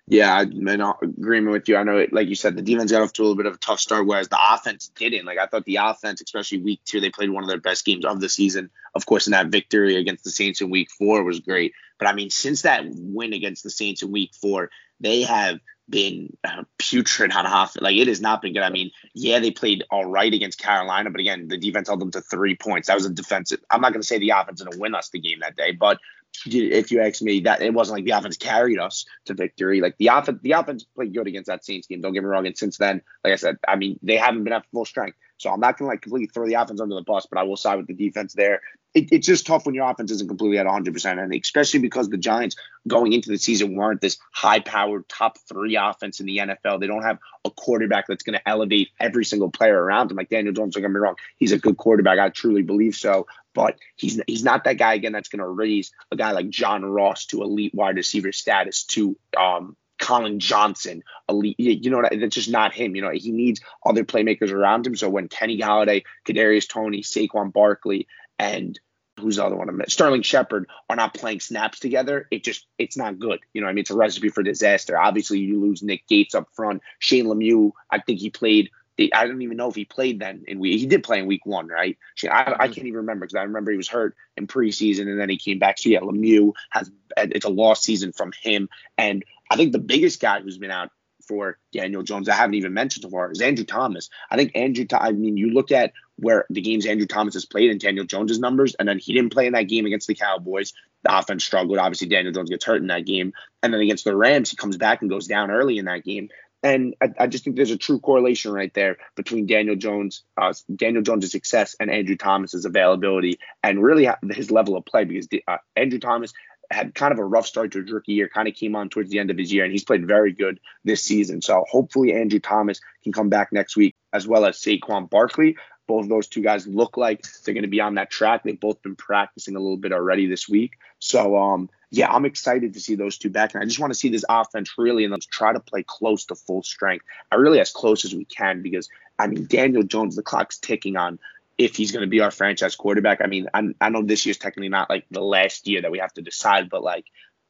Yeah, 0.08 0.36
I'm 0.36 0.68
in 0.68 0.82
agreement 0.82 1.52
with 1.52 1.68
you. 1.68 1.78
I 1.78 1.84
know, 1.84 2.06
like 2.12 2.28
you 2.28 2.36
said, 2.36 2.56
the 2.56 2.62
defense 2.62 2.92
got 2.92 3.02
off 3.02 3.14
to 3.14 3.22
a 3.22 3.24
little 3.24 3.36
bit 3.36 3.48
of 3.48 3.56
a 3.56 3.58
tough 3.58 3.80
start, 3.80 4.06
whereas 4.06 4.28
the 4.28 4.38
offense 4.54 4.92
didn't. 4.96 5.26
Like 5.26 5.40
I 5.40 5.48
thought 5.48 5.66
the 5.66 5.78
offense, 5.78 6.22
especially 6.22 6.60
week 6.60 6.82
two, 6.86 7.02
they 7.02 7.10
played 7.10 7.32
one 7.32 7.44
of 7.44 7.50
their 7.50 7.60
best 7.60 7.86
games 7.86 8.06
of 8.06 8.20
the 8.20 8.30
season. 8.30 8.70
Of 8.94 9.08
course, 9.08 9.26
in 9.26 9.32
that 9.32 9.48
victory 9.48 9.96
against 9.96 10.24
the 10.24 10.30
Saints 10.30 10.62
in 10.62 10.70
week 10.70 10.92
four 10.92 11.24
was 11.24 11.40
great. 11.40 11.74
But 11.98 12.08
I 12.08 12.14
mean, 12.14 12.30
since 12.30 12.62
that 12.62 12.86
win 12.86 13.34
against 13.34 13.64
the 13.64 13.72
Saints 13.72 14.04
in 14.04 14.12
week 14.12 14.36
four, 14.40 14.70
they 15.00 15.24
have 15.24 15.60
been 15.90 16.36
uh, 16.44 16.64
putrid 16.78 17.32
on 17.32 17.46
offense. 17.46 17.82
Like 17.82 17.96
it 17.96 18.08
has 18.08 18.22
not 18.22 18.42
been 18.42 18.54
good. 18.54 18.64
I 18.64 18.70
mean, 18.70 18.92
yeah, 19.14 19.40
they 19.40 19.52
played 19.52 19.84
all 19.92 20.06
right 20.06 20.34
against 20.34 20.60
Carolina, 20.60 21.10
but 21.10 21.22
again, 21.22 21.48
the 21.48 21.58
defense 21.58 21.88
held 21.88 22.02
them 22.02 22.12
to 22.12 22.22
three 22.22 22.56
points. 22.56 22.88
That 22.88 22.96
was 22.96 23.06
a 23.06 23.10
defensive. 23.10 23.60
I'm 23.70 23.82
not 23.82 23.94
going 23.94 24.02
to 24.02 24.08
say 24.08 24.18
the 24.18 24.32
offense 24.32 24.62
didn't 24.62 24.80
win 24.80 24.96
us 24.96 25.10
the 25.10 25.20
game 25.20 25.40
that 25.42 25.56
day, 25.56 25.72
but 25.72 26.00
if 26.46 26.92
you 26.92 27.02
ask 27.02 27.22
me, 27.22 27.42
that 27.42 27.62
it 27.62 27.74
wasn't 27.74 27.98
like 27.98 28.06
the 28.06 28.12
offense 28.12 28.38
carried 28.38 28.80
us 28.80 29.06
to 29.26 29.34
victory. 29.34 29.82
Like 29.82 29.98
the 29.98 30.08
offense, 30.08 30.40
the 30.42 30.52
offense 30.52 30.84
played 30.84 31.14
good 31.14 31.28
against 31.28 31.48
that 31.48 31.64
Saints 31.64 31.88
game. 31.88 32.02
Don't 32.02 32.14
get 32.14 32.24
me 32.24 32.30
wrong. 32.30 32.46
And 32.46 32.58
since 32.58 32.78
then, 32.78 33.02
like 33.24 33.34
I 33.34 33.38
said, 33.38 33.58
I 33.68 33.76
mean, 33.76 34.00
they 34.04 34.18
haven't 34.18 34.44
been 34.44 34.54
at 34.54 34.66
full 34.72 34.86
strength. 34.86 35.18
So 35.38 35.50
I'm 35.50 35.60
not 35.60 35.78
going 35.78 35.88
to 35.88 35.94
like 35.94 36.02
completely 36.02 36.28
throw 36.28 36.48
the 36.48 36.54
offense 36.56 36.80
under 36.80 36.96
the 36.96 37.02
bus, 37.02 37.28
but 37.30 37.40
I 37.40 37.44
will 37.44 37.58
side 37.58 37.76
with 37.76 37.88
the 37.88 37.94
defense 37.94 38.34
there. 38.34 38.62
It, 38.94 39.10
it's 39.12 39.28
just 39.28 39.46
tough 39.46 39.66
when 39.66 39.76
your 39.76 39.90
offense 39.90 40.12
isn't 40.12 40.28
completely 40.28 40.58
at 40.58 40.66
100%, 40.66 41.22
and 41.22 41.34
especially 41.34 41.82
because 41.82 42.08
the 42.08 42.18
Giants 42.18 42.56
going 42.88 43.12
into 43.12 43.30
the 43.30 43.38
season 43.38 43.76
weren't 43.76 44.00
this 44.00 44.18
high-powered 44.32 45.10
top 45.10 45.38
three 45.50 45.76
offense 45.76 46.22
in 46.22 46.26
the 46.26 46.38
NFL. 46.38 46.80
They 46.80 46.88
don't 46.88 47.04
have 47.04 47.20
a 47.44 47.50
quarterback 47.50 48.08
that's 48.08 48.24
going 48.24 48.38
to 48.38 48.50
elevate 48.50 48.90
every 49.00 49.26
single 49.26 49.52
player 49.52 49.82
around 49.82 50.10
them. 50.10 50.18
Like 50.18 50.30
Daniel 50.30 50.54
Jones, 50.54 50.76
don't 50.76 50.84
get 50.84 50.92
me 50.92 51.00
wrong, 51.00 51.16
he's 51.38 51.52
a 51.52 51.60
good 51.60 51.76
quarterback. 51.76 52.20
I 52.20 52.30
truly 52.30 52.62
believe 52.62 52.96
so, 52.96 53.28
but 53.54 53.78
he's 53.96 54.22
he's 54.28 54.44
not 54.44 54.64
that 54.64 54.78
guy 54.78 54.94
again 54.94 55.12
that's 55.12 55.30
going 55.30 55.40
to 55.40 55.48
raise 55.48 55.92
a 56.12 56.16
guy 56.16 56.32
like 56.32 56.50
John 56.50 56.86
Ross 56.86 57.26
to 57.28 57.42
elite 57.42 57.74
wide 57.76 57.98
receiver 57.98 58.32
status 58.32 58.84
to 58.86 59.18
um 59.38 59.76
Collin 59.98 60.40
Johnson, 60.40 61.04
elite. 61.30 61.60
You 61.60 61.90
know, 61.90 62.02
that's 62.02 62.36
just 62.36 62.50
not 62.50 62.74
him. 62.74 62.96
You 62.96 63.02
know, 63.02 63.12
he 63.12 63.32
needs 63.32 63.62
other 63.86 64.04
playmakers 64.04 64.52
around 64.52 64.86
him. 64.86 64.96
So 64.96 65.10
when 65.10 65.28
Kenny 65.28 65.58
Golladay, 65.58 66.04
Kadarius 66.26 66.68
Toney, 66.68 67.02
Saquon 67.02 67.54
Barkley, 67.54 68.08
and 68.38 68.80
who's 69.20 69.38
the 69.38 69.46
other 69.46 69.56
one? 69.56 69.82
Sterling 69.88 70.22
Shepard 70.22 70.70
are 70.90 70.96
not 70.96 71.14
playing 71.14 71.40
snaps 71.40 71.80
together. 71.80 72.28
It 72.32 72.44
just 72.44 72.66
it's 72.78 72.98
not 72.98 73.20
good. 73.20 73.40
You 73.54 73.62
know, 73.62 73.68
I 73.68 73.72
mean, 73.72 73.80
it's 73.80 73.92
a 73.92 73.96
recipe 73.96 74.30
for 74.30 74.44
disaster. 74.44 74.98
Obviously, 74.98 75.40
you 75.40 75.62
lose 75.62 75.82
Nick 75.82 76.08
Gates 76.08 76.36
up 76.36 76.50
front. 76.54 76.82
Shane 77.00 77.26
Lemieux, 77.26 77.72
I 77.90 78.00
think 78.00 78.20
he 78.20 78.30
played. 78.30 78.70
I 79.14 79.28
don't 79.28 79.42
even 79.42 79.58
know 79.58 79.68
if 79.68 79.76
he 79.76 79.84
played 79.84 80.22
then 80.22 80.46
in 80.48 80.60
week. 80.60 80.80
He 80.80 80.86
did 80.86 81.04
play 81.04 81.20
in 81.20 81.26
week 81.26 81.46
one, 81.46 81.68
right? 81.68 81.98
I, 82.24 82.28
I 82.28 82.44
mm-hmm. 82.44 82.58
can't 82.60 82.78
even 82.78 83.00
remember 83.00 83.26
because 83.26 83.36
I 83.36 83.44
remember 83.44 83.72
he 83.72 83.78
was 83.78 83.90
hurt 83.90 84.16
in 84.38 84.48
preseason 84.48 85.10
and 85.10 85.20
then 85.20 85.30
he 85.30 85.38
came 85.38 85.60
back. 85.60 85.78
So 85.78 85.90
yeah, 85.90 86.00
Lemieux 86.00 86.54
has 86.70 86.90
it's 87.18 87.46
a 87.46 87.50
lost 87.50 87.84
season 87.84 88.14
from 88.14 88.32
him, 88.42 88.70
and 88.98 89.24
I 89.50 89.56
think 89.56 89.72
the 89.72 89.80
biggest 89.80 90.20
guy 90.20 90.42
who's 90.42 90.58
been 90.58 90.72
out 90.72 90.90
for 91.28 91.58
Daniel 91.72 92.04
Jones 92.04 92.30
I 92.30 92.36
haven't 92.36 92.56
even 92.56 92.74
mentioned 92.74 93.04
so 93.04 93.10
far 93.10 93.32
is 93.32 93.42
Andrew 93.42 93.66
Thomas. 93.66 94.10
I 94.30 94.36
think 94.36 94.52
Andrew, 94.56 94.86
I 94.94 95.12
mean, 95.12 95.38
you 95.38 95.52
look 95.52 95.72
at 95.72 95.94
where 96.18 96.46
the 96.50 96.62
games 96.62 96.86
Andrew 96.86 97.08
Thomas 97.08 97.34
has 97.34 97.46
played 97.46 97.72
and 97.72 97.80
Daniel 97.80 98.06
Jones's 98.06 98.40
numbers, 98.40 98.76
and 98.76 98.88
then 98.88 99.00
he 99.00 99.14
didn't 99.14 99.34
play 99.34 99.48
in 99.48 99.54
that 99.54 99.64
game 99.68 99.86
against 99.86 100.08
the 100.08 100.16
Cowboys. 100.16 100.74
The 101.04 101.18
offense 101.18 101.44
struggled. 101.44 101.78
Obviously, 101.78 102.08
Daniel 102.08 102.34
Jones 102.34 102.50
gets 102.50 102.66
hurt 102.66 102.82
in 102.82 102.88
that 102.88 103.06
game, 103.06 103.34
and 103.62 103.74
then 103.74 103.82
against 103.82 104.06
the 104.06 104.16
Rams, 104.16 104.50
he 104.50 104.58
comes 104.58 104.78
back 104.78 105.02
and 105.02 105.10
goes 105.10 105.28
down 105.28 105.52
early 105.52 105.78
in 105.78 105.86
that 105.86 106.04
game. 106.04 106.30
And 106.64 106.96
I, 107.00 107.10
I 107.20 107.28
just 107.28 107.44
think 107.44 107.58
there's 107.58 107.70
a 107.70 107.78
true 107.78 108.00
correlation 108.00 108.52
right 108.52 108.74
there 108.74 108.98
between 109.16 109.46
Daniel 109.46 109.76
Jones, 109.76 110.24
uh, 110.36 110.54
Daniel 110.76 111.04
Jones' 111.04 111.32
success 111.32 111.76
and 111.80 111.92
Andrew 111.92 112.16
Thomas's 112.16 112.66
availability, 112.66 113.40
and 113.62 113.84
really 113.84 114.08
his 114.32 114.50
level 114.50 114.76
of 114.76 114.86
play. 114.86 115.04
Because 115.04 115.28
uh, 115.48 115.58
Andrew 115.76 116.00
Thomas 116.00 116.34
had 116.72 116.96
kind 116.96 117.12
of 117.12 117.20
a 117.20 117.26
rough 117.26 117.46
start 117.46 117.72
to 117.72 117.82
his 117.82 117.92
rookie 117.92 118.14
year, 118.14 118.30
kind 118.30 118.48
of 118.48 118.56
came 118.56 118.76
on 118.76 118.90
towards 118.90 119.10
the 119.10 119.20
end 119.20 119.32
of 119.32 119.38
his 119.38 119.52
year, 119.52 119.64
and 119.64 119.72
he's 119.72 119.84
played 119.84 120.08
very 120.08 120.32
good 120.32 120.60
this 120.84 121.04
season. 121.04 121.42
So 121.42 121.66
hopefully 121.70 122.14
Andrew 122.14 122.40
Thomas 122.40 122.80
can 123.04 123.14
come 123.14 123.30
back 123.30 123.52
next 123.52 123.76
week, 123.76 123.96
as 124.14 124.28
well 124.28 124.46
as 124.46 124.58
Saquon 124.58 125.10
Barkley. 125.10 125.58
Both 125.88 126.04
of 126.04 126.10
those 126.10 126.28
two 126.28 126.42
guys 126.42 126.66
look 126.66 126.98
like 126.98 127.24
they're 127.44 127.54
going 127.54 127.62
to 127.62 127.70
be 127.70 127.82
on 127.82 127.96
that 127.96 128.10
track. 128.10 128.42
They've 128.44 128.60
both 128.60 128.82
been 128.82 128.96
practicing 128.96 129.56
a 129.56 129.60
little 129.60 129.78
bit 129.78 129.94
already 129.94 130.26
this 130.26 130.50
week. 130.50 130.78
So 130.98 131.38
um, 131.38 131.70
yeah, 131.92 132.12
I'm 132.12 132.26
excited 132.26 132.74
to 132.74 132.80
see 132.80 132.96
those 132.96 133.18
two 133.18 133.30
back, 133.30 133.54
and 133.54 133.62
I 133.62 133.66
just 133.66 133.80
want 133.80 133.94
to 133.94 134.00
see 134.00 134.10
this 134.10 134.26
offense 134.28 134.74
really 134.78 135.04
and 135.04 135.12
let's 135.12 135.28
try 135.28 135.54
to 135.54 135.60
play 135.60 135.84
close 135.88 136.26
to 136.26 136.36
full 136.36 136.64
strength. 136.64 137.06
I 137.32 137.36
really 137.36 137.60
as 137.60 137.72
close 137.72 138.04
as 138.04 138.16
we 138.16 138.26
can 138.26 138.62
because 138.62 138.90
I 139.20 139.28
mean 139.28 139.46
Daniel 139.46 139.84
Jones, 139.84 140.16
the 140.16 140.24
clock's 140.24 140.58
ticking 140.58 140.98
on 140.98 141.20
if 141.58 141.76
he's 141.76 141.92
going 141.92 142.04
to 142.04 142.10
be 142.10 142.20
our 142.20 142.32
franchise 142.32 142.76
quarterback. 142.76 143.22
I 143.22 143.28
mean, 143.28 143.48
I, 143.54 143.70
I 143.80 143.90
know 143.90 144.04
this 144.04 144.26
year's 144.26 144.38
technically 144.38 144.70
not 144.70 144.90
like 144.90 145.06
the 145.10 145.22
last 145.22 145.68
year 145.68 145.82
that 145.82 145.92
we 145.92 146.00
have 146.00 146.14
to 146.14 146.22
decide, 146.22 146.70
but 146.70 146.84
like 146.84 147.06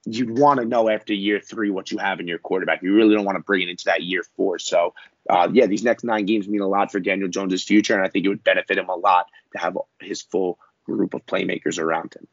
you'd 0.06 0.38
want 0.38 0.60
to 0.60 0.66
know 0.66 0.90
after 0.90 1.14
year 1.14 1.40
three 1.40 1.72
what 1.72 1.92
you 1.92 1.98
have 1.98 2.20
in 2.20 2.28
your 2.28 2.38
quarterback. 2.38 2.84
You 2.84 2.94
really 2.94 3.16
don't 3.16 3.26
want 3.26 3.38
to 3.38 3.44
bring 3.44 3.64
it 3.64 3.70
into 3.70 3.86
that 3.86 4.04
year 4.04 4.24
four. 4.36 4.60
So, 4.60 4.94
uh, 5.30 5.50
yeah, 5.52 5.66
these 5.66 5.84
next 5.84 6.04
nine 6.04 6.26
games 6.26 6.48
mean 6.48 6.62
a 6.62 6.68
lot 6.68 6.92
for 6.92 7.00
Daniel 7.00 7.30
Jones's 7.30 7.64
future, 7.64 7.96
and 7.96 8.06
I 8.06 8.10
think 8.10 8.26
it 8.26 8.30
would 8.30 8.44
benefit 8.44 8.78
him 8.78 8.90
a 8.90 8.96
lot 8.96 9.26
to 9.54 9.58
have 9.60 9.78
his 10.00 10.22
full 10.22 10.60
group 10.86 11.16
of 11.16 11.26
playmakers 11.26 11.80
around 11.80 12.14
him. 12.14 12.28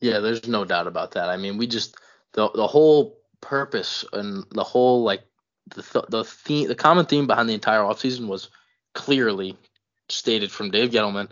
Yeah, 0.00 0.18
there's 0.20 0.46
no 0.46 0.66
doubt 0.66 0.86
about 0.86 1.12
that. 1.12 1.30
I 1.30 1.38
mean, 1.38 1.56
we 1.56 1.66
just 1.66 1.96
the 2.32 2.50
the 2.50 2.66
whole 2.66 3.18
purpose 3.40 4.04
and 4.12 4.44
the 4.50 4.64
whole 4.64 5.02
like 5.02 5.22
the 5.74 6.04
the 6.10 6.24
theme, 6.24 6.68
the 6.68 6.74
common 6.74 7.06
theme 7.06 7.26
behind 7.26 7.48
the 7.48 7.54
entire 7.54 7.80
offseason 7.80 8.28
was 8.28 8.50
clearly 8.92 9.56
stated 10.08 10.50
from 10.50 10.70
Dave 10.70 10.90
Gettleman, 10.90 11.30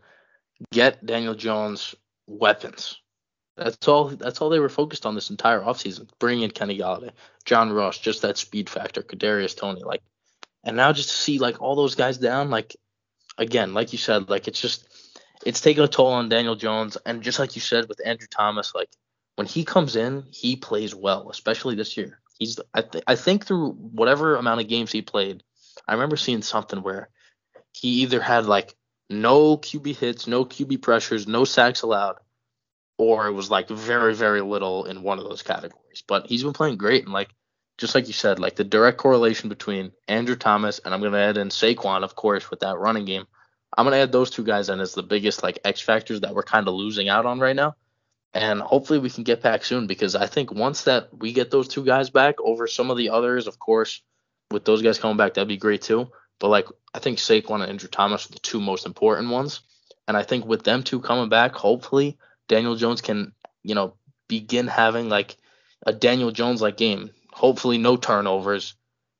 get 0.73 1.05
Daniel 1.05 1.35
Jones 1.35 1.95
weapons. 2.27 3.01
That's 3.57 3.87
all. 3.87 4.09
That's 4.09 4.41
all 4.41 4.49
they 4.49 4.59
were 4.59 4.69
focused 4.69 5.07
on 5.07 5.15
this 5.15 5.31
entire 5.31 5.61
offseason. 5.61 6.09
Bring 6.19 6.43
in 6.43 6.51
Kenny 6.51 6.79
Golladay, 6.79 7.13
John 7.45 7.73
Ross, 7.73 7.99
just 7.99 8.23
that 8.23 8.37
speed 8.37 8.69
factor, 8.69 9.03
Kadarius 9.03 9.57
Toney, 9.57 9.83
like, 9.85 10.03
and 10.65 10.77
now 10.77 10.93
just 10.93 11.11
to 11.11 11.15
see 11.15 11.39
like 11.39 11.63
all 11.63 11.77
those 11.77 11.95
guys 11.95 12.19
down, 12.19 12.51
like, 12.51 12.77
again, 13.39 13.73
like 13.73 13.93
you 13.93 13.99
said, 13.99 14.29
like 14.29 14.49
it's 14.49 14.61
just 14.61 14.89
it's 15.47 15.61
taking 15.61 15.85
a 15.85 15.89
toll 15.89 16.09
on 16.09 16.29
Daniel 16.29 16.57
Jones, 16.57 16.97
and 17.07 17.23
just 17.23 17.39
like 17.39 17.55
you 17.55 17.61
said 17.61 17.89
with 17.89 18.05
Andrew 18.05 18.27
Thomas, 18.29 18.75
like 18.75 18.91
when 19.37 19.47
he 19.47 19.65
comes 19.65 19.95
in, 19.95 20.25
he 20.31 20.57
plays 20.57 20.95
well, 20.95 21.31
especially 21.31 21.77
this 21.77 21.97
year. 21.97 22.21
He's 22.39 22.59
I, 22.73 22.83
th- 22.83 23.05
I 23.07 23.15
think 23.15 23.47
through 23.47 23.73
whatever 23.73 24.35
amount 24.35 24.61
of 24.61 24.69
games 24.69 24.91
he 24.91 25.03
played, 25.03 25.45
I 25.87 25.93
remember 25.93 26.17
seeing 26.17 26.43
something 26.43 26.83
where 26.83 27.09
he 27.75 28.03
either 28.03 28.21
had 28.21 28.47
like 28.47 28.75
no 29.11 29.57
QB 29.57 29.97
hits, 29.97 30.27
no 30.27 30.45
QB 30.45 30.83
pressures, 30.83 31.27
no 31.27 31.45
sacks 31.45 31.83
allowed, 31.83 32.17
or 32.99 33.27
it 33.27 33.33
was 33.33 33.51
like 33.51 33.69
very, 33.69 34.15
very 34.15 34.41
little 34.41 34.85
in 34.85 35.03
one 35.03 35.19
of 35.19 35.25
those 35.25 35.43
categories. 35.43 36.03
But 36.07 36.27
he's 36.27 36.43
been 36.43 36.53
playing 36.53 36.79
great 36.79 37.05
and 37.05 37.13
like 37.13 37.31
just 37.77 37.95
like 37.95 38.07
you 38.07 38.13
said, 38.13 38.39
like 38.39 38.57
the 38.57 38.65
direct 38.65 38.99
correlation 38.99 39.49
between 39.49 39.93
Andrew 40.07 40.37
Thomas 40.37 40.79
and 40.79 40.95
I'm 40.95 41.03
gonna 41.03 41.19
add 41.19 41.37
in 41.37 41.49
Saquon, 41.49 42.05
of 42.05 42.15
course, 42.15 42.51
with 42.51 42.61
that 42.61 42.79
running 42.79 43.05
game. 43.05 43.27
I'm 43.77 43.85
gonna 43.85 43.97
add 43.97 44.13
those 44.13 44.31
two 44.31 44.45
guys 44.45 44.69
in 44.69 44.81
as 44.81 44.95
the 44.95 45.03
biggest 45.03 45.43
like 45.43 45.59
X 45.65 45.81
factors 45.81 46.21
that 46.21 46.35
we're 46.35 46.45
kind 46.45 46.69
of 46.69 46.75
losing 46.75 47.09
out 47.09 47.27
on 47.27 47.41
right 47.41 47.57
now. 47.57 47.75
And 48.33 48.61
hopefully 48.61 48.99
we 48.99 49.11
can 49.11 49.25
get 49.25 49.43
back 49.43 49.65
soon 49.65 49.87
because 49.87 50.17
I 50.17 50.27
think 50.27 50.53
once 50.53 50.85
that 50.85 51.09
we 51.17 51.33
get 51.33 51.51
those 51.51 51.69
two 51.69 51.85
guys 51.85 52.11
back 52.11 52.37
over 52.41 52.67
some 52.67 52.91
of 52.91 52.97
the 52.97 53.11
others, 53.11 53.47
of 53.47 53.59
course, 53.59 54.03
with 54.51 54.65
those 54.65 54.83
guys 54.83 54.99
coming 54.99 55.17
back, 55.17 55.35
that'd 55.35 55.49
be 55.49 55.57
great 55.57 55.83
too. 55.83 56.11
But 56.39 56.49
like 56.49 56.67
I 56.93 56.99
think 56.99 57.19
Saquon 57.19 57.61
and 57.61 57.71
Andrew 57.71 57.89
Thomas 57.89 58.27
are 58.27 58.33
the 58.33 58.39
two 58.39 58.61
most 58.61 58.87
important 58.87 59.31
ones. 59.31 59.61
And 60.07 60.17
I 60.17 60.23
think 60.23 60.45
with 60.45 60.65
them 60.65 60.83
two 60.83 61.01
coming 61.01 61.29
back, 61.29 61.55
hopefully 61.55 62.19
Daniel 62.49 62.77
Jones 62.77 63.01
can, 63.01 63.33
you 63.63 63.75
know, 63.75 63.95
begin 64.29 64.67
having 64.67 65.09
like 65.09 65.37
a 65.87 65.93
Daniel 65.93 66.31
Jones 66.31 66.61
like 66.61 66.77
game. 66.77 67.11
Hopefully 67.33 67.79
no 67.79 67.97
turnovers, 67.97 68.75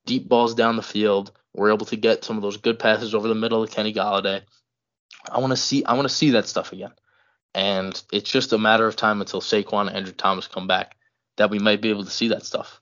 deep 0.07 0.29
balls 0.29 0.55
down 0.55 0.77
the 0.77 0.83
field. 0.83 1.33
We're 1.55 1.73
able 1.73 1.87
to 1.87 1.97
get 1.97 2.25
some 2.25 2.37
of 2.37 2.43
those 2.43 2.57
good 2.57 2.79
passes 2.79 3.15
over 3.15 3.29
the 3.29 3.35
middle 3.35 3.63
of 3.63 3.71
Kenny 3.71 3.95
Golladay. 3.95 4.43
I 5.31 5.41
want 5.41 5.53
to 5.53 5.57
see 5.57 5.85
I 5.85 5.95
want 5.95 6.09
to 6.09 6.15
see 6.15 6.31
that 6.31 6.49
stuff 6.49 6.73
again. 6.73 6.93
And 7.55 8.01
it's 8.13 8.31
just 8.31 8.53
a 8.53 8.59
matter 8.59 8.87
of 8.87 8.97
time 8.97 9.21
until 9.21 9.41
Saquon 9.41 9.87
and 9.87 9.97
Andrew 9.97 10.13
Thomas 10.13 10.49
come 10.49 10.67
back 10.67 10.97
that 11.37 11.51
we 11.51 11.59
might 11.59 11.81
be 11.81 11.91
able 11.91 12.05
to 12.05 12.11
see 12.11 12.29
that 12.29 12.45
stuff. 12.45 12.81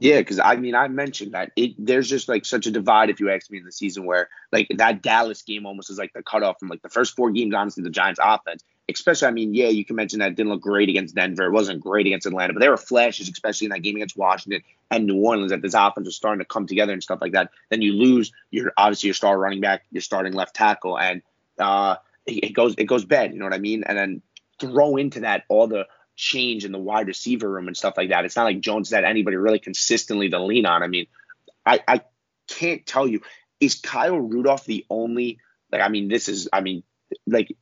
Yeah, 0.00 0.18
because 0.18 0.38
I 0.38 0.54
mean, 0.54 0.76
I 0.76 0.86
mentioned 0.86 1.32
that 1.32 1.50
it 1.56 1.74
there's 1.76 2.08
just 2.08 2.28
like 2.28 2.46
such 2.46 2.66
a 2.66 2.70
divide 2.70 3.10
if 3.10 3.18
you 3.18 3.30
ask 3.30 3.50
me 3.50 3.58
in 3.58 3.64
the 3.64 3.72
season 3.72 4.04
where 4.06 4.28
like 4.52 4.68
that 4.76 5.02
Dallas 5.02 5.42
game 5.42 5.66
almost 5.66 5.90
is 5.90 5.98
like 5.98 6.12
the 6.12 6.22
cutoff 6.22 6.60
from 6.60 6.68
like 6.68 6.82
the 6.82 6.88
first 6.88 7.16
four 7.16 7.32
games, 7.32 7.52
honestly, 7.52 7.82
the 7.82 7.90
Giants 7.90 8.20
offense. 8.22 8.62
Especially, 8.88 9.28
I 9.28 9.32
mean, 9.32 9.54
yeah, 9.54 9.68
you 9.68 9.84
can 9.84 9.96
mention 9.96 10.20
that 10.20 10.36
didn't 10.36 10.50
look 10.50 10.62
great 10.62 10.88
against 10.88 11.16
Denver. 11.16 11.46
It 11.46 11.52
wasn't 11.52 11.80
great 11.80 12.06
against 12.06 12.26
Atlanta, 12.26 12.54
but 12.54 12.60
there 12.60 12.70
were 12.70 12.78
flashes, 12.78 13.28
especially 13.28 13.66
in 13.66 13.70
that 13.72 13.80
game 13.80 13.96
against 13.96 14.16
Washington 14.16 14.62
and 14.90 15.04
New 15.04 15.16
Orleans, 15.16 15.50
that 15.50 15.62
this 15.62 15.74
offense 15.74 16.06
was 16.06 16.16
starting 16.16 16.38
to 16.38 16.46
come 16.46 16.66
together 16.66 16.92
and 16.92 17.02
stuff 17.02 17.18
like 17.20 17.32
that. 17.32 17.50
Then 17.68 17.82
you 17.82 17.92
lose 17.92 18.32
your 18.52 18.72
obviously 18.76 19.08
your 19.08 19.14
star 19.14 19.36
running 19.36 19.60
back, 19.60 19.84
your 19.90 20.00
starting 20.00 20.32
left 20.32 20.54
tackle, 20.54 20.96
and 20.96 21.22
uh, 21.58 21.96
it, 22.24 22.44
it 22.44 22.52
goes 22.52 22.76
it 22.78 22.84
goes 22.84 23.04
bad. 23.04 23.32
You 23.32 23.40
know 23.40 23.46
what 23.46 23.54
I 23.54 23.58
mean? 23.58 23.82
And 23.84 23.98
then 23.98 24.22
throw 24.60 24.96
into 24.96 25.20
that 25.20 25.44
all 25.48 25.66
the 25.66 25.86
change 26.18 26.64
in 26.64 26.72
the 26.72 26.78
wide 26.78 27.06
receiver 27.06 27.48
room 27.48 27.68
and 27.68 27.76
stuff 27.76 27.94
like 27.96 28.10
that. 28.10 28.24
It's 28.24 28.36
not 28.36 28.44
like 28.44 28.60
Jones 28.60 28.90
had 28.90 29.04
anybody 29.04 29.36
really 29.36 29.60
consistently 29.60 30.28
to 30.28 30.42
lean 30.42 30.66
on. 30.66 30.82
I 30.82 30.88
mean, 30.88 31.06
I, 31.64 31.80
I 31.86 32.00
can't 32.48 32.84
tell 32.84 33.06
you, 33.06 33.22
is 33.60 33.76
Kyle 33.76 34.18
Rudolph 34.18 34.64
the 34.64 34.84
only 34.90 35.38
like 35.70 35.80
I 35.80 35.88
mean, 35.88 36.08
this 36.08 36.28
is 36.28 36.48
I 36.52 36.60
mean, 36.60 36.82
like 37.26 37.56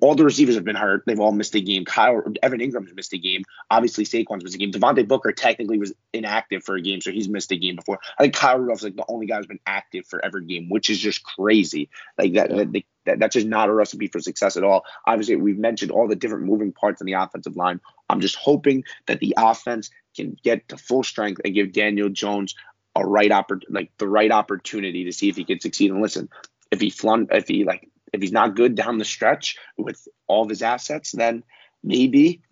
all 0.00 0.14
the 0.14 0.24
receivers 0.24 0.56
have 0.56 0.64
been 0.64 0.76
hurt. 0.76 1.04
They've 1.06 1.20
all 1.20 1.32
missed 1.32 1.54
a 1.54 1.60
game. 1.60 1.84
Kyle 1.84 2.22
Evan 2.42 2.60
Engram's 2.60 2.94
missed 2.94 3.12
a 3.12 3.18
game. 3.18 3.44
Obviously, 3.70 4.04
Saquon's 4.04 4.42
missed 4.42 4.56
a 4.56 4.58
game. 4.58 4.72
Devontae 4.72 5.06
Booker 5.06 5.32
technically 5.32 5.78
was 5.78 5.92
inactive 6.12 6.64
for 6.64 6.74
a 6.74 6.82
game, 6.82 7.00
so 7.00 7.12
he's 7.12 7.28
missed 7.28 7.52
a 7.52 7.56
game 7.56 7.76
before. 7.76 7.98
I 8.18 8.24
think 8.24 8.34
Kyle 8.34 8.58
Rudolph's 8.58 8.82
like 8.82 8.96
the 8.96 9.04
only 9.08 9.26
guy 9.26 9.36
who's 9.36 9.46
been 9.46 9.60
active 9.66 10.06
for 10.06 10.24
every 10.24 10.44
game, 10.46 10.68
which 10.68 10.90
is 10.90 10.98
just 10.98 11.22
crazy. 11.22 11.90
Like 12.18 12.34
that, 12.34 12.50
yeah. 12.50 12.64
that, 12.64 12.84
that, 13.06 13.18
that's 13.18 13.34
just 13.34 13.46
not 13.46 13.68
a 13.68 13.72
recipe 13.72 14.08
for 14.08 14.20
success 14.20 14.56
at 14.56 14.64
all. 14.64 14.84
Obviously, 15.06 15.36
we've 15.36 15.58
mentioned 15.58 15.90
all 15.90 16.08
the 16.08 16.16
different 16.16 16.44
moving 16.44 16.72
parts 16.72 17.00
in 17.00 17.06
the 17.06 17.14
offensive 17.14 17.56
line. 17.56 17.80
I'm 18.08 18.20
just 18.20 18.36
hoping 18.36 18.84
that 19.06 19.20
the 19.20 19.34
offense 19.36 19.90
can 20.16 20.36
get 20.42 20.68
to 20.68 20.76
full 20.76 21.02
strength 21.02 21.40
and 21.44 21.54
give 21.54 21.72
Daniel 21.72 22.08
Jones 22.08 22.54
a 22.94 23.04
right 23.04 23.30
oppor- 23.30 23.62
like 23.68 23.90
the 23.98 24.08
right 24.08 24.30
opportunity 24.30 25.04
to 25.04 25.12
see 25.12 25.28
if 25.28 25.36
he 25.36 25.44
can 25.44 25.60
succeed. 25.60 25.90
And 25.90 26.00
listen, 26.00 26.28
if 26.70 26.80
he 26.80 26.90
flun 26.90 27.28
if 27.30 27.48
he 27.48 27.64
like 27.64 27.88
if 28.12 28.20
he's 28.20 28.32
not 28.32 28.54
good 28.54 28.74
down 28.74 28.98
the 28.98 29.04
stretch 29.04 29.56
with 29.76 30.06
all 30.26 30.44
of 30.44 30.48
his 30.48 30.62
assets, 30.62 31.12
then 31.12 31.42
maybe 31.82 32.42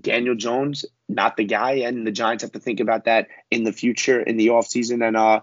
Daniel 0.00 0.34
Jones 0.34 0.84
not 1.08 1.36
the 1.36 1.44
guy, 1.44 1.72
and 1.72 2.06
the 2.06 2.10
Giants 2.10 2.42
have 2.42 2.52
to 2.52 2.58
think 2.58 2.80
about 2.80 3.04
that 3.04 3.28
in 3.50 3.64
the 3.64 3.72
future 3.72 4.20
in 4.20 4.36
the 4.36 4.48
offseason 4.48 5.06
and 5.06 5.16
uh 5.16 5.40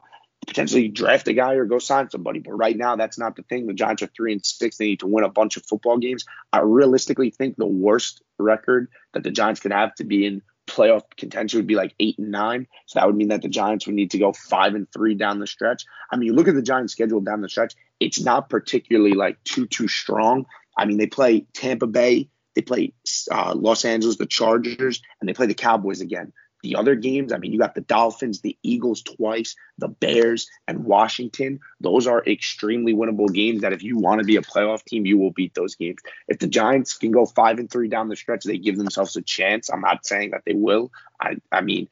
potentially 0.49 0.87
draft 0.87 1.27
a 1.27 1.33
guy 1.33 1.53
or 1.53 1.65
go 1.65 1.77
sign 1.79 2.09
somebody. 2.09 2.39
But 2.39 2.53
right 2.53 2.75
now, 2.75 2.95
that's 2.95 3.19
not 3.19 3.35
the 3.35 3.43
thing. 3.43 3.67
The 3.67 3.73
Giants 3.73 4.01
are 4.01 4.07
three 4.07 4.33
and 4.33 4.45
six. 4.45 4.77
They 4.77 4.87
need 4.87 4.99
to 5.01 5.07
win 5.07 5.23
a 5.23 5.29
bunch 5.29 5.57
of 5.57 5.65
football 5.65 5.97
games. 5.97 6.25
I 6.51 6.61
realistically 6.61 7.29
think 7.29 7.55
the 7.55 7.67
worst 7.67 8.21
record 8.39 8.89
that 9.13 9.23
the 9.23 9.31
Giants 9.31 9.59
could 9.59 9.71
have 9.71 9.93
to 9.95 10.03
be 10.03 10.25
in 10.25 10.41
playoff 10.67 11.03
contention 11.17 11.59
would 11.59 11.67
be 11.67 11.75
like 11.75 11.93
eight 11.99 12.17
and 12.17 12.31
nine. 12.31 12.67
So 12.87 12.99
that 12.99 13.05
would 13.05 13.15
mean 13.15 13.29
that 13.29 13.41
the 13.41 13.49
Giants 13.49 13.85
would 13.85 13.95
need 13.95 14.11
to 14.11 14.17
go 14.17 14.33
five 14.33 14.75
and 14.75 14.91
three 14.91 15.15
down 15.15 15.39
the 15.39 15.47
stretch. 15.47 15.85
I 16.11 16.17
mean, 16.17 16.27
you 16.27 16.33
look 16.33 16.47
at 16.47 16.55
the 16.55 16.61
Giants' 16.61 16.93
schedule 16.93 17.21
down 17.21 17.41
the 17.41 17.49
stretch, 17.49 17.75
it's 17.99 18.19
not 18.19 18.49
particularly 18.49 19.13
like 19.13 19.43
too 19.43 19.67
too 19.67 19.87
strong. 19.87 20.45
I 20.77 20.85
mean, 20.85 20.97
they 20.97 21.07
play 21.07 21.45
Tampa 21.53 21.87
Bay, 21.87 22.29
they 22.55 22.61
play 22.61 22.93
uh, 23.31 23.53
Los 23.55 23.85
Angeles, 23.85 24.17
the 24.17 24.25
Chargers, 24.25 25.01
and 25.19 25.29
they 25.29 25.33
play 25.33 25.47
the 25.47 25.53
Cowboys 25.53 26.01
again. 26.01 26.33
The 26.61 26.75
other 26.75 26.95
games, 26.95 27.31
I 27.31 27.37
mean, 27.37 27.53
you 27.53 27.59
got 27.59 27.75
the 27.75 27.81
Dolphins, 27.81 28.41
the 28.41 28.57
Eagles 28.63 29.01
twice, 29.01 29.55
the 29.77 29.87
Bears, 29.87 30.49
and 30.67 30.83
Washington. 30.83 31.59
Those 31.79 32.05
are 32.05 32.23
extremely 32.25 32.93
winnable 32.93 33.33
games 33.33 33.61
that 33.61 33.73
if 33.73 33.81
you 33.81 33.97
want 33.97 34.19
to 34.19 34.25
be 34.25 34.35
a 34.35 34.41
playoff 34.41 34.83
team, 34.83 35.05
you 35.05 35.17
will 35.17 35.31
beat 35.31 35.53
those 35.53 35.75
games. 35.75 35.99
If 36.27 36.39
the 36.39 36.47
Giants 36.47 36.97
can 36.97 37.11
go 37.11 37.25
five 37.25 37.59
and 37.59 37.69
three 37.69 37.87
down 37.87 38.09
the 38.09 38.15
stretch, 38.15 38.43
they 38.43 38.57
give 38.57 38.77
themselves 38.77 39.15
a 39.15 39.21
chance. 39.21 39.69
I'm 39.69 39.81
not 39.81 40.05
saying 40.05 40.31
that 40.31 40.43
they 40.45 40.53
will. 40.53 40.91
I, 41.19 41.37
I 41.51 41.61
mean, 41.61 41.87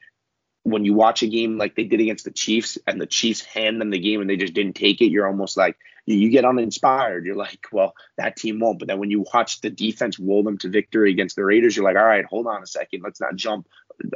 when 0.64 0.84
you 0.84 0.92
watch 0.92 1.22
a 1.22 1.28
game 1.28 1.56
like 1.56 1.74
they 1.74 1.84
did 1.84 2.00
against 2.00 2.24
the 2.24 2.30
Chiefs 2.30 2.76
and 2.86 3.00
the 3.00 3.06
Chiefs 3.06 3.42
hand 3.42 3.80
them 3.80 3.90
the 3.90 3.98
game 3.98 4.20
and 4.20 4.28
they 4.28 4.36
just 4.36 4.54
didn't 4.54 4.74
take 4.74 5.00
it, 5.00 5.10
you're 5.10 5.26
almost 5.26 5.56
like 5.56 5.76
you 6.04 6.30
get 6.30 6.44
uninspired. 6.44 7.24
You're 7.24 7.36
like, 7.36 7.66
well, 7.72 7.94
that 8.16 8.36
team 8.36 8.60
won't. 8.60 8.78
But 8.78 8.88
then 8.88 8.98
when 8.98 9.10
you 9.10 9.24
watch 9.32 9.60
the 9.60 9.70
defense 9.70 10.18
roll 10.18 10.42
them 10.42 10.58
to 10.58 10.68
victory 10.68 11.10
against 11.10 11.36
the 11.36 11.44
Raiders, 11.44 11.76
you're 11.76 11.84
like, 11.84 11.96
all 11.96 12.04
right, 12.04 12.24
hold 12.24 12.46
on 12.46 12.62
a 12.62 12.66
second, 12.66 13.02
let's 13.02 13.20
not 13.20 13.36
jump 13.36 13.66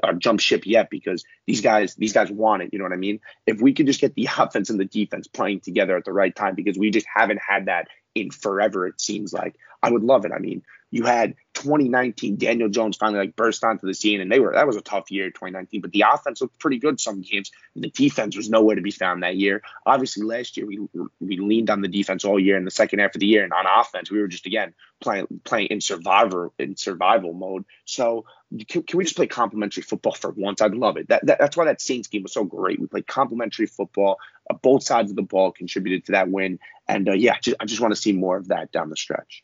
uh, 0.03 0.13
jump 0.15 0.41
ship 0.41 0.63
yet 0.65 0.91
because 0.91 1.25
these 1.47 1.61
guys 1.61 1.95
these 1.95 2.13
guys 2.13 2.31
want 2.31 2.63
it. 2.63 2.71
You 2.73 2.79
know 2.79 2.85
what 2.85 2.93
I 2.93 2.97
mean? 2.97 3.21
If 3.47 3.61
we 3.61 3.73
could 3.73 3.87
just 3.87 4.01
get 4.01 4.15
the 4.15 4.29
offense 4.39 4.71
and 4.71 4.79
the 4.79 4.85
defense 4.85 5.27
playing 5.27 5.61
together 5.61 5.97
at 5.97 6.05
the 6.05 6.13
right 6.13 6.35
time 6.35 6.55
because 6.55 6.79
we 6.79 6.91
just 6.91 7.07
haven't 7.13 7.41
had 7.47 7.67
that 7.67 7.89
in 8.15 8.31
forever. 8.31 8.87
It 8.87 9.01
seems 9.01 9.33
like 9.33 9.57
I 9.83 9.91
would 9.91 10.03
love 10.03 10.25
it. 10.25 10.33
I 10.33 10.39
mean, 10.39 10.63
you 10.93 11.05
had 11.05 11.35
2019 11.55 12.37
Daniel 12.37 12.69
Jones 12.69 12.99
finally 12.99 13.21
like 13.21 13.35
burst 13.35 13.65
onto 13.65 13.87
the 13.87 13.95
scene, 13.95 14.21
and 14.21 14.31
they 14.31 14.39
were 14.39 14.53
that 14.53 14.67
was 14.67 14.77
a 14.77 14.83
tough 14.83 15.11
year 15.11 15.31
2019. 15.31 15.81
But 15.81 15.91
the 15.91 16.05
offense 16.13 16.41
looked 16.41 16.59
pretty 16.59 16.79
good 16.79 17.01
some 17.01 17.23
games. 17.23 17.51
The 17.75 17.89
defense 17.89 18.37
was 18.37 18.51
nowhere 18.51 18.77
to 18.77 18.83
be 18.83 18.91
found 18.91 19.23
that 19.23 19.37
year. 19.37 19.63
Obviously, 19.87 20.23
last 20.23 20.57
year 20.57 20.67
we 20.67 20.81
we 21.19 21.39
leaned 21.39 21.71
on 21.71 21.81
the 21.81 21.89
defense 21.89 22.27
all 22.27 22.39
year 22.39 22.59
in 22.59 22.67
the 22.67 22.71
second 22.71 22.99
half 22.99 23.15
of 23.15 23.21
the 23.21 23.27
year, 23.27 23.43
and 23.43 23.55
on 23.55 23.65
offense 23.67 24.11
we 24.11 24.21
were 24.21 24.29
just 24.29 24.45
again 24.45 24.75
playing 25.01 25.27
playing 25.45 25.69
in 25.69 25.81
survivor 25.81 26.51
in 26.59 26.77
survival 26.77 27.33
mode. 27.33 27.65
So 27.87 28.27
can, 28.69 28.83
can 28.83 28.99
we 28.99 29.05
just 29.05 29.17
play 29.17 29.27
complementary 29.27 29.83
football 29.83 30.13
for 30.13 30.31
once? 30.31 30.61
I'd 30.61 30.75
love 30.75 30.99
it. 30.99 31.09
That, 31.09 31.25
that 31.25 31.39
that's 31.39 31.57
why 31.57 31.65
that 31.65 31.81
Saints 31.81 32.09
game 32.09 32.23
was 32.23 32.35
so 32.35 32.45
great. 32.45 32.79
We 32.79 32.87
played 32.87 33.07
complementary 33.07 33.67
football. 33.67 34.19
Uh, 34.51 34.57
both 34.61 34.83
sides 34.83 35.11
of 35.11 35.17
the 35.17 35.23
ball 35.23 35.53
contributed 35.53 36.05
to 36.07 36.13
that 36.13 36.29
win, 36.29 36.59
and 36.87 37.09
uh, 37.09 37.13
yeah, 37.13 37.39
just, 37.41 37.57
I 37.61 37.65
just 37.65 37.81
want 37.81 37.95
to 37.95 38.01
see 38.01 38.13
more 38.13 38.37
of 38.37 38.49
that 38.49 38.73
down 38.73 38.91
the 38.91 38.97
stretch. 38.97 39.43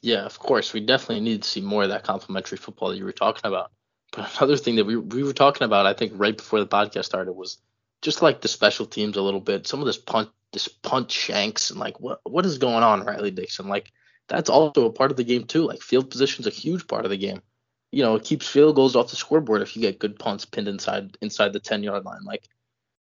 Yeah, 0.00 0.24
of 0.24 0.38
course. 0.38 0.72
We 0.72 0.80
definitely 0.80 1.20
need 1.20 1.42
to 1.42 1.48
see 1.48 1.60
more 1.60 1.82
of 1.82 1.88
that 1.90 2.04
complementary 2.04 2.58
football 2.58 2.90
that 2.90 2.98
you 2.98 3.04
were 3.04 3.12
talking 3.12 3.42
about. 3.44 3.72
But 4.12 4.30
another 4.38 4.56
thing 4.56 4.76
that 4.76 4.86
we 4.86 4.96
we 4.96 5.22
were 5.22 5.32
talking 5.32 5.64
about, 5.64 5.86
I 5.86 5.92
think, 5.92 6.12
right 6.14 6.36
before 6.36 6.60
the 6.60 6.66
podcast 6.66 7.04
started, 7.04 7.32
was 7.32 7.58
just 8.02 8.22
like 8.22 8.40
the 8.40 8.48
special 8.48 8.86
teams 8.86 9.16
a 9.16 9.22
little 9.22 9.40
bit. 9.40 9.66
Some 9.66 9.80
of 9.80 9.86
this 9.86 9.98
punt, 9.98 10.30
this 10.52 10.68
punt 10.68 11.10
shanks, 11.10 11.70
and 11.70 11.80
like 11.80 12.00
what 12.00 12.20
what 12.24 12.46
is 12.46 12.58
going 12.58 12.82
on, 12.82 13.04
Riley 13.04 13.30
Dixon? 13.30 13.68
Like 13.68 13.92
that's 14.28 14.50
also 14.50 14.86
a 14.86 14.92
part 14.92 15.10
of 15.10 15.16
the 15.16 15.24
game 15.24 15.44
too. 15.44 15.62
Like 15.62 15.82
field 15.82 16.10
position's 16.10 16.46
a 16.46 16.50
huge 16.50 16.86
part 16.86 17.04
of 17.04 17.10
the 17.10 17.16
game. 17.16 17.42
You 17.90 18.02
know, 18.02 18.16
it 18.16 18.24
keeps 18.24 18.46
field 18.46 18.76
goals 18.76 18.96
off 18.96 19.10
the 19.10 19.16
scoreboard 19.16 19.62
if 19.62 19.74
you 19.74 19.82
get 19.82 19.98
good 19.98 20.18
punts 20.18 20.44
pinned 20.44 20.68
inside 20.68 21.16
inside 21.20 21.52
the 21.52 21.60
ten 21.60 21.82
yard 21.82 22.04
line. 22.04 22.24
Like 22.24 22.46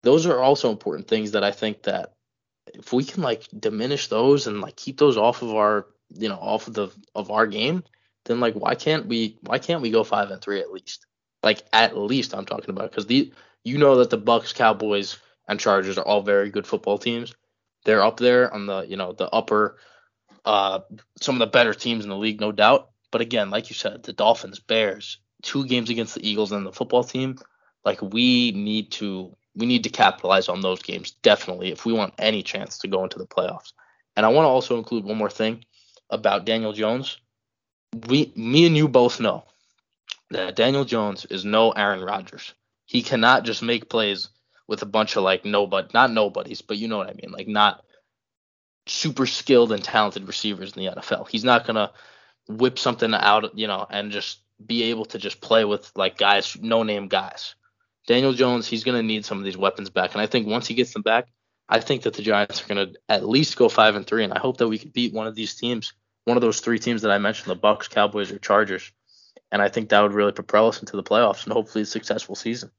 those 0.03 0.25
are 0.25 0.39
also 0.39 0.71
important 0.71 1.07
things 1.07 1.31
that 1.31 1.43
I 1.43 1.51
think 1.51 1.83
that 1.83 2.13
if 2.73 2.93
we 2.93 3.03
can 3.03 3.21
like 3.21 3.47
diminish 3.57 4.07
those 4.07 4.47
and 4.47 4.61
like 4.61 4.75
keep 4.75 4.97
those 4.97 5.17
off 5.17 5.41
of 5.41 5.53
our 5.53 5.87
you 6.13 6.29
know 6.29 6.35
off 6.35 6.67
of 6.67 6.73
the 6.73 6.89
of 7.15 7.31
our 7.31 7.47
game, 7.47 7.83
then 8.25 8.39
like 8.39 8.53
why 8.53 8.75
can't 8.75 9.07
we 9.07 9.37
why 9.41 9.59
can't 9.59 9.81
we 9.81 9.91
go 9.91 10.03
five 10.03 10.31
and 10.31 10.41
three 10.41 10.59
at 10.59 10.71
least? 10.71 11.05
Like 11.43 11.63
at 11.73 11.97
least 11.97 12.33
I'm 12.33 12.45
talking 12.45 12.69
about 12.69 12.91
because 12.91 13.05
the 13.05 13.31
you 13.63 13.77
know 13.77 13.97
that 13.97 14.09
the 14.09 14.17
Bucs, 14.17 14.53
Cowboys, 14.53 15.17
and 15.47 15.59
Chargers 15.59 15.97
are 15.97 16.05
all 16.05 16.21
very 16.21 16.49
good 16.49 16.67
football 16.67 16.97
teams. 16.97 17.33
They're 17.85 18.03
up 18.03 18.17
there 18.17 18.53
on 18.53 18.65
the 18.65 18.81
you 18.81 18.97
know 18.97 19.13
the 19.13 19.29
upper 19.29 19.77
uh 20.45 20.79
some 21.21 21.35
of 21.35 21.39
the 21.39 21.47
better 21.47 21.73
teams 21.73 22.03
in 22.03 22.09
the 22.09 22.17
league, 22.17 22.39
no 22.41 22.51
doubt. 22.51 22.89
But 23.11 23.21
again, 23.21 23.49
like 23.49 23.69
you 23.69 23.75
said, 23.75 24.03
the 24.03 24.13
Dolphins, 24.13 24.59
Bears, 24.59 25.17
two 25.41 25.65
games 25.65 25.89
against 25.89 26.15
the 26.15 26.27
Eagles 26.27 26.51
and 26.51 26.65
the 26.65 26.71
football 26.71 27.03
team, 27.03 27.37
like 27.83 28.01
we 28.01 28.51
need 28.51 28.91
to 28.93 29.35
we 29.55 29.65
need 29.65 29.83
to 29.83 29.89
capitalize 29.89 30.47
on 30.47 30.61
those 30.61 30.81
games 30.81 31.11
definitely 31.23 31.71
if 31.71 31.85
we 31.85 31.93
want 31.93 32.13
any 32.17 32.43
chance 32.43 32.77
to 32.79 32.87
go 32.87 33.03
into 33.03 33.17
the 33.17 33.25
playoffs. 33.25 33.73
And 34.15 34.25
I 34.25 34.29
want 34.29 34.45
to 34.45 34.49
also 34.49 34.77
include 34.77 35.05
one 35.05 35.17
more 35.17 35.29
thing 35.29 35.63
about 36.09 36.45
Daniel 36.45 36.73
Jones. 36.73 37.17
We, 38.07 38.31
me 38.35 38.65
and 38.65 38.77
you 38.77 38.87
both 38.87 39.19
know 39.19 39.45
that 40.31 40.55
Daniel 40.55 40.85
Jones 40.85 41.25
is 41.25 41.45
no 41.45 41.71
Aaron 41.71 42.01
Rodgers. 42.01 42.53
He 42.85 43.01
cannot 43.01 43.45
just 43.45 43.61
make 43.61 43.89
plays 43.89 44.29
with 44.67 44.81
a 44.81 44.87
bunch 44.87 45.15
of 45.15 45.23
like 45.23 45.45
nobody, 45.45 45.87
not 45.93 46.11
nobodies, 46.11 46.61
but 46.61 46.77
you 46.77 46.87
know 46.87 46.97
what 46.97 47.09
I 47.09 47.13
mean, 47.13 47.31
like 47.31 47.47
not 47.47 47.83
super 48.85 49.25
skilled 49.25 49.71
and 49.71 49.83
talented 49.83 50.27
receivers 50.27 50.75
in 50.75 50.83
the 50.83 50.91
NFL. 50.91 51.27
He's 51.29 51.43
not 51.43 51.65
gonna 51.65 51.91
whip 52.47 52.77
something 52.77 53.13
out, 53.13 53.57
you 53.57 53.67
know, 53.67 53.85
and 53.89 54.11
just 54.11 54.39
be 54.63 54.83
able 54.83 55.05
to 55.05 55.17
just 55.17 55.41
play 55.41 55.65
with 55.65 55.91
like 55.95 56.17
guys, 56.17 56.57
no 56.61 56.83
name 56.83 57.07
guys. 57.07 57.55
Daniel 58.07 58.33
Jones, 58.33 58.67
he's 58.67 58.83
to 58.83 59.03
need 59.03 59.25
some 59.25 59.37
of 59.37 59.43
these 59.43 59.57
weapons 59.57 59.89
back. 59.89 60.13
And 60.13 60.21
I 60.21 60.25
think 60.25 60.47
once 60.47 60.67
he 60.67 60.73
gets 60.73 60.93
them 60.93 61.03
back, 61.03 61.27
I 61.69 61.79
think 61.79 62.01
that 62.03 62.15
the 62.15 62.23
Giants 62.23 62.63
are 62.63 62.73
going 62.73 62.87
to 62.87 62.99
at 63.07 63.27
least 63.27 63.55
go 63.55 63.69
five 63.69 63.95
and 63.95 64.05
three. 64.05 64.23
And 64.23 64.33
I 64.33 64.39
hope 64.39 64.57
that 64.57 64.67
we 64.67 64.79
can 64.79 64.89
beat 64.89 65.13
one 65.13 65.27
of 65.27 65.35
these 65.35 65.53
teams 65.53 65.93
one 66.29 66.37
of 66.37 66.41
those 66.41 66.59
three 66.59 66.79
teams 66.79 67.01
that 67.01 67.11
I 67.11 67.17
mentioned, 67.17 67.49
the 67.49 67.59
Bucs, 67.59 67.89
Cowboys, 67.89 68.31
or 68.31 68.37
Chargers. 68.37 68.91
And 69.51 69.61
I 69.61 69.67
think 69.67 69.89
that 69.89 70.01
would 70.01 70.13
really 70.13 70.31
propel 70.31 70.67
us 70.67 70.79
into 70.79 70.95
the 70.95 71.03
playoffs 71.03 71.43
and 71.43 71.51
hopefully 71.51 71.81
a 71.81 71.85
successful 71.85 72.35
season. 72.35 72.69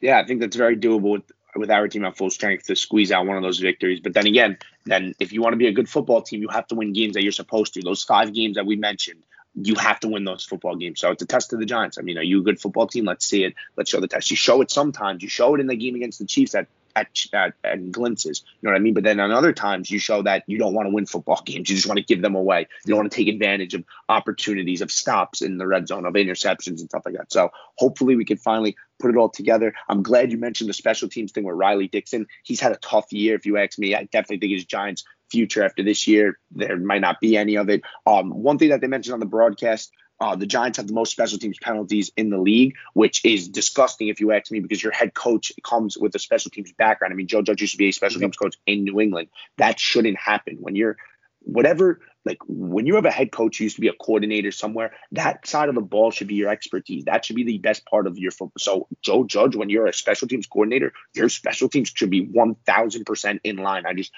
Yeah, 0.00 0.18
I 0.18 0.26
think 0.26 0.40
that's 0.40 0.56
very 0.56 0.76
doable 0.76 1.12
with 1.12 1.22
with 1.54 1.70
our 1.70 1.86
team 1.86 2.04
at 2.06 2.16
full 2.16 2.30
strength 2.30 2.66
to 2.66 2.74
squeeze 2.74 3.12
out 3.12 3.26
one 3.26 3.36
of 3.36 3.42
those 3.42 3.58
victories. 3.58 4.00
But 4.00 4.14
then 4.14 4.26
again, 4.26 4.56
then 4.86 5.14
if 5.20 5.32
you 5.32 5.42
want 5.42 5.52
to 5.52 5.58
be 5.58 5.66
a 5.66 5.72
good 5.72 5.88
football 5.88 6.22
team, 6.22 6.40
you 6.40 6.48
have 6.48 6.66
to 6.68 6.74
win 6.74 6.94
games 6.94 7.12
that 7.12 7.22
you're 7.22 7.30
supposed 7.30 7.74
to. 7.74 7.82
Those 7.82 8.02
five 8.02 8.32
games 8.32 8.56
that 8.56 8.64
we 8.64 8.74
mentioned, 8.74 9.22
you 9.54 9.74
have 9.74 10.00
to 10.00 10.08
win 10.08 10.24
those 10.24 10.46
football 10.46 10.76
games. 10.76 11.00
So 11.00 11.10
it's 11.10 11.22
a 11.22 11.26
test 11.26 11.52
of 11.52 11.60
the 11.60 11.66
Giants. 11.66 11.98
I 11.98 12.02
mean, 12.02 12.16
are 12.16 12.22
you 12.22 12.40
a 12.40 12.42
good 12.42 12.58
football 12.58 12.86
team? 12.86 13.04
Let's 13.04 13.26
see 13.26 13.44
it. 13.44 13.54
Let's 13.76 13.90
show 13.90 14.00
the 14.00 14.08
test. 14.08 14.30
You 14.30 14.36
show 14.36 14.62
it 14.62 14.70
sometimes. 14.70 15.22
You 15.22 15.28
show 15.28 15.54
it 15.54 15.60
in 15.60 15.66
the 15.66 15.76
game 15.76 15.94
against 15.94 16.18
the 16.18 16.24
Chiefs 16.24 16.52
that 16.52 16.68
at, 16.96 17.08
at, 17.32 17.54
at 17.64 17.90
glimpses. 17.90 18.42
You 18.60 18.66
know 18.66 18.72
what 18.72 18.80
I 18.80 18.82
mean? 18.82 18.94
But 18.94 19.04
then 19.04 19.20
on 19.20 19.30
other 19.30 19.52
times, 19.52 19.90
you 19.90 19.98
show 19.98 20.22
that 20.22 20.44
you 20.46 20.58
don't 20.58 20.74
want 20.74 20.86
to 20.86 20.94
win 20.94 21.06
football 21.06 21.42
games. 21.46 21.68
You 21.68 21.76
just 21.76 21.88
want 21.88 21.98
to 21.98 22.04
give 22.04 22.22
them 22.22 22.34
away. 22.34 22.66
You 22.84 22.90
don't 22.90 22.98
want 22.98 23.12
to 23.12 23.16
take 23.16 23.28
advantage 23.28 23.74
of 23.74 23.84
opportunities 24.08 24.80
of 24.80 24.90
stops 24.90 25.42
in 25.42 25.58
the 25.58 25.66
red 25.66 25.88
zone, 25.88 26.06
of 26.06 26.14
interceptions 26.14 26.80
and 26.80 26.88
stuff 26.88 27.02
like 27.04 27.16
that. 27.16 27.32
So 27.32 27.50
hopefully 27.76 28.16
we 28.16 28.24
can 28.24 28.36
finally 28.36 28.76
put 29.00 29.10
it 29.10 29.16
all 29.16 29.28
together. 29.28 29.74
I'm 29.88 30.02
glad 30.02 30.30
you 30.30 30.38
mentioned 30.38 30.70
the 30.70 30.74
special 30.74 31.08
teams 31.08 31.32
thing 31.32 31.44
with 31.44 31.56
Riley 31.56 31.88
Dixon. 31.88 32.26
He's 32.44 32.60
had 32.60 32.72
a 32.72 32.76
tough 32.76 33.12
year, 33.12 33.34
if 33.34 33.46
you 33.46 33.58
ask 33.58 33.78
me. 33.78 33.94
I 33.94 34.04
definitely 34.04 34.38
think 34.38 34.52
his 34.52 34.64
Giants 34.64 35.04
future 35.30 35.64
after 35.64 35.82
this 35.82 36.06
year, 36.06 36.38
there 36.50 36.76
might 36.76 37.00
not 37.00 37.18
be 37.20 37.36
any 37.36 37.56
of 37.56 37.68
it. 37.70 37.82
Um, 38.06 38.30
one 38.30 38.58
thing 38.58 38.68
that 38.68 38.80
they 38.82 38.86
mentioned 38.86 39.14
on 39.14 39.20
the 39.20 39.26
broadcast 39.26 39.90
uh, 40.22 40.36
the 40.36 40.46
Giants 40.46 40.76
have 40.76 40.86
the 40.86 40.92
most 40.92 41.10
special 41.10 41.36
teams 41.36 41.58
penalties 41.58 42.12
in 42.16 42.30
the 42.30 42.38
league, 42.38 42.76
which 42.94 43.24
is 43.24 43.48
disgusting 43.48 44.06
if 44.06 44.20
you 44.20 44.30
ask 44.30 44.52
me, 44.52 44.60
because 44.60 44.80
your 44.80 44.92
head 44.92 45.14
coach 45.14 45.50
comes 45.64 45.98
with 45.98 46.14
a 46.14 46.18
special 46.20 46.48
teams 46.48 46.72
background. 46.72 47.12
I 47.12 47.16
mean, 47.16 47.26
Joe 47.26 47.42
Judge 47.42 47.60
used 47.60 47.72
to 47.72 47.78
be 47.78 47.88
a 47.88 47.92
special 47.92 48.20
teams 48.20 48.36
coach 48.36 48.56
in 48.64 48.84
New 48.84 49.00
England. 49.00 49.28
That 49.58 49.80
shouldn't 49.80 50.16
happen. 50.16 50.58
When 50.60 50.76
you're 50.76 50.96
whatever 51.40 51.98
like 52.24 52.38
when 52.46 52.86
you 52.86 52.94
have 52.94 53.04
a 53.04 53.10
head 53.10 53.32
coach 53.32 53.58
who 53.58 53.64
used 53.64 53.76
to 53.76 53.80
be 53.80 53.88
a 53.88 53.92
coordinator 53.92 54.52
somewhere, 54.52 54.92
that 55.12 55.46
side 55.46 55.68
of 55.68 55.74
the 55.74 55.80
ball 55.80 56.10
should 56.10 56.28
be 56.28 56.34
your 56.34 56.50
expertise. 56.50 57.04
That 57.04 57.24
should 57.24 57.36
be 57.36 57.44
the 57.44 57.58
best 57.58 57.84
part 57.86 58.06
of 58.06 58.18
your 58.18 58.30
football. 58.30 58.52
So 58.58 58.86
Joe 59.00 59.24
Judge, 59.24 59.56
when 59.56 59.70
you're 59.70 59.86
a 59.86 59.92
special 59.92 60.28
teams 60.28 60.46
coordinator, 60.46 60.92
your 61.14 61.28
special 61.28 61.68
teams 61.68 61.92
should 61.94 62.10
be 62.10 62.24
one 62.24 62.54
thousand 62.66 63.04
percent 63.04 63.40
in 63.44 63.56
line. 63.56 63.86
I 63.86 63.94
just 63.94 64.12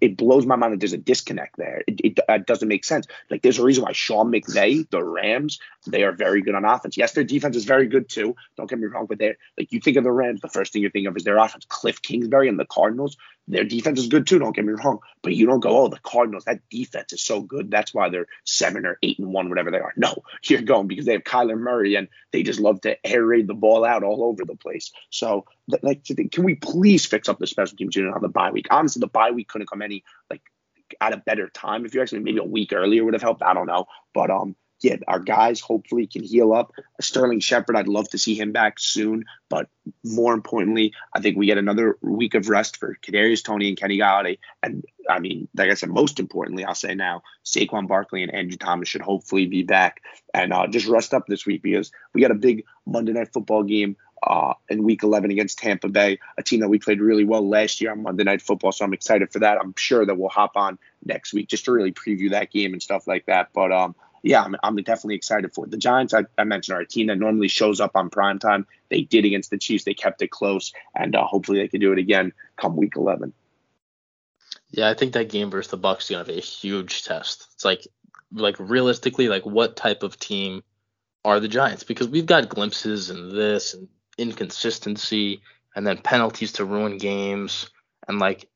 it 0.00 0.16
blows 0.16 0.46
my 0.46 0.56
mind 0.56 0.74
that 0.74 0.80
there's 0.80 0.92
a 0.92 0.98
disconnect 0.98 1.56
there. 1.56 1.82
It, 1.86 2.00
it, 2.02 2.20
it, 2.28 2.46
doesn't 2.46 2.68
make 2.68 2.84
sense. 2.84 3.06
Like 3.30 3.42
there's 3.42 3.58
a 3.58 3.64
reason 3.64 3.84
why 3.84 3.92
Sean 3.92 4.30
McVay, 4.30 4.88
the 4.90 5.02
Rams, 5.02 5.58
they 5.86 6.04
are 6.04 6.12
very 6.12 6.42
good 6.42 6.54
on 6.54 6.64
offense. 6.64 6.96
Yes, 6.96 7.12
their 7.12 7.24
defense 7.24 7.56
is 7.56 7.64
very 7.64 7.86
good 7.86 8.08
too. 8.08 8.36
Don't 8.56 8.70
get 8.70 8.78
me 8.78 8.86
wrong, 8.86 9.06
but 9.06 9.18
they're 9.18 9.36
like 9.58 9.72
you 9.72 9.80
think 9.80 9.96
of 9.96 10.04
the 10.04 10.12
Rams, 10.12 10.40
the 10.40 10.48
first 10.48 10.72
thing 10.72 10.82
you 10.82 10.90
think 10.90 11.08
of 11.08 11.16
is 11.16 11.24
their 11.24 11.38
offense. 11.38 11.66
Cliff 11.68 12.00
Kingsbury 12.02 12.48
and 12.48 12.58
the 12.58 12.66
Cardinals, 12.66 13.16
their 13.48 13.64
defense 13.64 13.98
is 13.98 14.08
good 14.08 14.26
too. 14.26 14.38
Don't 14.38 14.54
get 14.54 14.64
me 14.64 14.72
wrong, 14.72 15.00
but 15.22 15.34
you 15.34 15.46
don't 15.46 15.60
go, 15.60 15.84
oh, 15.84 15.88
the 15.88 15.98
Cardinals, 16.00 16.44
that 16.44 16.60
defense 16.70 17.12
is 17.16 17.22
so 17.22 17.40
good. 17.40 17.70
That's 17.70 17.92
why 17.92 18.08
they're 18.08 18.28
seven 18.44 18.86
or 18.86 18.98
eight 19.02 19.18
and 19.18 19.32
one, 19.32 19.48
whatever 19.48 19.70
they 19.70 19.80
are. 19.80 19.92
No, 19.96 20.22
you're 20.44 20.62
going 20.62 20.86
because 20.86 21.06
they 21.06 21.14
have 21.14 21.24
Kyler 21.24 21.58
Murray 21.58 21.96
and 21.96 22.08
they 22.32 22.42
just 22.42 22.60
love 22.60 22.80
to 22.82 23.04
air 23.04 23.24
raid 23.24 23.48
the 23.48 23.54
ball 23.54 23.84
out 23.84 24.04
all 24.04 24.24
over 24.24 24.44
the 24.44 24.56
place. 24.56 24.92
So, 25.10 25.46
like, 25.82 26.04
can 26.04 26.44
we 26.44 26.54
please 26.54 27.06
fix 27.06 27.28
up 27.28 27.38
the 27.38 27.46
special 27.46 27.76
teams 27.76 27.96
unit 27.96 28.14
on 28.14 28.22
the 28.22 28.28
bye 28.28 28.50
week? 28.50 28.68
Honestly, 28.70 29.00
the 29.00 29.08
bye 29.08 29.32
week 29.32 29.48
couldn't 29.48 29.68
come 29.68 29.82
any 29.82 30.04
like 30.30 30.42
at 31.00 31.12
a 31.12 31.16
better 31.16 31.48
time. 31.48 31.84
If 31.84 31.94
you 31.94 32.02
actually 32.02 32.20
maybe 32.20 32.38
a 32.38 32.44
week 32.44 32.72
earlier 32.72 33.04
would 33.04 33.14
have 33.14 33.22
helped. 33.22 33.42
I 33.42 33.54
don't 33.54 33.66
know, 33.66 33.86
but 34.14 34.30
um, 34.30 34.54
yeah, 34.80 34.96
our 35.08 35.18
guys 35.18 35.60
hopefully 35.60 36.06
can 36.06 36.22
heal 36.22 36.52
up. 36.52 36.72
Sterling 37.00 37.40
Shepard, 37.40 37.76
I'd 37.76 37.88
love 37.88 38.08
to 38.10 38.18
see 38.18 38.34
him 38.34 38.52
back 38.52 38.78
soon, 38.78 39.24
but 39.48 39.68
more 40.04 40.34
importantly, 40.34 40.92
I 41.14 41.20
think 41.20 41.36
we 41.36 41.46
get 41.46 41.58
another 41.58 41.96
week 42.02 42.34
of 42.34 42.48
rest 42.48 42.76
for 42.76 42.96
Kadarius 43.02 43.42
Toney 43.42 43.68
and 43.68 43.76
Kenny 43.76 43.98
Golladay. 43.98 44.38
And 44.62 44.84
I 45.08 45.18
mean, 45.18 45.48
like 45.56 45.70
I 45.70 45.74
said, 45.74 45.90
most 45.90 46.18
importantly, 46.20 46.64
I'll 46.64 46.74
say 46.74 46.94
now, 46.94 47.22
Saquon 47.44 47.88
Barkley 47.88 48.22
and 48.22 48.34
Andrew 48.34 48.56
Thomas 48.56 48.88
should 48.88 49.00
hopefully 49.00 49.46
be 49.46 49.62
back 49.62 50.02
and 50.34 50.52
uh, 50.52 50.66
just 50.66 50.86
rest 50.86 51.14
up 51.14 51.26
this 51.26 51.46
week 51.46 51.62
because 51.62 51.92
we 52.14 52.20
got 52.20 52.30
a 52.30 52.34
big 52.34 52.64
Monday 52.86 53.12
Night 53.12 53.32
Football 53.32 53.62
game 53.62 53.96
uh, 54.22 54.54
in 54.68 54.82
Week 54.82 55.02
11 55.02 55.30
against 55.30 55.58
Tampa 55.58 55.88
Bay, 55.88 56.18
a 56.38 56.42
team 56.42 56.60
that 56.60 56.68
we 56.68 56.78
played 56.78 57.00
really 57.00 57.24
well 57.24 57.46
last 57.46 57.80
year 57.80 57.92
on 57.92 58.02
Monday 58.02 58.24
Night 58.24 58.42
Football. 58.42 58.72
So 58.72 58.84
I'm 58.84 58.92
excited 58.92 59.32
for 59.32 59.40
that. 59.40 59.58
I'm 59.58 59.74
sure 59.76 60.04
that 60.04 60.16
we'll 60.16 60.28
hop 60.28 60.56
on 60.56 60.78
next 61.04 61.32
week 61.32 61.48
just 61.48 61.66
to 61.66 61.72
really 61.72 61.92
preview 61.92 62.30
that 62.30 62.50
game 62.50 62.72
and 62.72 62.82
stuff 62.82 63.06
like 63.06 63.26
that. 63.26 63.50
But 63.52 63.72
um, 63.72 63.94
yeah, 64.22 64.42
I'm, 64.42 64.56
I'm 64.62 64.76
definitely 64.76 65.16
excited 65.16 65.54
for 65.54 65.66
it. 65.66 65.70
The 65.70 65.76
Giants, 65.76 66.14
I, 66.14 66.24
I, 66.36 66.44
mentioned, 66.44 66.76
are 66.76 66.80
a 66.80 66.86
team 66.86 67.06
that 67.08 67.18
normally 67.18 67.48
shows 67.48 67.80
up 67.80 67.92
on 67.94 68.10
prime 68.10 68.38
time. 68.38 68.66
They 68.88 69.02
did 69.02 69.24
against 69.24 69.50
the 69.50 69.58
Chiefs. 69.58 69.84
They 69.84 69.94
kept 69.94 70.22
it 70.22 70.30
close, 70.30 70.72
and 70.94 71.14
uh, 71.14 71.24
hopefully 71.24 71.58
they 71.58 71.68
can 71.68 71.80
do 71.80 71.92
it 71.92 71.98
again 71.98 72.32
come 72.56 72.76
Week 72.76 72.94
11. 72.96 73.32
Yeah, 74.76 74.90
I 74.90 74.94
think 74.94 75.14
that 75.14 75.30
game 75.30 75.50
versus 75.50 75.70
the 75.70 75.78
Bucs 75.78 76.02
is 76.02 76.10
gonna 76.10 76.24
be 76.24 76.36
a 76.36 76.40
huge 76.40 77.02
test. 77.04 77.48
It's 77.54 77.64
like, 77.64 77.86
like 78.30 78.56
realistically, 78.58 79.28
like 79.28 79.46
what 79.46 79.74
type 79.74 80.02
of 80.02 80.18
team 80.18 80.62
are 81.24 81.40
the 81.40 81.48
Giants? 81.48 81.82
Because 81.82 82.08
we've 82.08 82.26
got 82.26 82.50
glimpses 82.50 83.08
and 83.08 83.32
this 83.32 83.72
and 83.72 83.88
inconsistency, 84.18 85.40
and 85.74 85.86
then 85.86 85.96
penalties 85.98 86.52
to 86.52 86.66
ruin 86.66 86.98
games, 86.98 87.70
and 88.06 88.18
like 88.18 88.48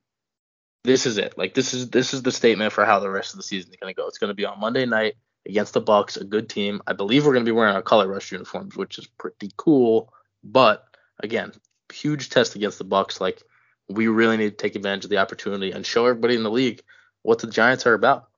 this 0.84 1.06
is 1.06 1.16
it. 1.16 1.38
Like 1.38 1.54
this 1.54 1.72
is 1.72 1.88
this 1.88 2.12
is 2.12 2.22
the 2.22 2.32
statement 2.32 2.74
for 2.74 2.84
how 2.84 3.00
the 3.00 3.10
rest 3.10 3.32
of 3.32 3.38
the 3.38 3.42
season 3.42 3.70
is 3.70 3.76
gonna 3.80 3.94
go. 3.94 4.06
It's 4.06 4.18
gonna 4.18 4.34
be 4.34 4.44
on 4.44 4.60
Monday 4.60 4.84
night 4.84 5.14
against 5.46 5.72
the 5.72 5.80
Bucs, 5.80 6.20
a 6.20 6.24
good 6.24 6.50
team. 6.50 6.82
I 6.86 6.92
believe 6.92 7.24
we're 7.24 7.32
to 7.34 7.40
be 7.44 7.50
wearing 7.50 7.74
our 7.74 7.82
color 7.82 8.06
rush 8.06 8.30
uniforms, 8.30 8.76
which 8.76 8.98
is 8.98 9.06
pretty 9.06 9.50
cool. 9.56 10.12
But 10.44 10.84
again, 11.18 11.52
huge 11.90 12.28
test 12.28 12.56
against 12.56 12.78
the 12.78 12.84
Bucs. 12.84 13.22
Like 13.22 13.42
we 13.90 14.08
really 14.08 14.36
need 14.36 14.50
to 14.50 14.56
take 14.56 14.76
advantage 14.76 15.04
of 15.04 15.10
the 15.10 15.18
opportunity 15.18 15.72
and 15.72 15.84
show 15.84 16.06
everybody 16.06 16.36
in 16.36 16.42
the 16.42 16.50
league 16.50 16.82
what 17.22 17.40
the 17.40 17.48
Giants 17.48 17.86
are 17.86 17.94
about. 17.94 18.28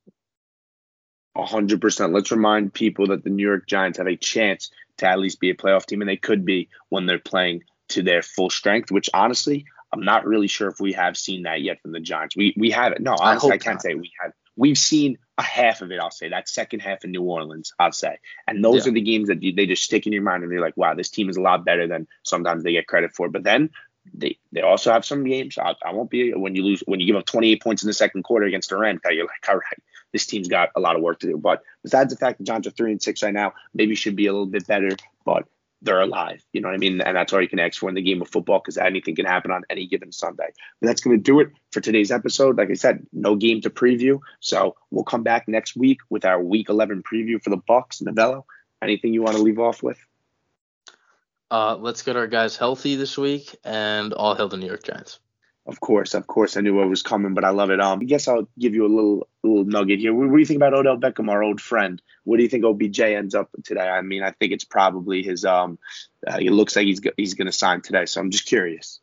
Hundred 1.36 1.80
percent. 1.80 2.12
Let's 2.12 2.30
remind 2.30 2.74
people 2.74 3.06
that 3.08 3.24
the 3.24 3.30
New 3.30 3.46
York 3.46 3.66
Giants 3.66 3.98
have 3.98 4.06
a 4.06 4.16
chance 4.16 4.70
to 4.98 5.08
at 5.08 5.18
least 5.18 5.40
be 5.40 5.50
a 5.50 5.54
playoff 5.54 5.86
team, 5.86 6.02
and 6.02 6.08
they 6.08 6.16
could 6.16 6.44
be 6.44 6.68
when 6.90 7.06
they're 7.06 7.18
playing 7.18 7.62
to 7.88 8.02
their 8.02 8.20
full 8.22 8.50
strength. 8.50 8.90
Which 8.90 9.08
honestly, 9.14 9.64
I'm 9.92 10.04
not 10.04 10.26
really 10.26 10.46
sure 10.46 10.68
if 10.68 10.78
we 10.78 10.92
have 10.92 11.16
seen 11.16 11.44
that 11.44 11.62
yet 11.62 11.80
from 11.80 11.92
the 11.92 12.00
Giants. 12.00 12.36
We 12.36 12.54
we 12.58 12.70
haven't. 12.70 13.00
No, 13.00 13.14
honestly, 13.18 13.52
I, 13.52 13.54
I 13.54 13.58
can't 13.58 13.76
not. 13.76 13.82
say 13.82 13.94
we 13.94 14.12
have. 14.20 14.32
We've 14.56 14.76
seen 14.76 15.16
a 15.38 15.42
half 15.42 15.80
of 15.80 15.90
it, 15.90 15.98
I'll 15.98 16.10
say. 16.10 16.28
That 16.28 16.50
second 16.50 16.80
half 16.80 17.04
in 17.04 17.12
New 17.12 17.22
Orleans, 17.22 17.72
I'll 17.78 17.92
say. 17.92 18.18
And 18.46 18.62
those 18.62 18.84
yeah. 18.84 18.90
are 18.90 18.94
the 18.94 19.00
games 19.00 19.28
that 19.28 19.42
you, 19.42 19.54
they 19.54 19.64
just 19.64 19.82
stick 19.82 20.06
in 20.06 20.12
your 20.12 20.22
mind 20.22 20.42
and 20.42 20.52
you're 20.52 20.60
like, 20.60 20.76
wow, 20.76 20.94
this 20.94 21.08
team 21.08 21.30
is 21.30 21.38
a 21.38 21.40
lot 21.40 21.64
better 21.64 21.86
than 21.86 22.06
sometimes 22.22 22.62
they 22.62 22.72
get 22.72 22.86
credit 22.86 23.14
for. 23.14 23.30
But 23.30 23.42
then 23.42 23.70
they 24.12 24.38
they 24.50 24.60
also 24.60 24.92
have 24.92 25.04
some 25.04 25.24
games. 25.24 25.58
I, 25.58 25.74
I 25.84 25.92
won't 25.92 26.10
be 26.10 26.32
when 26.32 26.54
you 26.54 26.64
lose 26.64 26.82
when 26.86 27.00
you 27.00 27.06
give 27.06 27.16
up 27.16 27.26
28 27.26 27.62
points 27.62 27.82
in 27.82 27.86
the 27.86 27.92
second 27.92 28.24
quarter 28.24 28.46
against 28.46 28.72
Rams. 28.72 29.00
You're 29.08 29.26
like, 29.26 29.48
all 29.48 29.56
right, 29.56 29.82
this 30.12 30.26
team's 30.26 30.48
got 30.48 30.70
a 30.76 30.80
lot 30.80 30.96
of 30.96 31.02
work 31.02 31.20
to 31.20 31.28
do. 31.28 31.38
But 31.38 31.62
besides 31.82 32.12
the 32.12 32.18
fact 32.18 32.38
that 32.38 32.44
John's 32.44 32.66
are 32.66 32.70
three 32.70 32.92
and 32.92 33.02
six 33.02 33.22
right 33.22 33.34
now, 33.34 33.52
maybe 33.74 33.94
should 33.94 34.16
be 34.16 34.26
a 34.26 34.32
little 34.32 34.46
bit 34.46 34.66
better. 34.66 34.90
But 35.24 35.46
they're 35.82 36.00
alive. 36.00 36.42
You 36.52 36.60
know 36.60 36.68
what 36.68 36.74
I 36.74 36.78
mean? 36.78 37.00
And 37.00 37.16
that's 37.16 37.32
all 37.32 37.42
you 37.42 37.48
can 37.48 37.58
ask 37.58 37.78
for 37.78 37.88
in 37.88 37.94
the 37.94 38.02
game 38.02 38.22
of 38.22 38.28
football 38.28 38.60
because 38.60 38.78
anything 38.78 39.16
can 39.16 39.26
happen 39.26 39.50
on 39.50 39.62
any 39.68 39.86
given 39.86 40.12
Sunday. 40.12 40.52
But 40.80 40.86
that's 40.86 41.00
going 41.00 41.16
to 41.16 41.22
do 41.22 41.40
it 41.40 41.50
for 41.72 41.80
today's 41.80 42.12
episode. 42.12 42.56
Like 42.56 42.70
I 42.70 42.74
said, 42.74 43.04
no 43.12 43.34
game 43.34 43.60
to 43.62 43.70
preview. 43.70 44.20
So 44.40 44.76
we'll 44.90 45.04
come 45.04 45.24
back 45.24 45.48
next 45.48 45.76
week 45.76 45.98
with 46.08 46.24
our 46.24 46.40
week 46.40 46.68
11 46.68 47.02
preview 47.02 47.42
for 47.42 47.50
the 47.50 47.58
Bucs. 47.58 48.00
and 48.00 48.06
Novello, 48.06 48.46
anything 48.80 49.12
you 49.12 49.22
want 49.22 49.36
to 49.36 49.42
leave 49.42 49.58
off 49.58 49.82
with? 49.82 49.98
Uh, 51.52 51.76
let's 51.76 52.00
get 52.00 52.16
our 52.16 52.26
guys 52.26 52.56
healthy 52.56 52.96
this 52.96 53.18
week 53.18 53.54
and 53.62 54.14
all 54.14 54.34
hail 54.34 54.48
the 54.48 54.56
New 54.56 54.66
York 54.66 54.84
Giants. 54.84 55.18
Of 55.66 55.80
course, 55.80 56.14
of 56.14 56.26
course, 56.26 56.56
I 56.56 56.62
knew 56.62 56.74
what 56.74 56.88
was 56.88 57.02
coming, 57.02 57.34
but 57.34 57.44
I 57.44 57.50
love 57.50 57.68
it. 57.68 57.78
Um, 57.78 58.00
I 58.00 58.04
guess 58.04 58.26
I'll 58.26 58.48
give 58.58 58.74
you 58.74 58.86
a 58.86 58.88
little 58.88 59.28
little 59.44 59.66
nugget 59.66 59.98
here. 59.98 60.14
What, 60.14 60.28
what 60.28 60.36
do 60.36 60.40
you 60.40 60.46
think 60.46 60.56
about 60.56 60.72
Odell 60.72 60.96
Beckham, 60.96 61.28
our 61.28 61.42
old 61.42 61.60
friend? 61.60 62.00
What 62.24 62.38
do 62.38 62.42
you 62.42 62.48
think 62.48 62.64
OBJ 62.64 63.00
ends 63.00 63.34
up 63.34 63.50
today? 63.64 63.86
I 63.86 64.00
mean, 64.00 64.22
I 64.22 64.30
think 64.30 64.52
it's 64.52 64.64
probably 64.64 65.22
his. 65.22 65.44
Um, 65.44 65.78
uh, 66.26 66.38
it 66.40 66.52
looks 66.52 66.74
like 66.74 66.86
he's 66.86 67.02
he's 67.18 67.34
going 67.34 67.46
to 67.46 67.52
sign 67.52 67.82
today, 67.82 68.06
so 68.06 68.22
I'm 68.22 68.30
just 68.30 68.46
curious. 68.46 69.00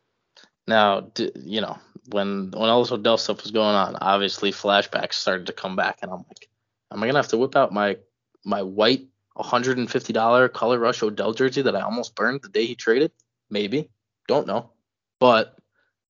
Now, 0.68 1.12
you 1.36 1.62
know, 1.62 1.78
when 2.10 2.50
when 2.52 2.70
all 2.70 2.82
this 2.82 2.91
Odell 2.91 3.18
stuff 3.18 3.43
was 3.43 3.52
going 3.52 3.76
on, 3.76 3.95
obviously 4.02 4.52
flashbacks 4.52 5.14
started 5.14 5.45
to 5.47 5.54
come 5.54 5.76
back, 5.76 6.00
and 6.02 6.12
I'm 6.12 6.26
like, 6.28 6.50
am 6.91 7.04
I 7.04 7.06
gonna 7.06 7.20
have 7.20 7.28
to 7.28 7.38
whip 7.38 7.56
out 7.56 7.72
my 7.72 7.97
my 8.43 8.64
white 8.64 9.08
$150 9.40 10.54
color 10.54 10.80
rush 10.80 11.02
Odell 11.02 11.34
jersey 11.34 11.62
that 11.62 11.76
I 11.76 11.82
almost 11.82 12.16
burned 12.16 12.42
the 12.42 12.50
day 12.50 12.66
he 12.66 12.76
traded? 12.76 13.12
Maybe, 13.50 13.90
don't 14.28 14.48
know, 14.48 14.72
but 15.20 15.58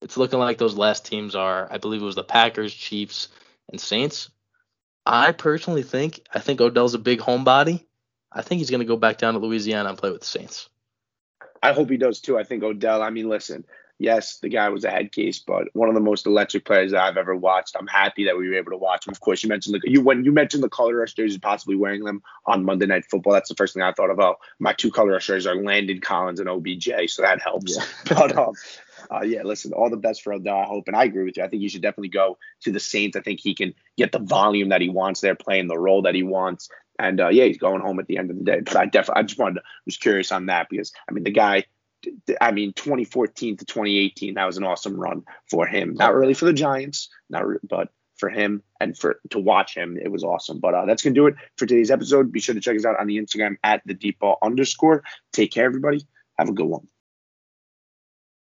it's 0.02 0.16
looking 0.16 0.38
like 0.38 0.58
those 0.58 0.76
last 0.76 1.06
teams 1.06 1.34
are, 1.34 1.68
I 1.70 1.78
believe 1.78 2.02
it 2.02 2.06
was 2.06 2.14
the 2.14 2.24
Packers, 2.24 2.74
Chiefs, 2.74 3.28
and 3.70 3.80
Saints. 3.80 4.30
I 5.06 5.32
personally 5.32 5.82
think, 5.82 6.20
I 6.32 6.40
think 6.40 6.60
Odell's 6.60 6.94
a 6.94 6.98
big 6.98 7.20
homebody. 7.20 7.84
I 8.32 8.42
think 8.42 8.58
he's 8.58 8.70
going 8.70 8.80
to 8.80 8.86
go 8.86 8.96
back 8.96 9.18
down 9.18 9.34
to 9.34 9.40
Louisiana 9.40 9.88
and 9.88 9.98
play 9.98 10.10
with 10.10 10.20
the 10.20 10.26
Saints. 10.26 10.68
I 11.62 11.72
hope 11.72 11.90
he 11.90 11.96
does 11.96 12.20
too. 12.20 12.38
I 12.38 12.44
think 12.44 12.62
Odell, 12.62 13.02
I 13.02 13.10
mean, 13.10 13.28
listen, 13.28 13.64
yes, 14.00 14.38
the 14.38 14.48
guy 14.48 14.68
was 14.70 14.84
a 14.84 14.90
head 14.90 15.12
case, 15.12 15.38
but 15.38 15.68
one 15.74 15.88
of 15.88 15.94
the 15.94 16.00
most 16.00 16.26
electric 16.26 16.64
players 16.64 16.90
that 16.90 17.02
I've 17.02 17.16
ever 17.16 17.36
watched. 17.36 17.76
I'm 17.78 17.86
happy 17.86 18.24
that 18.24 18.36
we 18.36 18.48
were 18.48 18.56
able 18.56 18.72
to 18.72 18.78
watch 18.78 19.06
him. 19.06 19.12
Of 19.12 19.20
course, 19.20 19.42
you 19.42 19.48
mentioned 19.48 19.74
the, 19.74 19.90
you 19.90 20.00
when 20.00 20.24
you 20.24 20.32
mentioned 20.32 20.62
the 20.62 20.68
color 20.68 20.96
rush 20.96 21.14
jerseys, 21.14 21.38
possibly 21.38 21.76
wearing 21.76 22.02
them 22.04 22.22
on 22.46 22.64
Monday 22.64 22.86
Night 22.86 23.04
Football. 23.08 23.34
That's 23.34 23.48
the 23.48 23.54
first 23.54 23.74
thing 23.74 23.82
I 23.82 23.92
thought 23.92 24.10
about. 24.10 24.38
My 24.58 24.72
two 24.72 24.90
color 24.90 25.12
rush 25.12 25.26
jerseys 25.26 25.46
are 25.46 25.54
Landon 25.54 26.00
Collins 26.00 26.40
and 26.40 26.48
OBJ, 26.48 26.88
so 27.08 27.22
that 27.22 27.42
helps. 27.42 27.76
Yeah. 27.76 27.84
but 28.08 28.36
um, 28.36 28.54
Uh, 29.10 29.22
yeah, 29.22 29.42
listen, 29.42 29.72
all 29.72 29.90
the 29.90 29.96
best 29.96 30.22
for 30.22 30.32
Odell. 30.32 30.58
I 30.58 30.64
hope, 30.64 30.86
and 30.86 30.96
I 30.96 31.04
agree 31.04 31.24
with 31.24 31.36
you. 31.36 31.42
I 31.42 31.48
think 31.48 31.62
he 31.62 31.68
should 31.68 31.82
definitely 31.82 32.10
go 32.10 32.38
to 32.62 32.72
the 32.72 32.80
Saints. 32.80 33.16
I 33.16 33.20
think 33.20 33.40
he 33.40 33.54
can 33.54 33.74
get 33.96 34.12
the 34.12 34.18
volume 34.18 34.68
that 34.68 34.80
he 34.80 34.88
wants 34.88 35.20
there, 35.20 35.34
playing 35.34 35.68
the 35.68 35.78
role 35.78 36.02
that 36.02 36.14
he 36.14 36.22
wants. 36.22 36.68
And 36.98 37.20
uh, 37.20 37.28
yeah, 37.28 37.44
he's 37.44 37.58
going 37.58 37.80
home 37.80 37.98
at 37.98 38.06
the 38.06 38.18
end 38.18 38.30
of 38.30 38.38
the 38.38 38.44
day. 38.44 38.60
But 38.60 38.76
I 38.76 38.86
definitely, 38.86 39.20
I 39.20 39.22
just 39.24 39.38
wanted 39.38 39.54
to, 39.56 39.62
was 39.86 39.96
curious 39.96 40.32
on 40.32 40.46
that 40.46 40.68
because 40.68 40.92
I 41.08 41.12
mean, 41.12 41.24
the 41.24 41.30
guy, 41.30 41.64
I 42.40 42.52
mean, 42.52 42.72
2014 42.72 43.58
to 43.58 43.64
2018, 43.64 44.34
that 44.34 44.46
was 44.46 44.56
an 44.56 44.64
awesome 44.64 44.98
run 44.98 45.24
for 45.50 45.66
him. 45.66 45.94
Not 45.94 46.14
really 46.14 46.34
for 46.34 46.46
the 46.46 46.52
Giants, 46.52 47.08
not 47.28 47.46
re- 47.46 47.58
but 47.62 47.88
for 48.16 48.28
him 48.28 48.62
and 48.78 48.96
for 48.96 49.20
to 49.30 49.38
watch 49.38 49.74
him, 49.74 49.96
it 49.96 50.12
was 50.12 50.22
awesome. 50.22 50.60
But 50.60 50.74
uh, 50.74 50.84
that's 50.86 51.02
gonna 51.02 51.14
do 51.14 51.26
it 51.26 51.34
for 51.56 51.66
today's 51.66 51.90
episode. 51.90 52.30
Be 52.30 52.40
sure 52.40 52.54
to 52.54 52.60
check 52.60 52.76
us 52.76 52.84
out 52.84 53.00
on 53.00 53.06
the 53.06 53.18
Instagram 53.18 53.56
at 53.64 53.82
the 53.86 53.94
deep 53.94 54.18
ball 54.18 54.38
underscore. 54.42 55.02
Take 55.32 55.52
care, 55.52 55.64
everybody. 55.64 56.06
Have 56.38 56.48
a 56.48 56.52
good 56.52 56.66
one. 56.66 56.86